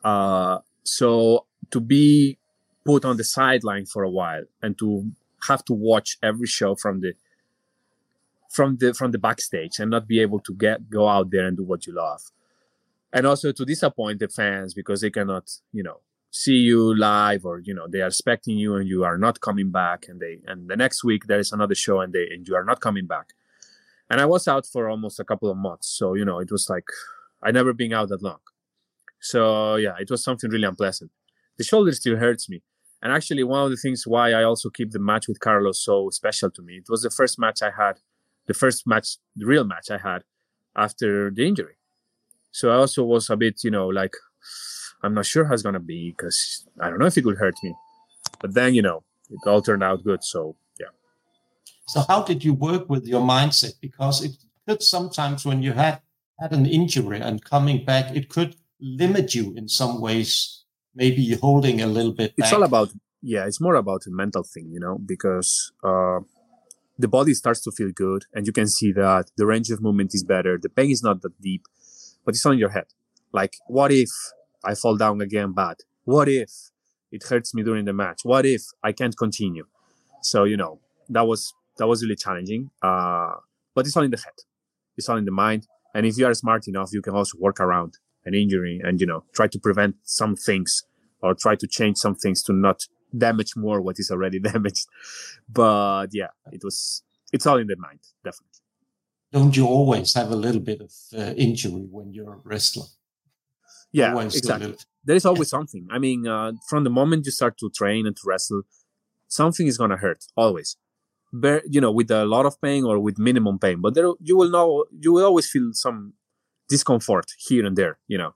Uh, 0.03 0.60
so 0.86 1.45
to 1.71 1.80
be 1.80 2.38
put 2.86 3.04
on 3.04 3.17
the 3.17 3.24
sideline 3.24 3.86
for 3.86 4.04
a 4.04 4.10
while 4.10 4.43
and 4.62 4.78
to 4.78 5.12
have 5.48 5.65
to 5.65 5.74
watch 5.74 6.17
every 6.24 6.48
show 6.48 6.76
from 6.76 7.02
the 7.02 7.13
from 8.50 8.78
the 8.78 8.93
from 8.93 9.12
the 9.12 9.17
backstage 9.17 9.80
and 9.80 9.91
not 9.91 10.08
be 10.08 10.21
able 10.21 10.39
to 10.39 10.54
get 10.54 10.89
go 10.89 11.10
out 11.10 11.32
there 11.32 11.45
and 11.48 11.58
do 11.58 11.63
what 11.63 11.86
you 11.86 11.93
love. 11.93 12.21
And 13.12 13.26
also 13.26 13.52
to 13.52 13.65
disappoint 13.65 14.19
the 14.19 14.28
fans 14.28 14.74
because 14.74 15.02
they 15.02 15.10
cannot 15.10 15.50
you 15.74 15.84
know 15.84 16.00
see 16.32 16.60
you 16.69 16.95
live 16.95 17.45
or 17.45 17.60
you 17.60 17.74
know 17.74 17.88
they 17.88 18.02
are 18.02 18.08
expecting 18.08 18.58
you 18.58 18.76
and 18.76 18.88
you 18.88 19.04
are 19.04 19.17
not 19.17 19.41
coming 19.41 19.71
back 19.71 20.06
and 20.08 20.19
they 20.19 20.39
and 20.45 20.69
the 20.69 20.78
next 20.78 21.04
week 21.04 21.26
there 21.26 21.39
is 21.39 21.52
another 21.52 21.76
show 21.76 22.02
and 22.02 22.13
they 22.13 22.28
and 22.32 22.48
you 22.48 22.56
are 22.56 22.63
not 22.63 22.80
coming 22.80 23.08
back. 23.08 23.34
And 24.10 24.21
i 24.21 24.26
was 24.26 24.48
out 24.48 24.67
for 24.67 24.88
almost 24.88 25.19
a 25.19 25.24
couple 25.24 25.50
of 25.50 25.58
months. 25.58 25.88
So 25.88 26.13
you 26.13 26.26
know 26.26 26.39
it 26.39 26.52
was 26.52 26.69
like 26.69 26.88
i 27.41 27.52
never 27.52 27.74
been 27.74 27.93
out 27.93 28.10
that 28.10 28.21
long 28.21 28.39
so 29.25 29.75
yeah 29.75 29.95
it 29.99 30.09
was 30.09 30.23
something 30.23 30.49
really 30.49 30.67
unpleasant 30.67 31.11
the 31.57 31.63
shoulder 31.63 31.91
still 31.91 32.17
hurts 32.17 32.49
me 32.49 32.61
and 33.01 33.11
actually 33.11 33.43
one 33.43 33.63
of 33.65 33.71
the 33.71 33.77
things 33.77 34.05
why 34.07 34.31
i 34.31 34.43
also 34.43 34.69
keep 34.69 34.91
the 34.91 34.99
match 34.99 35.27
with 35.27 35.39
carlos 35.39 35.83
so 35.83 36.09
special 36.09 36.49
to 36.49 36.61
me 36.61 36.73
it 36.77 36.89
was 36.89 37.01
the 37.01 37.09
first 37.09 37.39
match 37.39 37.61
i 37.61 37.71
had 37.83 37.99
the 38.47 38.53
first 38.53 38.85
match 38.85 39.17
the 39.35 39.45
real 39.45 39.63
match 39.63 39.88
i 39.89 39.97
had 39.97 40.21
after 40.75 41.31
the 41.31 41.45
injury 41.47 41.77
so 42.55 42.71
I 42.71 42.75
also 42.75 43.03
was 43.03 43.29
a 43.29 43.35
bit, 43.35 43.65
you 43.65 43.69
know, 43.69 43.88
like 43.88 44.15
I'm 45.03 45.13
not 45.13 45.25
sure 45.25 45.43
how 45.43 45.53
it's 45.53 45.61
gonna 45.61 45.81
be 45.81 46.11
because 46.11 46.65
I 46.79 46.89
don't 46.89 46.99
know 46.99 47.05
if 47.05 47.17
it 47.17 47.25
will 47.25 47.35
hurt 47.35 47.55
me. 47.61 47.75
But 48.39 48.53
then, 48.53 48.73
you 48.73 48.81
know, 48.81 49.03
it 49.29 49.45
all 49.45 49.61
turned 49.61 49.83
out 49.83 50.05
good. 50.05 50.23
So 50.23 50.55
yeah. 50.79 50.93
So 51.85 52.05
how 52.07 52.23
did 52.23 52.45
you 52.45 52.53
work 52.53 52.89
with 52.89 53.05
your 53.05 53.19
mindset? 53.19 53.73
Because 53.81 54.23
it 54.23 54.38
could 54.65 54.81
sometimes 54.81 55.45
when 55.45 55.61
you 55.61 55.73
had 55.73 55.99
had 56.39 56.53
an 56.53 56.65
injury 56.65 57.19
and 57.19 57.43
coming 57.43 57.83
back, 57.83 58.15
it 58.15 58.29
could 58.29 58.55
limit 58.79 59.35
you 59.35 59.53
in 59.55 59.67
some 59.67 60.01
ways. 60.01 60.63
Maybe 60.93 61.35
holding 61.35 61.81
a 61.81 61.88
little 61.88 62.13
bit. 62.13 62.35
Back. 62.35 62.45
It's 62.45 62.53
all 62.53 62.63
about 62.63 62.89
yeah. 63.21 63.45
It's 63.45 63.59
more 63.59 63.75
about 63.75 64.03
a 64.07 64.11
mental 64.11 64.43
thing, 64.43 64.69
you 64.71 64.79
know, 64.79 64.97
because 64.97 65.73
uh, 65.83 66.19
the 66.97 67.09
body 67.09 67.33
starts 67.33 67.61
to 67.63 67.71
feel 67.71 67.91
good, 67.93 68.23
and 68.33 68.47
you 68.47 68.53
can 68.53 68.67
see 68.67 68.93
that 68.93 69.31
the 69.35 69.45
range 69.45 69.69
of 69.71 69.81
movement 69.81 70.11
is 70.13 70.23
better. 70.23 70.57
The 70.61 70.69
pain 70.69 70.91
is 70.91 71.03
not 71.03 71.21
that 71.21 71.41
deep 71.41 71.63
but 72.25 72.33
it's 72.33 72.45
on 72.45 72.57
your 72.57 72.69
head. 72.69 72.88
Like, 73.31 73.57
what 73.67 73.91
if 73.91 74.09
I 74.63 74.73
fall 74.75 74.97
down 74.97 75.21
again 75.21 75.53
bad? 75.53 75.77
What 76.03 76.27
if 76.27 76.49
it 77.11 77.23
hurts 77.23 77.53
me 77.53 77.63
during 77.63 77.85
the 77.85 77.93
match? 77.93 78.21
What 78.23 78.45
if 78.45 78.63
I 78.83 78.91
can't 78.91 79.15
continue? 79.15 79.67
So 80.21 80.43
you 80.43 80.57
know 80.57 80.79
that 81.09 81.27
was 81.27 81.53
that 81.77 81.88
was 81.88 82.01
really 82.03 82.15
challenging. 82.15 82.71
Uh, 82.81 83.33
but 83.75 83.85
it's 83.85 83.95
all 83.95 84.03
in 84.03 84.11
the 84.11 84.17
head. 84.17 84.33
It's 84.97 85.07
all 85.07 85.17
in 85.17 85.25
the 85.25 85.31
mind. 85.31 85.67
And 85.93 86.05
if 86.05 86.17
you 86.17 86.25
are 86.25 86.33
smart 86.33 86.67
enough, 86.67 86.89
you 86.91 87.01
can 87.01 87.13
also 87.15 87.38
work 87.39 87.59
around 87.59 87.97
an 88.25 88.33
injury 88.33 88.81
and 88.83 88.99
you 88.99 89.07
know 89.07 89.23
try 89.33 89.47
to 89.47 89.59
prevent 89.59 89.95
some 90.03 90.35
things 90.35 90.83
or 91.21 91.33
try 91.33 91.55
to 91.55 91.67
change 91.67 91.97
some 91.97 92.15
things 92.15 92.43
to 92.43 92.53
not 92.53 92.88
damage 93.17 93.55
more 93.55 93.81
what 93.81 93.99
is 93.99 94.11
already 94.11 94.39
damaged. 94.51 94.88
But 95.47 96.07
yeah, 96.11 96.29
it 96.51 96.63
was 96.63 97.03
it's 97.31 97.45
all 97.45 97.57
in 97.57 97.67
the 97.67 97.75
mind, 97.77 97.99
definitely 98.23 98.55
don't 99.35 99.57
you 99.57 99.65
always 99.67 100.13
have 100.13 100.31
a 100.31 100.35
little 100.35 100.61
bit 100.61 100.79
of 100.79 100.91
uh, 101.17 101.33
injury 101.35 101.85
when 101.91 102.13
you're 102.13 102.35
a 102.35 102.41
wrestler? 102.45 102.85
Yeah, 103.91 104.13
always 104.13 104.35
exactly. 104.38 104.75
There 105.03 105.15
is 105.15 105.25
always 105.25 105.49
something. 105.49 105.88
I 105.91 105.99
mean, 105.99 106.25
uh, 106.25 106.53
from 106.69 106.85
the 106.85 106.89
moment 106.89 107.25
you 107.25 107.31
start 107.31 107.57
to 107.59 107.69
train 107.69 108.07
and 108.07 108.15
to 108.15 108.21
wrestle, 108.25 108.61
something 109.27 109.67
is 109.67 109.77
gonna 109.77 109.97
hurt 109.97 110.25
always. 110.38 110.77
But 111.33 111.63
you 111.69 111.81
know, 111.81 111.91
with 111.91 112.09
a 112.11 112.25
lot 112.25 112.45
of 112.45 112.61
pain 112.61 112.85
or 112.85 112.97
with 112.99 113.17
minimum 113.19 113.59
pain, 113.59 113.81
but 113.81 113.93
there 113.93 114.09
you 114.21 114.38
will 114.38 114.49
know 114.49 114.85
you 114.97 115.11
will 115.13 115.25
always 115.25 115.49
feel 115.49 115.69
some 115.73 116.13
discomfort 116.67 117.25
here 117.38 117.65
and 117.65 117.75
there. 117.75 117.99
You 118.08 118.17
know, 118.17 118.32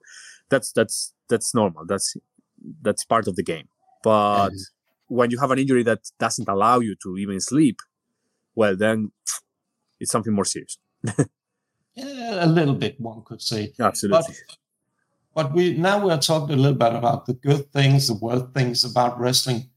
that's 0.49 0.71
that's 0.71 1.13
that's 1.29 1.53
normal. 1.53 1.85
That's 1.85 2.15
that's 2.81 3.05
part 3.05 3.27
of 3.27 3.35
the 3.35 3.43
game. 3.43 3.67
But 4.03 4.51
when 5.07 5.31
you 5.31 5.39
have 5.39 5.51
an 5.51 5.59
injury 5.59 5.83
that 5.83 5.99
doesn't 6.19 6.47
allow 6.47 6.79
you 6.79 6.95
to 7.03 7.17
even 7.17 7.39
sleep, 7.39 7.79
well, 8.55 8.75
then 8.75 9.11
it's 9.99 10.11
something 10.11 10.33
more 10.33 10.45
serious. 10.45 10.77
a 11.97 12.47
little 12.47 12.75
bit, 12.75 12.99
one 12.99 13.23
could 13.23 13.41
say. 13.41 13.73
Absolutely. 13.79 14.35
But, 15.35 15.43
but 15.43 15.53
we 15.53 15.73
now 15.73 16.05
we're 16.05 16.17
talking 16.17 16.55
a 16.55 16.61
little 16.61 16.77
bit 16.77 16.93
about 16.93 17.25
the 17.25 17.33
good 17.33 17.71
things, 17.71 18.07
the 18.07 18.15
worst 18.15 18.53
things 18.53 18.83
about 18.83 19.19
wrestling. 19.19 19.69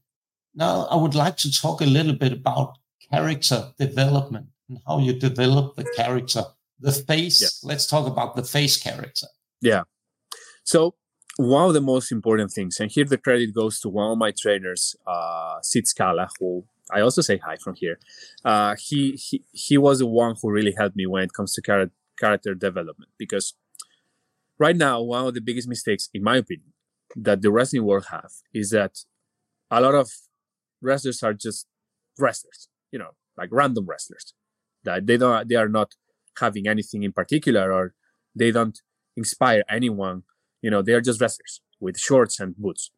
Now 0.55 0.85
I 0.85 0.95
would 0.95 1.15
like 1.15 1.37
to 1.37 1.51
talk 1.51 1.81
a 1.81 1.85
little 1.85 2.13
bit 2.13 2.33
about 2.33 2.77
character 3.11 3.71
development 3.77 4.47
and 4.69 4.79
how 4.87 4.99
you 4.99 5.13
develop 5.13 5.75
the 5.75 5.85
character. 5.95 6.43
The 6.79 6.91
face. 6.91 7.41
Yeah. 7.41 7.69
Let's 7.69 7.87
talk 7.87 8.07
about 8.07 8.35
the 8.35 8.43
face 8.43 8.77
character. 8.77 9.27
Yeah. 9.61 9.83
So 10.63 10.95
one 11.37 11.67
of 11.67 11.73
the 11.73 11.81
most 11.81 12.11
important 12.11 12.51
things, 12.51 12.79
and 12.79 12.91
here 12.91 13.05
the 13.05 13.17
credit 13.17 13.53
goes 13.53 13.79
to 13.81 13.89
one 13.89 14.11
of 14.11 14.17
my 14.17 14.31
trainers, 14.37 14.95
uh, 15.07 15.57
Sid 15.61 15.87
Scala, 15.87 16.29
who 16.39 16.65
I 16.91 17.01
also 17.01 17.21
say 17.21 17.37
hi 17.37 17.55
from 17.55 17.75
here. 17.75 17.97
Uh, 18.43 18.75
he, 18.77 19.13
he 19.13 19.43
he 19.51 19.77
was 19.77 19.99
the 19.99 20.05
one 20.05 20.35
who 20.41 20.51
really 20.51 20.73
helped 20.77 20.95
me 20.95 21.05
when 21.05 21.23
it 21.23 21.33
comes 21.33 21.53
to 21.53 21.61
char- 21.61 21.91
character 22.19 22.53
development 22.53 23.11
because 23.17 23.53
right 24.59 24.75
now 24.75 25.01
one 25.01 25.27
of 25.27 25.33
the 25.33 25.41
biggest 25.41 25.67
mistakes, 25.67 26.09
in 26.13 26.23
my 26.23 26.37
opinion, 26.37 26.73
that 27.15 27.41
the 27.41 27.51
wrestling 27.51 27.85
world 27.85 28.07
have 28.11 28.31
is 28.53 28.69
that 28.71 28.99
a 29.71 29.81
lot 29.81 29.95
of 29.95 30.11
wrestlers 30.81 31.23
are 31.23 31.33
just 31.33 31.67
wrestlers, 32.19 32.67
you 32.91 32.99
know, 32.99 33.11
like 33.37 33.49
random 33.51 33.85
wrestlers 33.85 34.33
that 34.83 35.07
they 35.07 35.17
don't 35.17 35.47
they 35.47 35.55
are 35.55 35.69
not 35.69 35.95
having 36.39 36.67
anything 36.67 37.03
in 37.03 37.11
particular 37.11 37.71
or 37.71 37.93
they 38.35 38.51
don't 38.51 38.79
inspire 39.15 39.63
anyone. 39.69 40.23
You 40.61 40.71
know, 40.71 40.81
they 40.81 40.93
are 40.93 41.01
just 41.01 41.21
wrestlers 41.21 41.61
with 41.79 41.97
shorts 41.99 42.39
and 42.39 42.55
boots. 42.55 42.91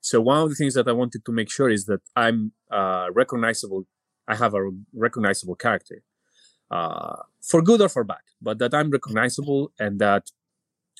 So 0.00 0.20
one 0.20 0.42
of 0.42 0.50
the 0.50 0.54
things 0.54 0.74
that 0.74 0.88
I 0.88 0.92
wanted 0.92 1.24
to 1.24 1.32
make 1.32 1.50
sure 1.50 1.70
is 1.70 1.86
that 1.86 2.02
I'm 2.14 2.52
uh, 2.70 3.06
recognizable. 3.14 3.86
I 4.28 4.36
have 4.36 4.54
a 4.54 4.70
recognizable 4.94 5.54
character, 5.54 6.02
uh, 6.70 7.16
for 7.42 7.62
good 7.62 7.80
or 7.80 7.88
for 7.88 8.04
bad, 8.04 8.24
but 8.40 8.58
that 8.58 8.74
I'm 8.74 8.90
recognizable 8.90 9.72
and 9.78 9.98
that 10.00 10.30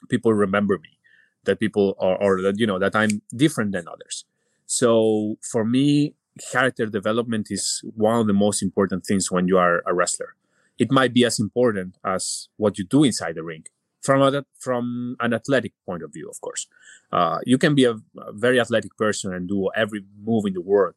people 0.09 0.33
remember 0.33 0.79
me, 0.79 0.99
that 1.45 1.61
people 1.61 1.97
are, 1.99 2.17
or 2.17 2.43
that 2.43 2.59
you 2.59 2.67
know 2.67 2.79
that 2.79 2.95
I'm 2.95 3.23
different 3.35 3.73
than 3.73 3.89
others. 3.89 4.25
So 4.67 5.37
for 5.43 5.65
me, 5.65 6.15
character 6.51 6.87
development 6.87 7.49
is 7.51 7.83
one 7.95 8.21
of 8.21 8.27
the 8.27 8.33
most 8.33 8.63
important 8.63 9.05
things 9.05 9.31
when 9.31 9.49
you 9.49 9.59
are 9.59 9.83
a 9.87 9.95
wrestler. 9.95 10.35
It 10.79 10.91
might 10.91 11.15
be 11.15 11.25
as 11.25 11.39
important 11.39 11.97
as 12.05 12.49
what 12.57 12.79
you 12.79 12.85
do 12.85 13.05
inside 13.05 13.37
the 13.37 13.43
ring, 13.43 13.65
from 14.03 14.23
a, 14.23 14.45
from 14.59 15.17
an 15.21 15.33
athletic 15.33 15.73
point 15.87 16.03
of 16.03 16.13
view, 16.13 16.29
of 16.29 16.41
course. 16.41 16.67
Uh, 17.13 17.39
you 17.47 17.59
can 17.59 17.75
be 17.75 17.85
a, 17.85 17.93
a, 17.93 18.33
very 18.33 18.59
athletic 18.59 18.97
person 18.97 19.33
and 19.33 19.49
do 19.49 19.71
every 19.77 20.05
move 20.21 20.45
in 20.47 20.55
the 20.55 20.61
world, 20.61 20.95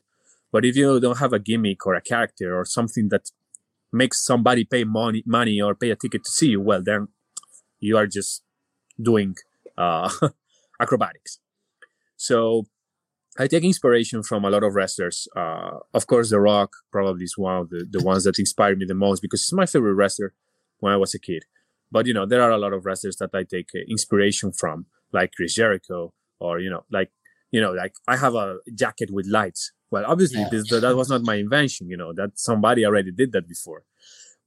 but 0.52 0.66
if 0.66 0.76
you 0.76 1.00
don't 1.00 1.20
have 1.20 1.34
a 1.34 1.40
gimmick 1.40 1.86
or 1.86 1.94
a 1.94 2.02
character 2.02 2.58
or 2.58 2.66
something 2.66 3.10
that 3.10 3.30
makes 3.92 4.24
somebody 4.24 4.64
pay 4.64 4.84
money, 4.84 5.24
money 5.26 5.62
or 5.62 5.76
pay 5.76 5.92
a 5.92 5.96
ticket 5.96 6.24
to 6.24 6.32
see 6.32 6.50
you, 6.50 6.62
well, 6.62 6.82
then 6.82 7.08
you 7.80 7.96
are 7.98 8.08
just 8.08 8.44
doing 9.02 9.36
uh, 9.78 10.10
acrobatics. 10.82 11.40
So 12.16 12.66
I 13.40 13.48
take 13.48 13.64
inspiration 13.64 14.24
from 14.24 14.46
a 14.46 14.50
lot 14.50 14.64
of 14.64 14.74
wrestlers. 14.74 15.28
Uh, 15.36 15.80
of 15.94 16.08
course, 16.08 16.32
The 16.32 16.40
Rock 16.40 16.72
probably 16.92 17.24
is 17.26 17.38
one 17.38 17.58
of 17.58 17.70
the, 17.70 17.86
the 17.90 18.04
ones 18.04 18.24
that 18.24 18.40
inspired 18.40 18.80
me 18.80 18.86
the 18.86 18.96
most 18.96 19.22
because 19.22 19.44
he's 19.44 19.54
my 19.54 19.66
favorite 19.66 19.94
wrestler 19.94 20.34
when 20.80 20.94
I 20.94 20.98
was 20.98 21.14
a 21.14 21.20
kid. 21.20 21.44
But 21.92 22.06
you 22.06 22.14
know, 22.14 22.26
there 22.26 22.42
are 22.42 22.52
a 22.52 22.58
lot 22.58 22.74
of 22.74 22.86
wrestlers 22.86 23.18
that 23.18 23.30
I 23.34 23.44
take 23.44 23.70
uh, 23.76 23.80
inspiration 23.88 24.52
from, 24.52 24.88
like 25.14 25.32
Chris 25.36 25.54
Jericho, 25.54 26.14
or 26.40 26.60
you 26.60 26.70
know, 26.70 26.84
like 26.92 27.12
you 27.52 27.62
know, 27.62 27.72
like 27.72 27.94
I 28.08 28.18
have 28.18 28.36
a 28.36 28.58
jacket 28.74 29.10
with 29.12 29.28
lights. 29.28 29.72
Well, 29.90 30.04
obviously, 30.06 30.42
yeah. 30.42 30.50
this, 30.52 30.70
that 30.70 30.96
was 30.96 31.10
not 31.10 31.22
my 31.22 31.36
invention. 31.36 31.90
You 31.90 31.98
know, 31.98 32.12
that 32.14 32.32
somebody 32.36 32.86
already 32.86 33.12
did 33.12 33.32
that 33.32 33.48
before. 33.48 33.84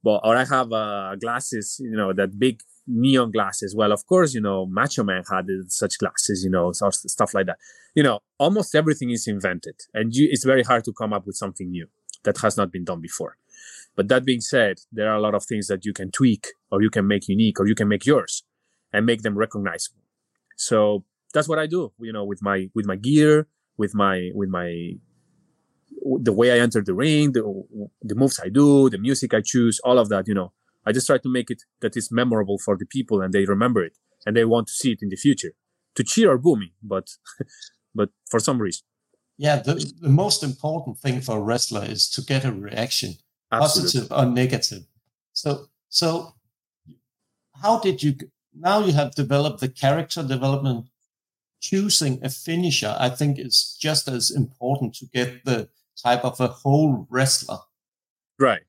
But 0.03 0.20
or 0.24 0.36
I 0.36 0.45
have 0.45 0.72
uh, 0.72 1.16
glasses, 1.16 1.78
you 1.80 1.97
know, 1.97 2.12
that 2.12 2.38
big 2.38 2.61
neon 2.91 3.30
glasses. 3.30 3.74
Well, 3.74 3.93
of 3.93 4.07
course, 4.07 4.34
you 4.34 4.41
know, 4.41 4.66
Macho 4.66 5.05
Man 5.05 5.22
had 5.30 5.47
such 5.68 5.99
glasses, 5.99 6.43
you 6.45 6.51
know, 6.51 6.72
stuff 6.72 7.34
like 7.34 7.47
that. 7.47 7.59
You 7.95 8.03
know, 8.03 8.20
almost 8.38 8.74
everything 8.74 9.11
is 9.11 9.26
invented, 9.26 9.76
and 9.95 10.14
you, 10.14 10.28
it's 10.30 10.45
very 10.45 10.62
hard 10.62 10.84
to 10.84 10.93
come 10.93 11.12
up 11.12 11.26
with 11.26 11.36
something 11.36 11.70
new 11.70 11.86
that 12.24 12.38
has 12.38 12.57
not 12.57 12.70
been 12.70 12.84
done 12.84 13.01
before. 13.01 13.36
But 13.97 14.09
that 14.09 14.24
being 14.24 14.41
said, 14.41 14.78
there 14.93 15.11
are 15.11 15.16
a 15.16 15.20
lot 15.20 15.34
of 15.34 15.45
things 15.45 15.66
that 15.68 15.84
you 15.84 15.93
can 15.93 16.11
tweak, 16.11 16.49
or 16.70 16.82
you 16.82 16.91
can 16.91 17.07
make 17.07 17.28
unique, 17.28 17.59
or 17.61 17.66
you 17.66 17.74
can 17.74 17.88
make 17.88 18.07
yours, 18.07 18.45
and 18.93 19.07
make 19.07 19.22
them 19.22 19.36
recognizable. 19.36 20.03
So 20.57 21.05
that's 21.32 21.49
what 21.49 21.59
I 21.59 21.66
do, 21.66 21.93
you 22.01 22.12
know, 22.12 22.24
with 22.24 22.43
my 22.43 22.68
with 22.74 22.86
my 22.86 22.97
gear, 22.97 23.49
with 23.76 23.95
my 23.95 24.30
with 24.34 24.49
my 24.49 24.93
the 26.03 26.32
way 26.32 26.53
I 26.53 26.59
enter 26.59 26.82
the 26.82 26.95
ring, 26.95 27.32
the 27.32 27.43
the 28.03 28.14
moves 28.14 28.41
I 28.43 28.49
do, 28.49 28.91
the 28.91 28.99
music 28.99 29.34
I 29.34 29.43
choose, 29.45 29.80
all 29.80 29.99
of 29.99 30.09
that, 30.11 30.28
you 30.28 30.34
know 30.34 30.53
I 30.86 30.92
just 30.92 31.06
try 31.06 31.18
to 31.18 31.28
make 31.28 31.50
it 31.50 31.62
that 31.80 31.96
is 31.96 32.10
memorable 32.10 32.58
for 32.58 32.76
the 32.76 32.86
people 32.86 33.20
and 33.20 33.32
they 33.32 33.44
remember 33.44 33.84
it 33.84 33.96
and 34.24 34.36
they 34.36 34.44
want 34.44 34.66
to 34.68 34.72
see 34.72 34.92
it 34.92 35.02
in 35.02 35.08
the 35.08 35.16
future 35.16 35.52
to 35.94 36.04
cheer 36.04 36.30
or 36.30 36.38
boo 36.38 36.56
me, 36.56 36.72
but 36.82 37.10
but 37.94 38.10
for 38.28 38.40
some 38.40 38.60
reason. 38.60 38.82
Yeah, 39.36 39.56
the, 39.56 39.92
the 40.00 40.10
most 40.10 40.42
important 40.42 40.98
thing 40.98 41.22
for 41.22 41.38
a 41.38 41.40
wrestler 41.40 41.84
is 41.84 42.10
to 42.10 42.22
get 42.22 42.44
a 42.44 42.52
reaction, 42.52 43.14
Absolutely. 43.50 44.00
positive 44.00 44.12
or 44.16 44.26
negative. 44.26 44.82
So 45.32 45.66
so 45.88 46.34
how 47.60 47.78
did 47.78 48.02
you 48.02 48.14
now 48.54 48.84
you 48.84 48.92
have 48.92 49.14
developed 49.14 49.60
the 49.60 49.68
character 49.68 50.22
development 50.22 50.86
choosing 51.60 52.18
a 52.24 52.28
finisher 52.28 52.96
i 52.98 53.08
think 53.08 53.38
is 53.38 53.76
just 53.80 54.08
as 54.08 54.30
important 54.30 54.94
to 54.94 55.06
get 55.06 55.44
the 55.44 55.68
type 56.02 56.24
of 56.24 56.40
a 56.40 56.48
whole 56.48 57.06
wrestler 57.10 57.58
right 58.38 58.62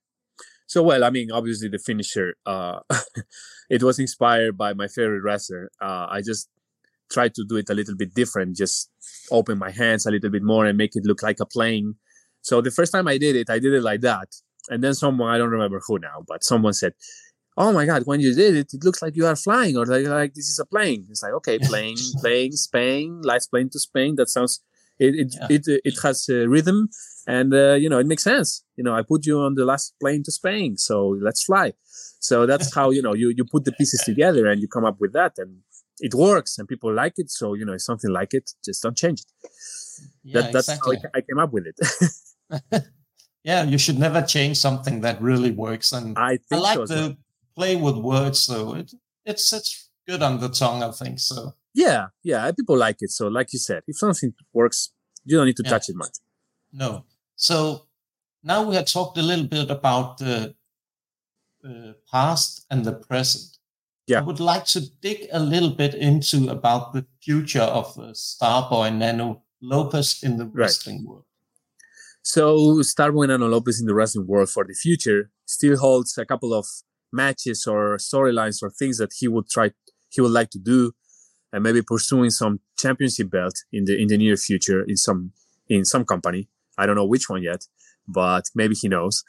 so 0.71 0.81
well, 0.81 1.03
I 1.03 1.09
mean, 1.09 1.33
obviously 1.33 1.67
the 1.67 1.79
finisher, 1.79 2.35
uh, 2.45 2.79
it 3.69 3.83
was 3.83 3.99
inspired 3.99 4.57
by 4.57 4.73
my 4.73 4.87
favorite 4.87 5.21
wrestler. 5.21 5.69
Uh, 5.81 6.07
I 6.09 6.21
just 6.21 6.47
tried 7.11 7.35
to 7.35 7.43
do 7.43 7.57
it 7.57 7.69
a 7.69 7.73
little 7.73 7.97
bit 7.97 8.13
different, 8.13 8.55
just 8.55 8.89
open 9.31 9.57
my 9.57 9.69
hands 9.69 10.05
a 10.05 10.11
little 10.11 10.29
bit 10.29 10.43
more 10.43 10.65
and 10.65 10.77
make 10.77 10.95
it 10.95 11.03
look 11.03 11.21
like 11.21 11.41
a 11.41 11.45
plane. 11.45 11.95
So 12.39 12.61
the 12.61 12.71
first 12.71 12.93
time 12.93 13.05
I 13.09 13.17
did 13.17 13.35
it, 13.35 13.49
I 13.49 13.59
did 13.59 13.73
it 13.73 13.83
like 13.83 13.99
that. 14.01 14.29
And 14.69 14.81
then 14.81 14.93
someone, 14.93 15.29
I 15.29 15.37
don't 15.37 15.49
remember 15.49 15.81
who 15.85 15.99
now, 15.99 16.23
but 16.25 16.41
someone 16.41 16.71
said, 16.71 16.93
Oh 17.57 17.73
my 17.73 17.85
God, 17.85 18.03
when 18.05 18.21
you 18.21 18.33
did 18.33 18.55
it, 18.55 18.73
it 18.73 18.85
looks 18.85 19.01
like 19.01 19.17
you 19.17 19.25
are 19.25 19.35
flying 19.35 19.75
or 19.75 19.85
like, 19.85 20.05
like 20.05 20.35
this 20.35 20.47
is 20.47 20.57
a 20.57 20.65
plane. 20.65 21.05
It's 21.09 21.21
like, 21.21 21.33
okay, 21.33 21.59
plane, 21.59 21.97
plane, 22.21 22.53
Spain, 22.53 23.19
lights 23.23 23.47
plane 23.47 23.69
to 23.71 23.79
Spain. 23.79 24.15
That 24.15 24.29
sounds, 24.29 24.63
it, 24.97 25.15
it, 25.15 25.35
yeah. 25.37 25.47
it, 25.49 25.81
it 25.83 25.99
has 26.01 26.29
a 26.29 26.47
rhythm 26.47 26.87
and 27.27 27.53
uh, 27.53 27.73
you 27.73 27.89
know 27.89 27.99
it 27.99 28.07
makes 28.07 28.23
sense. 28.23 28.63
You 28.75 28.83
know 28.83 28.93
i 28.93 29.01
put 29.01 29.25
you 29.25 29.39
on 29.39 29.55
the 29.55 29.65
last 29.65 29.93
plane 29.99 30.23
to 30.23 30.31
spain 30.31 30.77
so 30.77 31.17
let's 31.21 31.43
fly. 31.43 31.73
So 32.19 32.45
that's 32.45 32.73
how 32.73 32.91
you 32.91 33.01
know 33.01 33.13
you 33.13 33.33
you 33.35 33.45
put 33.45 33.65
the 33.65 33.71
pieces 33.73 34.01
together 34.01 34.47
and 34.47 34.61
you 34.61 34.67
come 34.67 34.85
up 34.85 34.99
with 34.99 35.13
that 35.13 35.33
and 35.37 35.57
it 35.99 36.13
works 36.15 36.57
and 36.57 36.67
people 36.67 36.93
like 36.93 37.13
it 37.17 37.29
so 37.29 37.53
you 37.53 37.65
know 37.65 37.73
it's 37.73 37.85
something 37.85 38.11
like 38.11 38.33
it 38.33 38.51
just 38.63 38.81
don't 38.81 38.97
change 38.97 39.21
it. 39.21 39.49
Yeah, 40.23 40.41
that, 40.41 40.53
that's 40.53 40.69
exactly. 40.69 40.97
how 40.97 41.09
I 41.13 41.21
came 41.21 41.39
up 41.39 41.51
with 41.53 41.67
it. 41.67 42.83
Yeah 43.43 43.63
you 43.63 43.77
should 43.77 43.97
never 43.97 44.21
change 44.21 44.57
something 44.57 45.01
that 45.01 45.21
really 45.21 45.51
works 45.51 45.91
and 45.93 46.17
i, 46.17 46.37
I 46.51 46.55
like 46.57 46.75
so, 46.75 46.85
to 46.85 47.17
play 47.55 47.75
with 47.75 47.95
words 47.95 48.39
so 48.39 48.75
it, 48.75 48.91
it's 49.25 49.51
it's 49.51 49.89
good 50.07 50.21
on 50.21 50.39
the 50.39 50.49
tongue 50.49 50.83
i 50.83 50.91
think 50.91 51.19
so. 51.19 51.53
Yeah 51.73 52.07
yeah 52.23 52.51
people 52.51 52.77
like 52.77 52.97
it 52.99 53.11
so 53.11 53.27
like 53.27 53.51
you 53.53 53.59
said 53.59 53.81
if 53.87 53.97
something 53.97 54.33
works 54.53 54.91
you 55.25 55.37
don't 55.37 55.45
need 55.45 55.57
to 55.57 55.63
yeah. 55.63 55.71
touch 55.71 55.89
it 55.89 55.95
much. 55.95 56.17
No 56.71 57.05
so 57.35 57.87
now 58.43 58.63
we 58.63 58.75
have 58.75 58.85
talked 58.85 59.17
a 59.17 59.21
little 59.21 59.45
bit 59.45 59.69
about 59.69 60.17
the 60.17 60.55
uh, 61.63 61.93
past 62.11 62.65
and 62.71 62.85
the 62.85 62.93
present. 62.93 63.57
Yeah. 64.07 64.19
I 64.19 64.23
would 64.23 64.39
like 64.39 64.65
to 64.65 64.81
dig 65.01 65.27
a 65.31 65.39
little 65.39 65.69
bit 65.69 65.93
into 65.93 66.49
about 66.49 66.93
the 66.93 67.05
future 67.21 67.61
of 67.61 67.97
uh, 67.97 68.13
Starboy 68.13 68.95
Nano 68.95 69.43
Lopez 69.61 70.23
in 70.23 70.37
the 70.37 70.47
wrestling 70.47 70.97
right. 70.97 71.07
world. 71.07 71.25
So 72.23 72.81
Starboy 72.81 73.27
Nano 73.27 73.47
Lopez 73.47 73.79
in 73.79 73.85
the 73.87 73.93
wrestling 73.93 74.27
world 74.27 74.49
for 74.49 74.63
the 74.63 74.73
future 74.73 75.29
still 75.45 75.77
holds 75.77 76.17
a 76.17 76.25
couple 76.25 76.53
of 76.53 76.65
matches 77.13 77.67
or 77.67 77.97
storylines 77.97 78.63
or 78.63 78.69
things 78.69 78.97
that 78.97 79.11
he 79.17 79.27
would 79.27 79.49
try 79.49 79.71
he 80.09 80.21
would 80.21 80.31
like 80.31 80.49
to 80.49 80.59
do 80.59 80.93
and 81.51 81.63
maybe 81.63 81.81
pursuing 81.81 82.29
some 82.29 82.59
championship 82.77 83.29
belt 83.29 83.53
in 83.71 83.85
the 83.85 84.01
in 84.01 84.07
the 84.07 84.17
near 84.17 84.37
future 84.37 84.83
in 84.83 84.95
some 84.95 85.31
in 85.67 85.83
some 85.83 86.05
company 86.05 86.47
I 86.81 86.85
don't 86.85 86.95
know 86.95 87.05
which 87.05 87.29
one 87.29 87.43
yet, 87.43 87.61
but 88.07 88.45
maybe 88.55 88.75
he 88.81 88.87
knows. 88.87 89.23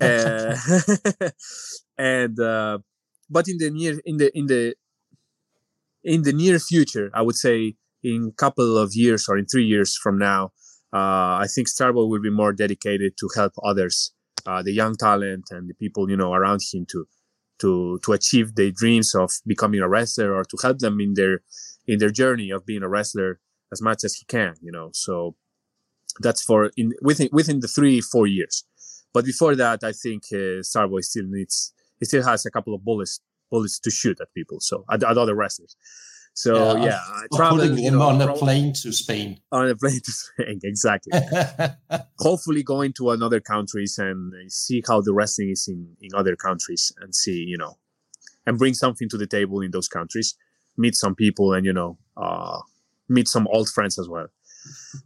uh, 0.00 0.56
and 1.98 2.38
uh, 2.38 2.78
but 3.30 3.48
in 3.48 3.58
the 3.58 3.70
near 3.70 4.00
in 4.04 4.16
the 4.18 4.28
in 4.38 4.46
the 4.46 4.74
in 6.04 6.22
the 6.22 6.32
near 6.32 6.58
future, 6.58 7.10
I 7.14 7.22
would 7.22 7.36
say 7.36 7.74
in 8.02 8.32
couple 8.36 8.76
of 8.78 8.90
years 8.94 9.28
or 9.28 9.36
in 9.36 9.46
three 9.46 9.64
years 9.64 9.96
from 9.96 10.18
now, 10.18 10.52
uh, 10.92 11.42
I 11.44 11.46
think 11.52 11.68
Starboy 11.68 12.08
will 12.08 12.22
be 12.22 12.30
more 12.30 12.52
dedicated 12.52 13.14
to 13.20 13.28
help 13.34 13.52
others, 13.62 14.12
uh, 14.46 14.62
the 14.62 14.72
young 14.72 14.96
talent 14.96 15.44
and 15.50 15.68
the 15.68 15.74
people 15.74 16.08
you 16.10 16.16
know 16.16 16.32
around 16.32 16.60
him 16.72 16.86
to 16.92 17.06
to 17.60 17.98
to 18.04 18.12
achieve 18.12 18.54
their 18.54 18.70
dreams 18.70 19.14
of 19.14 19.30
becoming 19.46 19.80
a 19.80 19.88
wrestler 19.88 20.34
or 20.34 20.44
to 20.44 20.56
help 20.62 20.78
them 20.78 21.00
in 21.00 21.14
their 21.14 21.40
in 21.86 21.98
their 21.98 22.10
journey 22.10 22.50
of 22.50 22.64
being 22.64 22.82
a 22.82 22.88
wrestler 22.88 23.40
as 23.72 23.82
much 23.82 24.04
as 24.04 24.14
he 24.14 24.24
can. 24.26 24.54
You 24.62 24.72
know, 24.72 24.90
so 24.94 25.36
that's 26.20 26.42
for 26.42 26.70
in 26.76 26.94
within 27.02 27.28
within 27.32 27.60
the 27.60 27.68
three 27.68 28.00
four 28.00 28.26
years. 28.26 28.64
But 29.12 29.24
before 29.24 29.56
that, 29.56 29.84
I 29.84 29.92
think 29.92 30.24
uh, 30.32 30.62
Starboy 30.62 31.02
still 31.02 31.26
needs 31.26 31.72
he 31.98 32.04
still 32.04 32.24
has 32.24 32.46
a 32.46 32.50
couple 32.50 32.74
of 32.74 32.84
bullets 32.84 33.20
bullets 33.50 33.78
to 33.80 33.90
shoot 33.90 34.20
at 34.20 34.32
people. 34.34 34.60
So 34.60 34.84
at, 34.90 35.02
at 35.02 35.16
other 35.18 35.34
wrestlers. 35.34 35.76
So 36.34 36.76
yeah, 36.76 36.84
yeah 36.84 37.00
traveling 37.34 37.78
you 37.78 37.90
know, 37.90 38.02
on 38.02 38.22
a 38.22 38.32
plane 38.34 38.72
to 38.74 38.92
Spain. 38.92 39.40
On 39.50 39.68
a 39.68 39.74
plane 39.74 40.00
to 40.00 40.12
Spain, 40.12 40.60
exactly. 40.64 41.12
Hopefully, 42.18 42.62
going 42.62 42.92
to 42.94 43.10
another 43.10 43.40
countries 43.40 43.98
and 43.98 44.52
see 44.52 44.82
how 44.86 45.00
the 45.00 45.12
wrestling 45.12 45.50
is 45.50 45.66
in 45.66 45.96
in 46.00 46.10
other 46.14 46.36
countries 46.36 46.92
and 47.00 47.14
see 47.14 47.44
you 47.44 47.58
know, 47.58 47.78
and 48.46 48.58
bring 48.58 48.74
something 48.74 49.08
to 49.08 49.18
the 49.18 49.26
table 49.26 49.60
in 49.60 49.70
those 49.70 49.88
countries. 49.88 50.36
Meet 50.76 50.94
some 50.94 51.16
people 51.16 51.54
and 51.54 51.66
you 51.66 51.72
know, 51.72 51.98
uh, 52.16 52.60
meet 53.08 53.26
some 53.26 53.48
old 53.48 53.68
friends 53.68 53.98
as 53.98 54.08
well 54.08 54.28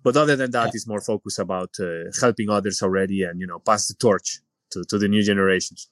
but 0.03 0.17
other 0.17 0.37
than 0.37 0.51
that, 0.53 0.67
yeah. 0.67 0.71
it's 0.75 0.87
more 0.87 1.01
focused 1.01 1.39
about 1.39 1.71
uh, 1.81 2.11
helping 2.21 2.51
others 2.51 2.83
already 2.83 3.23
and 3.23 3.41
you 3.41 3.47
know 3.47 3.59
pass 3.59 3.89
the 3.89 3.95
torch 3.95 4.41
to, 4.71 4.85
to 4.89 4.99
the 4.99 5.09
new 5.09 5.23
generations. 5.23 5.89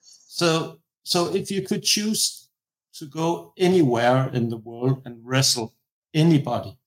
So, 0.00 0.78
so 1.02 1.34
if 1.34 1.50
you 1.50 1.62
could 1.62 1.82
choose 1.82 2.48
to 2.94 3.06
go 3.06 3.52
anywhere 3.58 4.30
in 4.32 4.48
the 4.48 4.56
world 4.56 5.02
and 5.04 5.18
wrestle 5.22 5.74
anybody, 6.12 6.78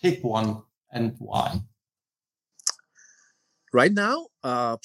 pick 0.00 0.22
one 0.24 0.62
and 0.90 1.14
why. 1.18 1.60
Right 3.72 3.92
now, 3.92 4.26
uh, 4.44 4.76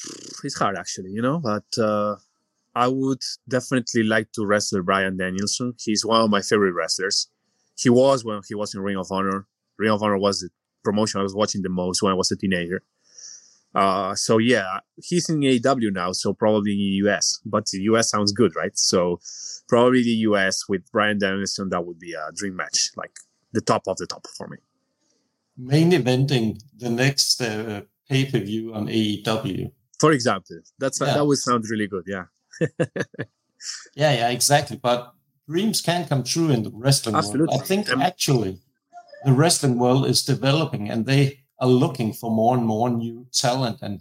it's 0.43 0.57
hard 0.57 0.77
actually, 0.77 1.11
you 1.11 1.21
know, 1.21 1.39
but 1.39 1.65
uh, 1.77 2.15
I 2.73 2.87
would 2.87 3.21
definitely 3.49 4.03
like 4.03 4.31
to 4.33 4.45
wrestle 4.45 4.81
Bryan 4.81 5.17
Danielson. 5.17 5.73
He's 5.79 6.05
one 6.05 6.21
of 6.21 6.29
my 6.29 6.41
favorite 6.41 6.73
wrestlers. 6.73 7.27
He 7.75 7.89
was 7.89 8.23
when 8.23 8.41
he 8.47 8.55
was 8.55 8.73
in 8.73 8.81
Ring 8.81 8.97
of 8.97 9.11
Honor. 9.11 9.45
Ring 9.77 9.91
of 9.91 10.01
Honor 10.01 10.17
was 10.17 10.41
the 10.41 10.49
promotion 10.83 11.19
I 11.19 11.23
was 11.23 11.35
watching 11.35 11.61
the 11.61 11.69
most 11.69 12.01
when 12.01 12.11
I 12.11 12.15
was 12.15 12.31
a 12.31 12.37
teenager. 12.37 12.83
Uh, 13.75 14.15
so 14.15 14.37
yeah, 14.37 14.79
he's 14.95 15.29
in 15.29 15.39
AEW 15.41 15.93
now, 15.93 16.11
so 16.11 16.33
probably 16.33 16.71
in 16.71 16.77
the 16.77 17.09
US. 17.09 17.39
But 17.45 17.67
the 17.67 17.81
US 17.91 18.09
sounds 18.09 18.31
good, 18.31 18.55
right? 18.55 18.75
So 18.77 19.19
probably 19.67 20.03
the 20.03 20.19
US 20.29 20.67
with 20.67 20.89
Bryan 20.91 21.19
Danielson, 21.19 21.69
that 21.69 21.85
would 21.85 21.99
be 21.99 22.13
a 22.13 22.31
dream 22.33 22.55
match, 22.55 22.91
like 22.95 23.15
the 23.53 23.61
top 23.61 23.83
of 23.87 23.97
the 23.97 24.07
top 24.07 24.25
for 24.35 24.47
me. 24.47 24.57
Main 25.57 25.91
eventing 25.91 26.59
the 26.77 26.89
next 26.89 27.41
uh, 27.41 27.81
pay 28.09 28.25
per 28.25 28.39
view 28.39 28.73
on 28.73 28.87
AEW. 28.87 29.71
For 29.99 30.11
example, 30.11 30.59
that's 30.79 30.99
yeah. 31.01 31.13
that 31.15 31.25
would 31.25 31.37
sound 31.37 31.65
really 31.69 31.87
good. 31.87 32.05
Yeah. 32.07 32.25
yeah, 33.95 34.13
yeah, 34.13 34.29
exactly. 34.29 34.77
But 34.77 35.13
dreams 35.47 35.81
can 35.81 36.07
come 36.07 36.23
true 36.23 36.49
in 36.49 36.63
the 36.63 36.71
wrestling 36.71 37.15
Absolutely. 37.15 37.47
world. 37.47 37.61
I 37.61 37.65
think 37.65 37.91
um, 37.91 38.01
actually 38.01 38.59
the 39.27 39.33
wrestling 39.33 39.77
world 39.77 40.05
is 40.05 40.23
developing 40.23 40.89
and 40.89 41.05
they 41.05 41.41
are 41.59 41.67
looking 41.67 42.13
for 42.13 42.31
more 42.31 42.55
and 42.55 42.65
more 42.65 42.89
new 42.89 43.27
talent 43.33 43.79
and 43.81 43.99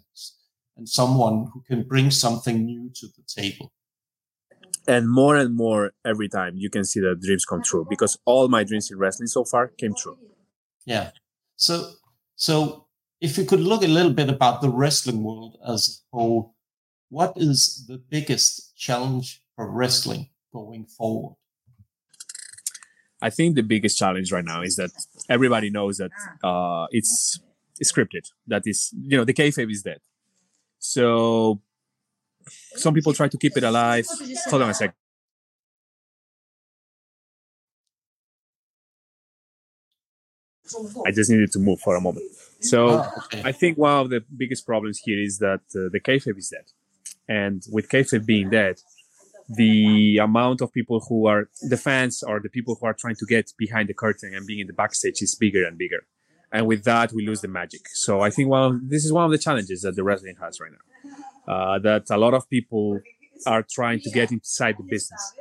and 0.77 0.89
someone 0.89 1.49
who 1.53 1.63
can 1.63 1.83
bring 1.83 2.13
something 2.13 2.65
new 2.65 2.91
to 2.95 3.07
the 3.09 3.25
table. 3.27 3.73
And 4.87 5.11
more 5.11 5.35
and 5.37 5.53
more 5.57 5.93
every 6.05 6.29
time 6.29 6.53
you 6.55 6.71
can 6.71 6.85
see 6.85 7.01
that 7.01 7.21
dreams 7.21 7.45
come 7.45 7.63
true 7.63 7.85
because 7.91 8.17
all 8.25 8.47
my 8.47 8.63
dreams 8.63 8.89
in 8.89 8.99
wrestling 8.99 9.27
so 9.27 9.43
far 9.45 9.67
came 9.67 9.95
true. 9.97 10.17
Yeah. 10.85 11.11
So 11.57 11.75
so 12.37 12.87
if 13.21 13.37
you 13.37 13.45
could 13.45 13.65
look 13.71 13.83
a 13.83 13.95
little 13.97 14.13
bit 14.13 14.29
about 14.29 14.61
the 14.61 14.71
wrestling 14.71 15.25
world 15.25 15.59
as 15.67 15.81
a 15.89 16.17
whole 16.17 16.55
what 17.09 17.33
is 17.35 17.85
the 17.89 17.99
biggest 17.99 18.77
challenge 18.77 19.43
for 19.57 19.69
wrestling 19.69 20.29
going 20.53 20.87
forward? 20.87 21.37
I 23.27 23.31
think 23.31 23.57
the 23.57 23.63
biggest 23.63 23.99
challenge 23.99 24.31
right 24.31 24.45
now 24.45 24.63
is 24.63 24.77
that 24.77 24.91
everybody 25.29 25.69
knows 25.69 25.95
that 25.97 26.13
uh, 26.45 26.87
it's, 26.93 27.41
it's 27.81 27.91
scripted. 27.93 28.25
That 28.47 28.63
is, 28.67 28.95
you 29.03 29.17
know, 29.17 29.25
the 29.25 29.35
kayfabe 29.35 29.71
is 29.77 29.83
dead. 29.83 30.01
So 30.79 31.61
some 32.77 32.95
people 32.95 33.13
try 33.13 33.29
to 33.29 33.37
keep 33.37 33.57
it 33.57 33.65
alive. 33.65 34.07
Hold 34.51 34.63
on 34.63 34.71
a 34.71 34.75
second. 34.75 34.95
I 41.05 41.11
just 41.11 41.29
needed 41.31 41.51
to 41.53 41.59
move 41.59 41.81
for 41.81 41.97
a 41.97 42.01
moment. 42.01 42.27
So 42.61 42.81
oh, 42.89 43.13
okay. 43.25 43.43
I 43.45 43.53
think 43.53 43.77
one 43.77 43.99
of 44.03 44.11
the 44.11 44.21
biggest 44.37 44.67
problems 44.67 45.01
here 45.05 45.21
is 45.21 45.39
that 45.39 45.63
uh, 45.75 45.91
the 45.95 46.01
kayfabe 46.01 46.39
is 46.39 46.49
dead, 46.49 46.67
and 47.29 47.63
with 47.71 47.89
kayfabe 47.89 48.27
being 48.27 48.51
dead, 48.51 48.77
the 49.49 50.19
amount 50.19 50.61
of 50.61 50.73
people 50.73 51.01
who 51.09 51.27
are 51.27 51.49
the 51.69 51.77
fans 51.77 52.23
or 52.23 52.41
the 52.41 52.49
people 52.49 52.77
who 52.81 52.87
are 52.87 52.95
trying 52.95 53.17
to 53.17 53.27
get 53.27 53.53
behind 53.59 53.89
the 53.89 53.95
curtain 53.95 54.35
and 54.35 54.47
being 54.47 54.61
in 54.61 54.67
the 54.67 54.73
backstage 54.73 55.23
is 55.23 55.35
bigger 55.35 55.65
and 55.65 55.79
bigger, 55.79 56.05
and 56.53 56.67
with 56.67 56.85
that 56.85 57.13
we 57.13 57.27
lose 57.27 57.41
the 57.41 57.49
magic. 57.49 57.89
So 57.89 58.21
I 58.21 58.31
think 58.31 58.49
well, 58.49 58.79
this 58.83 59.05
is 59.05 59.13
one 59.13 59.25
of 59.25 59.31
the 59.31 59.39
challenges 59.39 59.83
that 59.83 59.97
the 59.97 60.05
wrestling 60.05 60.37
has 60.41 60.61
right 60.61 60.73
now, 60.73 61.53
uh, 61.53 61.79
that 61.81 62.11
a 62.11 62.17
lot 62.17 62.35
of 62.35 62.49
people 62.51 63.01
are 63.47 63.65
trying 63.71 64.01
to 64.01 64.11
get 64.11 64.33
inside 64.33 64.77
the 64.79 64.85
business. 64.85 65.33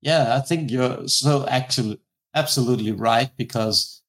Yeah, 0.00 0.36
I 0.36 0.40
think 0.40 0.70
you're 0.70 1.08
so 1.08 1.46
actually 1.48 2.00
absolutely 2.34 2.92
right 2.92 3.30
because 3.38 4.02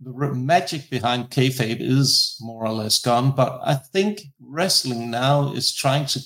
the 0.00 0.12
magic 0.34 0.90
behind 0.90 1.30
kayfabe 1.30 1.80
is 1.80 2.36
more 2.40 2.66
or 2.66 2.72
less 2.72 2.98
gone. 2.98 3.34
But 3.34 3.60
I 3.64 3.74
think 3.76 4.20
wrestling 4.40 5.10
now 5.10 5.54
is 5.54 5.74
trying 5.74 6.06
to 6.06 6.20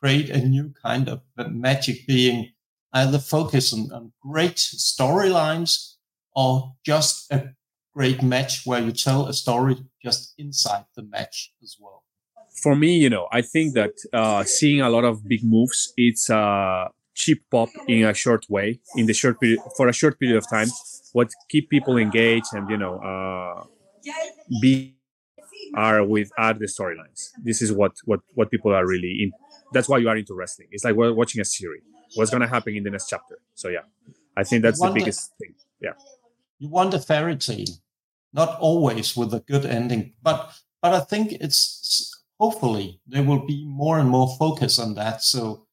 create 0.00 0.30
a 0.30 0.38
new 0.38 0.72
kind 0.82 1.08
of 1.08 1.20
magic, 1.50 2.06
being 2.06 2.52
either 2.92 3.18
focus 3.18 3.72
on, 3.72 3.90
on 3.92 4.12
great 4.22 4.56
storylines 4.56 5.94
or 6.34 6.74
just 6.84 7.30
a 7.32 7.50
great 7.94 8.22
match 8.22 8.62
where 8.64 8.80
you 8.80 8.92
tell 8.92 9.26
a 9.26 9.32
story 9.32 9.76
just 10.02 10.34
inside 10.38 10.84
the 10.96 11.02
match 11.02 11.52
as 11.62 11.76
well. 11.78 12.04
For 12.62 12.74
me, 12.74 12.96
you 12.96 13.10
know, 13.10 13.28
I 13.32 13.42
think 13.42 13.74
that 13.74 13.92
uh, 14.12 14.44
seeing 14.44 14.80
a 14.80 14.90
lot 14.90 15.04
of 15.04 15.26
big 15.26 15.44
moves, 15.44 15.92
it's 15.96 16.28
uh, 16.28 16.88
cheap 17.14 17.42
pop 17.50 17.68
in 17.88 18.04
a 18.04 18.14
short 18.14 18.46
way, 18.48 18.80
in 18.96 19.06
the 19.06 19.14
short 19.14 19.40
period 19.40 19.60
for 19.76 19.88
a 19.88 19.92
short 19.92 20.18
period 20.18 20.36
of 20.36 20.48
time. 20.48 20.68
What 21.12 21.30
keep 21.48 21.70
people 21.70 21.96
engaged 21.96 22.52
and 22.52 22.68
you 22.70 22.76
know 22.76 22.98
uh, 22.98 23.64
be 24.60 24.96
are 25.74 26.04
with 26.04 26.30
are 26.38 26.54
the 26.54 26.66
storylines. 26.66 27.30
This 27.42 27.62
is 27.62 27.72
what 27.72 27.92
what 28.04 28.20
what 28.34 28.50
people 28.50 28.74
are 28.74 28.86
really 28.86 29.14
in. 29.22 29.32
That's 29.72 29.88
why 29.88 29.98
you 29.98 30.08
are 30.08 30.16
into 30.16 30.34
wrestling. 30.34 30.68
It's 30.70 30.84
like 30.84 30.94
we're 30.94 31.12
watching 31.12 31.40
a 31.40 31.44
series. 31.44 31.82
What's 32.14 32.30
gonna 32.30 32.48
happen 32.48 32.74
in 32.76 32.82
the 32.82 32.90
next 32.90 33.08
chapter? 33.08 33.38
So 33.54 33.68
yeah, 33.68 33.84
I 34.36 34.44
think 34.44 34.62
that's 34.62 34.80
the 34.80 34.90
biggest 34.90 35.32
thing. 35.38 35.54
Yeah, 35.80 35.92
you 36.58 36.68
want 36.68 36.94
a 36.94 36.98
fairy 36.98 37.36
tale, 37.36 37.66
not 38.32 38.58
always 38.60 39.16
with 39.16 39.32
a 39.34 39.40
good 39.40 39.64
ending, 39.64 40.14
but 40.22 40.52
but 40.82 40.94
I 40.94 41.00
think 41.00 41.32
it's 41.32 42.10
hopefully 42.38 43.00
there 43.06 43.22
will 43.22 43.46
be 43.46 43.64
more 43.66 43.98
and 43.98 44.08
more 44.08 44.34
focus 44.38 44.78
on 44.78 44.94
that. 44.94 45.22
So 45.22 45.66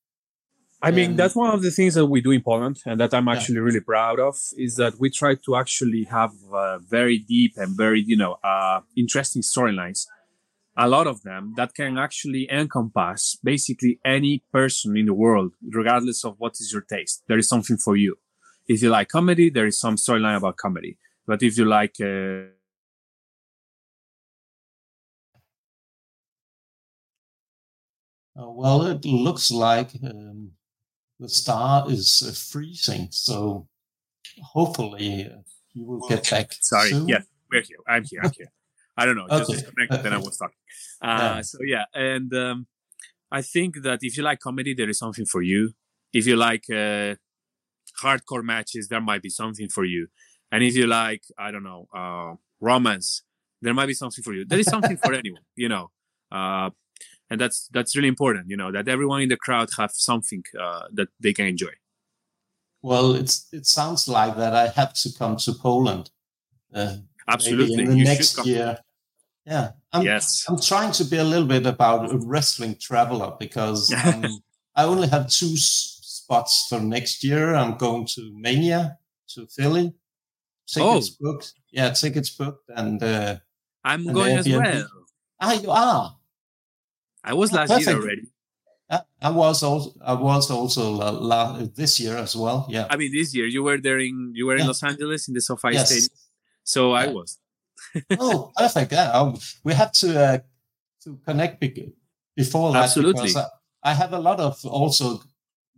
I 0.81 0.91
mean, 0.91 1.15
that's 1.15 1.35
one 1.35 1.51
of 1.53 1.63
the 1.63 1.71
things 1.71 1.95
that 1.95 2.05
we 2.05 2.21
do 2.21 2.31
in 2.31 2.41
Poland, 2.41 2.77
and 2.85 2.99
that 2.99 3.13
I'm 3.13 3.27
actually 3.27 3.55
yeah. 3.55 3.61
really 3.61 3.79
proud 3.79 4.19
of, 4.19 4.35
is 4.57 4.75
that 4.75 4.93
we 4.99 5.09
try 5.09 5.33
to 5.33 5.55
actually 5.55 6.03
have 6.03 6.31
uh, 6.53 6.77
very 6.77 7.17
deep 7.17 7.53
and 7.57 7.75
very, 7.75 8.03
you 8.05 8.15
know, 8.15 8.37
uh, 8.43 8.81
interesting 8.95 9.41
storylines. 9.41 10.05
A 10.79 10.87
lot 10.87 11.07
of 11.07 11.23
them 11.23 11.53
that 11.57 11.73
can 11.73 11.97
actually 11.97 12.47
encompass 12.51 13.35
basically 13.43 13.99
any 14.05 14.43
person 14.53 14.95
in 14.95 15.07
the 15.07 15.13
world, 15.13 15.53
regardless 15.71 16.23
of 16.23 16.35
what 16.37 16.53
is 16.59 16.71
your 16.71 16.83
taste. 16.83 17.23
There 17.27 17.39
is 17.39 17.49
something 17.49 17.77
for 17.77 17.95
you. 17.95 18.17
If 18.67 18.83
you 18.83 18.91
like 18.91 19.07
comedy, 19.07 19.49
there 19.49 19.65
is 19.65 19.79
some 19.79 19.95
storyline 19.95 20.37
about 20.37 20.57
comedy. 20.57 20.99
But 21.25 21.41
if 21.41 21.57
you 21.57 21.65
like, 21.65 21.95
uh, 21.99 22.53
uh 28.39 28.51
well, 28.51 28.83
it 28.83 29.03
looks 29.03 29.49
like 29.49 29.89
um, 30.03 30.51
the 31.19 31.27
star 31.27 31.89
is 31.89 32.23
uh, 32.23 32.33
freezing. 32.33 33.07
So 33.09 33.67
hopefully 34.43 35.25
uh, 35.25 35.41
he 35.73 35.81
will 35.81 36.07
get 36.07 36.29
back. 36.29 36.53
Sorry. 36.61 36.89
Soon. 36.89 37.07
Yeah, 37.07 37.21
we're 37.51 37.63
here. 37.63 37.77
I'm 37.87 38.03
here. 38.03 38.21
I'm 38.23 38.31
here. 38.37 38.51
I 38.97 39.05
don't 39.05 39.15
know. 39.15 39.27
Just 39.29 39.49
okay. 39.49 39.59
disconnected. 39.59 40.03
Then 40.03 40.13
I 40.13 40.17
was 40.17 40.37
talking. 40.37 40.55
Uh, 41.01 41.35
yeah. 41.35 41.41
So 41.41 41.57
yeah, 41.65 41.85
and 41.93 42.33
um, 42.33 42.67
I 43.31 43.41
think 43.41 43.83
that 43.83 43.99
if 44.01 44.17
you 44.17 44.23
like 44.23 44.39
comedy, 44.39 44.73
there 44.73 44.89
is 44.89 44.97
something 44.97 45.25
for 45.25 45.41
you. 45.41 45.71
If 46.13 46.25
you 46.25 46.35
like 46.35 46.63
uh, 46.71 47.15
hardcore 48.01 48.43
matches, 48.43 48.87
there 48.87 49.01
might 49.01 49.21
be 49.21 49.29
something 49.29 49.69
for 49.69 49.85
you. 49.85 50.07
And 50.51 50.63
if 50.63 50.75
you 50.75 50.87
like, 50.87 51.23
I 51.37 51.51
don't 51.51 51.63
know, 51.63 51.87
uh, 51.95 52.35
romance, 52.61 53.23
there 53.61 53.73
might 53.73 53.87
be 53.87 53.93
something 53.93 54.23
for 54.23 54.33
you. 54.33 54.45
There 54.45 54.59
is 54.59 54.67
something 54.67 54.97
for 54.97 55.13
anyone, 55.21 55.43
you 55.55 55.69
know. 55.69 55.91
Uh, 56.31 56.69
and 57.29 57.39
that's 57.41 57.69
that's 57.73 57.95
really 57.95 58.07
important 58.07 58.45
you 58.49 58.57
know 58.57 58.71
that 58.71 58.87
everyone 58.87 59.21
in 59.21 59.29
the 59.29 59.37
crowd 59.37 59.69
have 59.77 59.91
something 59.93 60.43
uh, 60.59 60.83
that 60.93 61.09
they 61.19 61.33
can 61.33 61.45
enjoy 61.45 61.71
well 62.81 63.13
it's 63.13 63.47
it 63.51 63.65
sounds 63.65 64.07
like 64.07 64.35
that 64.37 64.53
i 64.53 64.67
have 64.67 64.93
to 64.93 65.09
come 65.17 65.35
to 65.35 65.53
poland 65.53 66.09
uh, 66.73 66.95
absolutely 67.27 67.83
in 67.83 67.89
the 67.89 67.97
you 67.97 68.03
next 68.03 68.45
year 68.45 68.77
yeah 69.47 69.71
I'm, 69.93 70.05
yes 70.05 70.45
i'm 70.47 70.59
trying 70.59 70.91
to 70.93 71.05
be 71.05 71.17
a 71.17 71.23
little 71.23 71.47
bit 71.47 71.65
about 71.65 72.13
a 72.13 72.17
wrestling 72.17 72.75
traveler 72.79 73.33
because 73.39 73.91
um, 74.05 74.25
i 74.75 74.83
only 74.83 75.07
have 75.07 75.29
two 75.29 75.53
s- 75.53 75.99
spots 76.03 76.67
for 76.69 76.79
next 76.79 77.23
year 77.23 77.55
i'm 77.55 77.77
going 77.77 78.05
to 78.15 78.31
mania 78.35 78.97
to 79.29 79.47
philly 79.47 79.93
tickets 80.67 81.17
oh. 81.17 81.31
booked 81.31 81.53
yeah 81.71 81.89
tickets 81.91 82.29
booked 82.29 82.69
and 82.75 83.01
uh, 83.01 83.37
i'm 83.83 84.05
going 84.13 84.37
as 84.37 84.47
well 84.47 84.87
ah 85.39 85.53
you 85.53 85.71
are 85.71 86.17
I 87.27 87.33
was 87.33 87.51
last 87.51 87.69
Perfect. 87.69 87.89
year 87.89 87.97
already. 87.97 88.27
I 89.21 89.31
was 89.31 89.63
also 89.63 89.93
I 89.99 90.13
was 90.13 90.49
also 90.49 90.91
la- 90.91 91.59
this 91.75 91.99
year 91.99 92.15
as 92.15 92.35
well. 92.37 92.67
Yeah. 92.69 92.87
I 92.89 92.95
mean, 92.95 93.11
this 93.11 93.35
year 93.35 93.45
you 93.45 93.61
were 93.61 93.77
there 93.77 93.99
in 93.99 94.31
you 94.33 94.45
were 94.45 94.55
in 94.55 94.61
yeah. 94.61 94.67
Los 94.67 94.81
Angeles 94.81 95.27
in 95.27 95.33
the 95.33 95.41
SoFi 95.41 95.73
yes. 95.73 95.87
Stadium, 95.87 96.09
so 96.63 96.93
yeah. 96.93 97.01
I 97.01 97.07
was. 97.07 97.37
Oh, 98.19 98.51
perfect! 98.55 98.91
Yeah, 98.91 99.11
um, 99.11 99.37
we 99.63 99.73
have 99.73 99.91
to 99.93 100.19
uh, 100.19 100.37
to 101.03 101.19
connect 101.25 101.59
before 102.35 102.71
that 102.73 102.83
Absolutely. 102.83 103.35
I, 103.35 103.45
I, 103.83 103.93
have 103.93 104.13
a 104.13 104.19
lot 104.19 104.39
of 104.39 104.63
also 104.65 105.21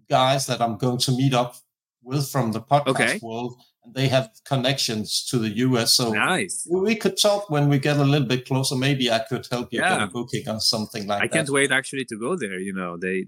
guys 0.10 0.47
that 0.47 0.62
I'm 0.62 0.78
going 0.78 0.97
to 1.00 1.12
meet 1.12 1.34
up 1.34 1.56
with 2.04 2.30
from 2.30 2.52
the 2.52 2.62
podcast 2.62 2.89
okay. 2.89 3.20
world 3.22 3.62
and 3.84 3.93
they 3.93 4.08
have 4.08 4.30
connections 4.45 5.26
to 5.30 5.38
the 5.38 5.50
US. 5.50 5.93
So 5.93 6.12
nice. 6.12 6.68
we 6.70 6.95
could 6.95 7.18
talk 7.18 7.50
when 7.50 7.70
we 7.70 7.80
get 7.80 7.97
a 7.97 8.04
little 8.04 8.28
bit 8.28 8.45
closer. 8.45 8.76
Maybe 8.76 9.12
I 9.12 9.20
could 9.20 9.47
help 9.52 9.72
you 9.72 9.80
yeah. 9.80 10.00
get 10.00 10.08
a 10.08 10.08
booking 10.08 10.50
or 10.50 10.60
something 10.60 11.08
like 11.08 11.22
I 11.22 11.28
that. 11.28 11.34
I 11.34 11.38
can't 11.38 11.50
wait 11.50 11.72
actually 11.72 12.06
to 12.06 12.18
go 12.18 12.36
there. 12.36 12.60
You 12.60 12.74
know, 12.74 12.97
they 12.97 13.28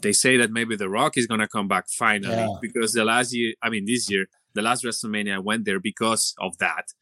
they 0.00 0.12
say 0.12 0.36
that 0.38 0.50
maybe 0.50 0.76
The 0.76 0.88
Rock 0.88 1.16
is 1.16 1.26
gonna 1.26 1.48
come 1.48 1.68
back 1.68 1.88
finally 1.88 2.34
yeah. 2.34 2.56
because 2.60 2.92
the 2.92 3.04
last 3.04 3.34
year, 3.34 3.54
I 3.62 3.68
mean 3.68 3.84
this 3.84 4.10
year, 4.10 4.26
the 4.54 4.62
last 4.62 4.84
WrestleMania 4.84 5.34
I 5.34 5.38
went 5.38 5.64
there 5.64 5.80
because 5.80 6.34
of 6.38 6.56
that, 6.58 6.92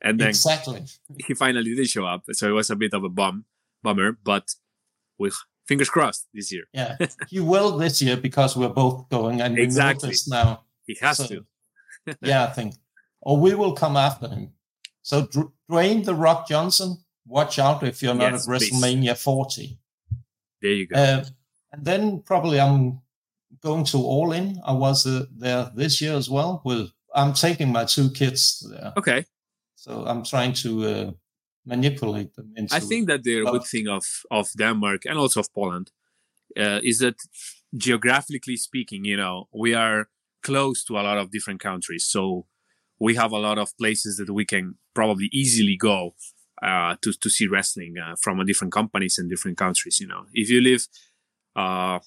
and 0.00 0.20
then 0.20 0.28
exactly 0.28 0.84
he 1.26 1.34
finally 1.34 1.74
did 1.74 1.88
show 1.88 2.06
up. 2.06 2.24
So 2.32 2.48
it 2.48 2.52
was 2.52 2.70
a 2.70 2.76
bit 2.76 2.94
of 2.94 3.04
a 3.04 3.08
bum 3.08 3.44
bummer, 3.82 4.18
but 4.22 4.54
with 5.18 5.36
fingers 5.66 5.90
crossed 5.90 6.26
this 6.32 6.52
year. 6.52 6.64
Yeah, 6.72 6.96
he 7.28 7.40
will 7.40 7.76
this 7.76 8.00
year 8.00 8.16
because 8.16 8.56
we're 8.56 8.68
both 8.68 9.08
going, 9.08 9.40
and 9.40 9.58
exactly 9.58 10.14
now 10.28 10.64
he 10.86 10.96
has 11.00 11.18
so, 11.18 11.26
to 11.26 11.46
yeah, 12.22 12.44
I 12.44 12.48
think. 12.48 12.74
Or 13.20 13.36
we 13.36 13.54
will 13.54 13.72
come 13.72 13.96
after 13.96 14.28
him. 14.28 14.52
So 15.02 15.28
Dwayne 15.70 16.04
the 16.04 16.14
Rock 16.14 16.48
Johnson, 16.48 16.98
watch 17.26 17.58
out 17.58 17.82
if 17.82 18.02
you're 18.02 18.14
not 18.14 18.32
yes, 18.32 18.48
at 18.48 18.54
WrestleMania 18.54 19.10
please. 19.10 19.22
40. 19.22 19.78
There 20.62 20.70
you 20.70 20.86
go. 20.86 20.96
Uh, 20.96 21.24
and 21.72 21.84
then 21.84 22.22
probably 22.24 22.60
I'm 22.60 23.00
going 23.60 23.84
to 23.86 23.98
All 23.98 24.32
In. 24.32 24.60
I 24.64 24.72
was 24.72 25.06
uh, 25.06 25.24
there 25.36 25.70
this 25.74 26.00
year 26.00 26.14
as 26.14 26.30
well. 26.30 26.62
With 26.64 26.90
I'm 27.14 27.32
taking 27.32 27.72
my 27.72 27.84
two 27.84 28.10
kids 28.10 28.66
there. 28.70 28.92
Okay. 28.96 29.24
So 29.78 30.04
I'm 30.04 30.24
trying 30.24 30.54
to 30.64 30.70
uh, 30.84 31.10
manipulate 31.64 32.34
them 32.34 32.52
into. 32.56 32.74
I 32.74 32.80
think 32.80 33.06
that 33.06 33.22
the 33.22 33.44
good 33.44 33.64
thing 33.64 33.86
of 33.86 34.04
of 34.30 34.48
Denmark 34.58 35.06
and 35.06 35.16
also 35.18 35.40
of 35.40 35.54
Poland 35.54 35.92
uh, 36.56 36.80
is 36.82 36.98
that 36.98 37.14
geographically 37.76 38.56
speaking, 38.56 39.04
you 39.04 39.16
know, 39.16 39.48
we 39.54 39.74
are 39.74 40.08
close 40.42 40.82
to 40.86 40.94
a 40.98 41.02
lot 41.08 41.18
of 41.18 41.30
different 41.30 41.60
countries. 41.60 42.04
So 42.06 42.46
we 42.98 43.14
have 43.14 43.32
a 43.32 43.38
lot 43.38 43.58
of 43.58 43.68
places 43.76 44.16
that 44.16 44.30
we 44.30 44.44
can 44.44 44.74
probably 44.94 45.28
easily 45.32 45.76
go 45.76 46.14
uh, 46.60 46.96
to 47.02 47.12
to 47.12 47.30
see 47.30 47.46
wrestling 47.46 47.94
uh, 48.04 48.16
from 48.20 48.44
different 48.44 48.72
companies 48.72 49.16
and 49.18 49.30
different 49.30 49.58
countries. 49.58 50.00
You 50.00 50.08
know, 50.08 50.24
if 50.32 50.50
you 50.50 50.60
live, 50.60 50.88
uh, 51.54 52.00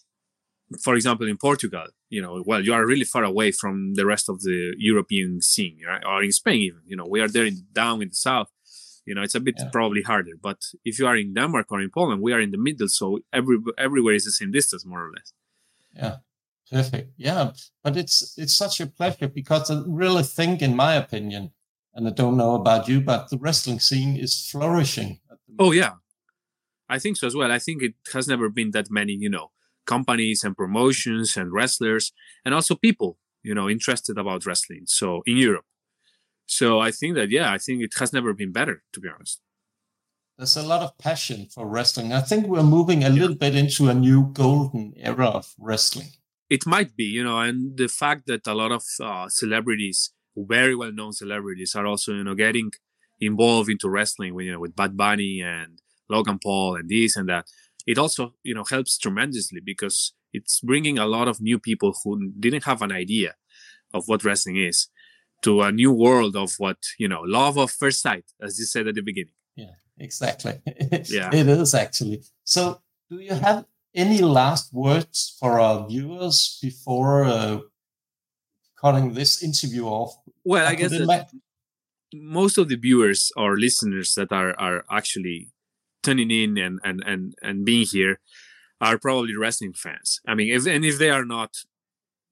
for 0.84 0.96
example, 0.96 1.28
in 1.28 1.38
Portugal, 1.38 1.86
you 2.10 2.22
know, 2.22 2.44
well, 2.46 2.64
you 2.64 2.74
are 2.74 2.86
really 2.86 3.04
far 3.04 3.24
away 3.24 3.52
from 3.52 3.96
the 3.96 4.06
rest 4.06 4.30
of 4.30 4.42
the 4.42 4.74
European 4.78 5.42
scene, 5.42 5.80
right? 5.88 6.04
Or 6.06 6.24
in 6.24 6.32
Spain, 6.32 6.62
even. 6.62 6.82
You 6.86 6.96
know, 6.96 7.06
we 7.08 7.20
are 7.20 7.28
there 7.28 7.46
in, 7.46 7.66
down 7.74 8.02
in 8.02 8.10
the 8.10 8.16
south. 8.16 8.50
You 9.06 9.16
know, 9.16 9.22
it's 9.22 9.36
a 9.36 9.40
bit 9.40 9.56
yeah. 9.58 9.70
probably 9.72 10.04
harder. 10.04 10.32
But 10.42 10.62
if 10.86 11.00
you 11.00 11.08
are 11.08 11.18
in 11.18 11.34
Denmark 11.34 11.72
or 11.72 11.82
in 11.82 11.90
Poland, 11.90 12.22
we 12.22 12.34
are 12.34 12.40
in 12.40 12.52
the 12.52 12.58
middle, 12.58 12.88
so 12.88 13.20
every 13.34 13.58
everywhere 13.78 14.14
is 14.14 14.26
the 14.26 14.32
same 14.32 14.52
distance, 14.52 14.86
more 14.86 15.06
or 15.06 15.12
less. 15.12 15.34
Yeah, 15.96 16.18
perfect. 16.72 17.12
Yeah, 17.18 17.52
but 17.84 17.98
it's 17.98 18.38
it's 18.38 18.56
such 18.56 18.80
a 18.80 18.86
pleasure 18.86 19.28
because 19.28 19.72
I 19.72 19.82
really 19.88 20.24
think, 20.24 20.62
in 20.62 20.76
my 20.76 20.94
opinion, 20.94 21.52
and 21.96 22.08
I 22.08 22.12
don't 22.12 22.38
know 22.38 22.56
about 22.56 22.88
you, 22.88 23.02
but 23.02 23.30
the 23.30 23.38
wrestling 23.38 23.80
scene 23.80 24.16
is 24.16 24.50
flourishing. 24.50 25.20
Oh 25.58 25.72
yeah, 25.72 25.94
I 26.88 27.00
think 27.00 27.18
so 27.18 27.28
as 27.28 27.36
well. 27.36 27.52
I 27.52 27.60
think 27.60 27.82
it 27.82 27.96
has 28.14 28.28
never 28.28 28.50
been 28.50 28.72
that 28.72 28.92
many, 28.92 29.14
you 29.14 29.30
know, 29.30 29.51
companies 29.86 30.44
and 30.44 30.56
promotions 30.56 31.38
and 31.38 31.52
wrestlers 31.52 32.12
and 32.46 32.54
also 32.54 32.76
people, 32.76 33.18
you 33.44 33.54
know, 33.54 33.70
interested 33.70 34.18
about 34.18 34.46
wrestling. 34.46 34.84
So 34.86 35.22
in 35.26 35.38
Europe. 35.38 35.66
So 36.46 36.80
I 36.80 36.92
think 36.92 37.16
that 37.16 37.30
yeah, 37.30 37.52
I 37.52 37.58
think 37.58 37.82
it 37.82 37.94
has 38.00 38.12
never 38.12 38.34
been 38.34 38.52
better, 38.52 38.84
to 38.94 39.00
be 39.00 39.10
honest. 39.10 39.40
There's 40.38 40.58
a 40.58 40.64
lot 40.64 40.82
of 40.82 40.98
passion 40.98 41.48
for 41.54 41.68
wrestling. 41.68 42.14
I 42.14 42.22
think 42.22 42.48
we're 42.48 42.64
moving 42.64 43.04
a 43.04 43.10
yeah. 43.10 43.22
little 43.22 43.36
bit 43.36 43.56
into 43.56 43.90
a 43.90 43.94
new 43.94 44.32
golden 44.34 44.94
era 44.98 45.28
of 45.28 45.54
wrestling. 45.60 46.08
It 46.50 46.66
might 46.66 46.96
be, 46.96 47.06
you 47.06 47.24
know, 47.24 47.40
and 47.40 47.78
the 47.78 47.88
fact 47.88 48.26
that 48.28 48.48
a 48.48 48.54
lot 48.54 48.72
of 48.72 48.84
uh, 49.00 49.30
celebrities 49.30 50.12
very 50.36 50.76
well 50.76 50.92
known 50.92 51.14
celebrities 51.14 51.76
are 51.76 51.86
also 51.86 52.14
you 52.14 52.24
know 52.24 52.36
getting 52.36 52.72
involved 53.20 53.70
into 53.70 53.90
wrestling 53.90 54.34
with 54.34 54.46
you 54.46 54.52
know 54.52 54.60
with 54.60 54.76
Bad 54.76 54.98
Bunny 54.98 55.42
and 55.42 55.80
Logan 56.10 56.40
Paul 56.42 56.76
and 56.76 56.90
this 56.90 57.16
and 57.16 57.30
that. 57.30 57.46
It 57.88 57.98
also 57.98 58.34
you 58.44 58.54
know 58.54 58.64
helps 58.64 58.98
tremendously 58.98 59.62
because 59.64 60.14
it's 60.34 60.60
bringing 60.62 60.98
a 60.98 61.06
lot 61.06 61.28
of 61.28 61.42
new 61.42 61.60
people 61.60 61.94
who 62.04 62.32
didn't 62.40 62.64
have 62.66 62.82
an 62.82 62.92
idea 62.92 63.36
of 63.94 64.04
what 64.08 64.24
wrestling 64.24 64.58
is 64.58 64.88
to 65.42 65.62
a 65.62 65.72
new 65.72 65.92
world 65.92 66.36
of 66.36 66.54
what 66.58 66.78
you 66.98 67.08
know 67.08 67.22
love 67.22 67.58
of 67.58 67.72
first 67.72 68.02
sight 68.02 68.26
as 68.42 68.60
you 68.60 68.66
said 68.66 68.88
at 68.88 68.96
the 68.96 69.02
beginning. 69.02 69.34
Yeah 69.56 69.76
exactly. 70.00 70.60
Yeah. 71.06 71.30
It 71.32 71.48
is 71.48 71.74
actually. 71.76 72.24
So 72.44 72.82
do 73.10 73.20
you 73.20 73.36
have 73.36 73.66
any 73.94 74.20
last 74.20 74.74
words 74.74 75.36
for 75.40 75.60
our 75.60 75.88
viewers 75.88 76.58
before 76.62 77.26
uh, 77.26 77.60
cutting 78.82 79.14
this 79.14 79.44
interview 79.44 79.86
off. 79.86 80.16
Well, 80.44 80.66
I, 80.66 80.72
I 80.72 80.76
guess 80.76 80.94
most 82.14 82.58
of 82.58 82.68
the 82.68 82.76
viewers 82.76 83.32
or 83.38 83.58
listeners 83.58 84.16
that 84.16 84.32
are 84.32 84.58
are 84.60 84.84
actually 84.92 85.52
tuning 86.04 86.32
in 86.32 86.58
and 86.58 86.80
and 86.84 87.04
and 87.06 87.36
and 87.42 87.66
being 87.66 87.86
here 87.86 88.20
are 88.82 88.98
probably 89.00 89.36
wrestling 89.36 89.74
fans. 89.74 90.20
I 90.28 90.36
mean, 90.36 90.54
if 90.54 90.66
and 90.68 90.86
if 90.86 90.98
they 91.00 91.10
are 91.10 91.26
not, 91.26 91.56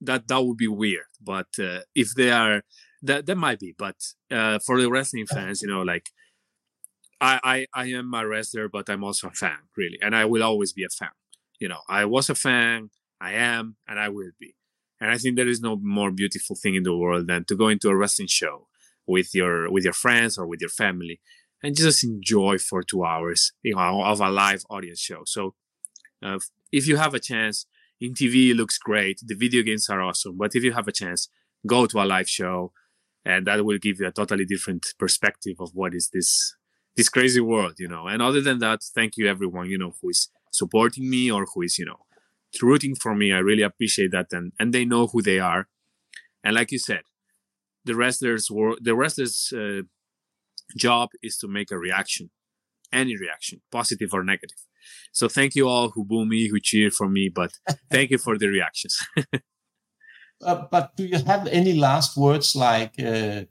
that 0.02 0.28
that 0.28 0.42
would 0.46 0.58
be 0.58 0.68
weird. 0.68 1.06
But 1.22 1.48
uh, 1.60 1.82
if 1.96 2.16
they 2.16 2.32
are, 2.32 2.64
that 3.04 3.26
that 3.28 3.36
might 3.36 3.60
be. 3.60 3.76
But 3.78 3.96
uh, 4.32 4.60
for 4.60 4.82
the 4.82 4.90
wrestling 4.90 5.28
fans, 5.28 5.62
you 5.62 5.68
know, 5.70 5.82
like 5.82 6.10
I, 7.22 7.40
I 7.74 7.84
I 7.84 7.86
am 7.88 8.14
a 8.14 8.26
wrestler, 8.28 8.70
but 8.70 8.90
I'm 8.90 9.04
also 9.04 9.28
a 9.28 9.32
fan, 9.32 9.60
really, 9.76 10.00
and 10.02 10.16
I 10.16 10.26
will 10.26 10.44
always 10.44 10.74
be 10.74 10.84
a 10.84 10.90
fan. 10.90 11.10
You 11.60 11.68
know, 11.68 11.82
I 11.90 12.06
was 12.06 12.30
a 12.30 12.36
fan, 12.36 12.90
I 13.20 13.34
am, 13.34 13.76
and 13.88 14.00
I 14.00 14.10
will 14.10 14.32
be. 14.40 14.56
And 15.02 15.12
I 15.12 15.18
think 15.18 15.36
there 15.36 15.48
is 15.48 15.62
no 15.62 15.76
more 15.78 16.12
beautiful 16.12 16.56
thing 16.56 16.76
in 16.76 16.84
the 16.84 16.96
world 16.96 17.28
than 17.28 17.46
to 17.46 17.56
go 17.56 17.68
into 17.68 17.90
a 17.90 17.96
wrestling 17.96 18.28
show 18.28 18.68
with 19.06 19.34
your 19.36 19.70
with 19.72 19.84
your 19.84 19.94
friends 19.94 20.38
or 20.38 20.46
with 20.46 20.62
your 20.62 20.70
family 20.70 21.20
and 21.64 21.76
just 21.76 22.04
enjoy 22.04 22.58
for 22.58 22.84
two 22.84 23.04
hours 23.04 23.52
you 23.64 23.76
know, 23.76 24.04
of 24.04 24.22
a 24.22 24.30
live 24.30 24.64
audience 24.70 25.00
show. 25.00 25.24
So 25.26 25.56
uh, 26.24 26.40
if 26.72 26.88
you 26.88 26.98
have 26.98 27.14
a 27.14 27.20
chance, 27.20 27.66
in 28.02 28.14
TV 28.14 28.56
looks 28.56 28.78
great. 28.78 29.20
The 29.26 29.36
video 29.36 29.64
games 29.64 29.90
are 29.90 30.02
awesome, 30.02 30.38
but 30.38 30.56
if 30.56 30.64
you 30.64 30.72
have 30.72 30.88
a 30.88 30.92
chance, 30.92 31.30
go 31.68 31.86
to 31.86 32.02
a 32.02 32.06
live 32.06 32.30
show, 32.30 32.72
and 33.26 33.46
that 33.48 33.64
will 33.66 33.78
give 33.78 34.00
you 34.00 34.08
a 34.08 34.12
totally 34.12 34.46
different 34.46 34.94
perspective 34.98 35.58
of 35.60 35.72
what 35.74 35.94
is 35.94 36.10
this 36.14 36.56
this 36.96 37.10
crazy 37.10 37.42
world, 37.42 37.76
you 37.78 37.88
know. 37.88 38.08
And 38.08 38.22
other 38.22 38.42
than 38.42 38.60
that, 38.60 38.82
thank 38.96 39.18
you 39.18 39.28
everyone, 39.28 39.70
you 39.70 39.78
know, 39.78 39.94
who 40.02 40.10
is 40.10 40.30
supporting 40.52 41.10
me 41.10 41.30
or 41.32 41.46
who 41.54 41.62
is, 41.62 41.78
you 41.78 41.86
know, 41.86 42.06
rooting 42.62 42.96
for 42.96 43.16
me. 43.16 43.32
I 43.34 43.40
really 43.40 43.64
appreciate 43.64 44.12
that, 44.12 44.28
and 44.32 44.54
and 44.60 44.74
they 44.74 44.86
know 44.86 45.08
who 45.08 45.22
they 45.22 45.40
are. 45.40 45.68
And 46.44 46.56
like 46.56 46.72
you 46.72 46.80
said, 46.80 47.02
the 47.84 47.96
wrestlers 47.96 48.50
were 48.50 48.78
the 48.80 48.96
wrestlers' 48.96 49.52
uh, 49.56 49.82
job 50.78 51.10
is 51.22 51.38
to 51.38 51.48
make 51.48 51.72
a 51.72 51.78
reaction, 51.78 52.30
any 52.92 53.18
reaction, 53.18 53.62
positive 53.72 54.10
or 54.14 54.24
negative. 54.24 54.58
So 55.12 55.28
thank 55.28 55.56
you 55.56 55.68
all 55.68 55.90
who 55.90 56.06
boo 56.06 56.26
me, 56.26 56.48
who 56.48 56.60
cheer 56.60 56.90
for 56.90 57.10
me, 57.10 57.30
but 57.34 57.52
thank 57.92 58.12
you 58.12 58.18
for 58.18 58.38
the 58.38 58.48
reactions. 58.48 58.98
uh, 60.44 60.64
but 60.72 60.96
do 60.96 61.06
you 61.06 61.20
have 61.26 61.48
any 61.48 61.74
last 61.74 62.18
words 62.18 62.56
like? 62.56 62.94
Uh, 63.00 63.44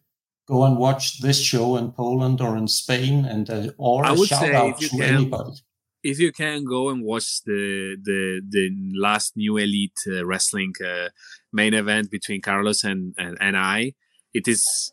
go 0.47 0.64
and 0.64 0.79
watch 0.79 1.21
this 1.21 1.39
show 1.43 1.77
in 1.77 1.93
Poland 1.93 2.41
or 2.41 2.57
in 2.57 2.66
Spain, 2.69 3.27
and 3.27 3.51
uh, 3.51 3.69
or 3.77 4.05
I 4.05 4.12
would 4.12 4.29
shout 4.29 4.41
say 4.41 4.55
out 4.55 4.81
to 4.81 4.89
can, 4.89 5.03
anybody 5.03 5.59
if 6.03 6.19
you 6.19 6.33
can 6.33 6.64
go 6.64 6.91
and 6.91 7.05
watch 7.05 7.43
the 7.45 7.97
the 8.03 8.41
the 8.49 8.71
last 8.95 9.37
new 9.37 9.57
elite 9.57 10.01
uh, 10.07 10.25
wrestling 10.25 10.73
uh, 10.85 11.09
main 11.53 11.75
event 11.75 12.11
between 12.11 12.41
Carlos 12.41 12.85
and, 12.85 13.14
and 13.19 13.37
and 13.41 13.57
I, 13.57 13.93
it 14.33 14.47
is 14.47 14.93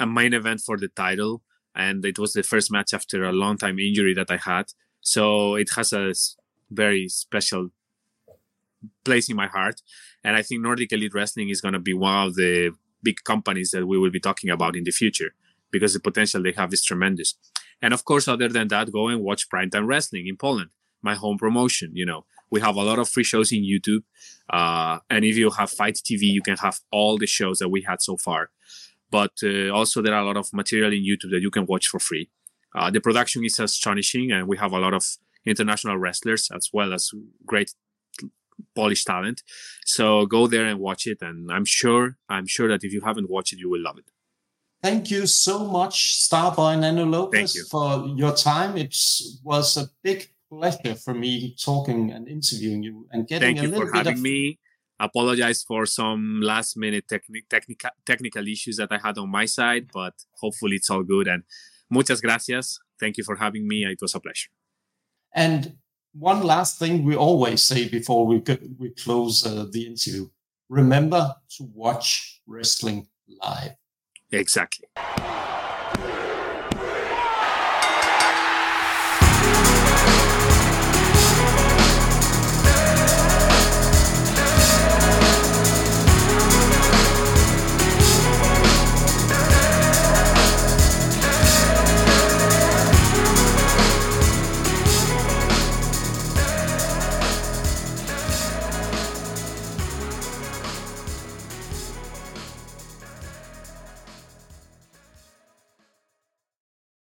a 0.00 0.06
main 0.06 0.34
event 0.34 0.60
for 0.60 0.76
the 0.76 0.88
title, 0.88 1.42
and 1.74 2.04
it 2.04 2.18
was 2.18 2.32
the 2.32 2.42
first 2.42 2.70
match 2.70 2.94
after 2.94 3.24
a 3.24 3.32
long 3.32 3.56
time 3.56 3.78
injury 3.78 4.14
that 4.14 4.30
I 4.30 4.36
had. 4.36 4.72
So 5.00 5.54
it 5.54 5.70
has 5.76 5.92
a 5.92 6.12
very 6.70 7.08
special 7.08 7.70
place 9.04 9.28
in 9.28 9.36
my 9.36 9.46
heart, 9.46 9.80
and 10.22 10.36
I 10.36 10.42
think 10.42 10.62
Nordic 10.62 10.92
Elite 10.92 11.14
Wrestling 11.14 11.48
is 11.48 11.60
going 11.60 11.74
to 11.74 11.80
be 11.80 11.94
one 11.94 12.28
of 12.28 12.34
the 12.34 12.72
big 13.02 13.22
companies 13.24 13.70
that 13.70 13.86
we 13.86 13.98
will 13.98 14.10
be 14.10 14.20
talking 14.20 14.50
about 14.50 14.76
in 14.76 14.84
the 14.84 14.90
future 14.90 15.34
because 15.70 15.92
the 15.92 16.00
potential 16.00 16.42
they 16.42 16.52
have 16.52 16.72
is 16.72 16.82
tremendous. 16.82 17.34
And 17.82 17.92
of 17.92 18.04
course, 18.04 18.26
other 18.28 18.48
than 18.48 18.68
that, 18.68 18.90
go 18.92 19.08
and 19.08 19.20
watch 19.22 19.48
Prime 19.48 19.70
Time 19.70 19.86
Wrestling 19.86 20.26
in 20.26 20.36
Poland, 20.36 20.70
my 21.02 21.14
home 21.14 21.36
promotion. 21.36 21.90
You 21.94 22.06
know, 22.06 22.24
we 22.50 22.60
have 22.60 22.76
a 22.76 22.82
lot 22.82 22.98
of 22.98 23.08
free 23.08 23.24
shows 23.24 23.52
in 23.52 23.62
YouTube. 23.62 24.04
Uh, 24.48 25.00
and 25.10 25.24
if 25.24 25.36
you 25.36 25.50
have 25.50 25.70
Fight 25.70 25.96
TV, 25.96 26.22
you 26.22 26.42
can 26.42 26.56
have 26.56 26.80
all 26.90 27.18
the 27.18 27.26
shows 27.26 27.58
that 27.58 27.68
we 27.68 27.82
had 27.82 28.00
so 28.00 28.16
far. 28.16 28.50
But 29.14 29.34
uh, 29.44 29.70
also, 29.70 30.02
there 30.02 30.12
are 30.12 30.22
a 30.22 30.26
lot 30.26 30.36
of 30.36 30.52
material 30.52 30.92
in 30.92 31.02
YouTube 31.04 31.30
that 31.30 31.40
you 31.40 31.52
can 31.56 31.66
watch 31.66 31.86
for 31.86 32.00
free. 32.00 32.30
Uh, 32.74 32.90
the 32.90 33.00
production 33.00 33.44
is 33.44 33.60
astonishing, 33.60 34.32
and 34.32 34.48
we 34.48 34.56
have 34.56 34.72
a 34.72 34.80
lot 34.80 34.92
of 34.92 35.04
international 35.46 35.96
wrestlers 35.98 36.50
as 36.52 36.70
well 36.72 36.92
as 36.92 37.12
great 37.46 37.70
Polish 38.74 39.04
talent. 39.04 39.44
So 39.84 40.26
go 40.26 40.48
there 40.48 40.66
and 40.66 40.80
watch 40.80 41.06
it, 41.06 41.18
and 41.22 41.52
I'm 41.52 41.64
sure 41.64 42.16
I'm 42.28 42.48
sure 42.48 42.66
that 42.66 42.82
if 42.82 42.92
you 42.92 43.02
haven't 43.02 43.30
watched 43.30 43.52
it, 43.52 43.60
you 43.60 43.70
will 43.70 43.84
love 43.88 43.98
it. 43.98 44.10
Thank 44.82 45.12
you 45.12 45.28
so 45.28 45.56
much, 45.78 45.94
Starboy 46.26 46.80
Nano 46.80 47.04
Lopez, 47.04 47.54
you. 47.54 47.64
for 47.70 48.04
your 48.16 48.34
time. 48.34 48.76
It 48.76 48.96
was 49.44 49.76
a 49.76 49.84
big 50.02 50.28
pleasure 50.50 50.96
for 50.96 51.14
me 51.14 51.54
talking 51.54 52.10
and 52.10 52.26
interviewing 52.26 52.82
you 52.82 53.06
and 53.12 53.28
getting 53.28 53.54
Thank 53.54 53.58
a 53.60 53.70
little 53.70 53.84
bit 53.84 53.88
of. 53.88 53.92
Thank 53.92 53.94
you 53.94 54.02
for 54.02 54.10
having 54.10 54.22
me. 54.22 54.58
Apologize 55.00 55.62
for 55.62 55.86
some 55.86 56.40
last 56.40 56.76
minute 56.76 57.06
techni- 57.08 57.48
technical 57.50 57.90
technical 58.06 58.46
issues 58.46 58.76
that 58.76 58.92
I 58.92 58.98
had 58.98 59.18
on 59.18 59.28
my 59.28 59.44
side, 59.44 59.88
but 59.92 60.14
hopefully 60.40 60.76
it's 60.76 60.90
all 60.90 61.02
good. 61.02 61.26
And 61.26 61.42
muchas 61.90 62.20
gracias. 62.20 62.78
Thank 63.00 63.16
you 63.16 63.24
for 63.24 63.36
having 63.36 63.66
me. 63.66 63.84
It 63.84 63.98
was 64.00 64.14
a 64.14 64.20
pleasure. 64.20 64.50
And 65.34 65.76
one 66.12 66.42
last 66.42 66.78
thing 66.78 67.02
we 67.02 67.16
always 67.16 67.62
say 67.62 67.88
before 67.88 68.26
we 68.26 68.42
we 68.78 68.90
close 68.90 69.44
uh, 69.44 69.66
the 69.70 69.86
interview: 69.86 70.28
remember 70.68 71.34
to 71.56 71.64
watch 71.74 72.40
wrestling 72.46 73.08
live. 73.42 73.72
Exactly. 74.30 74.86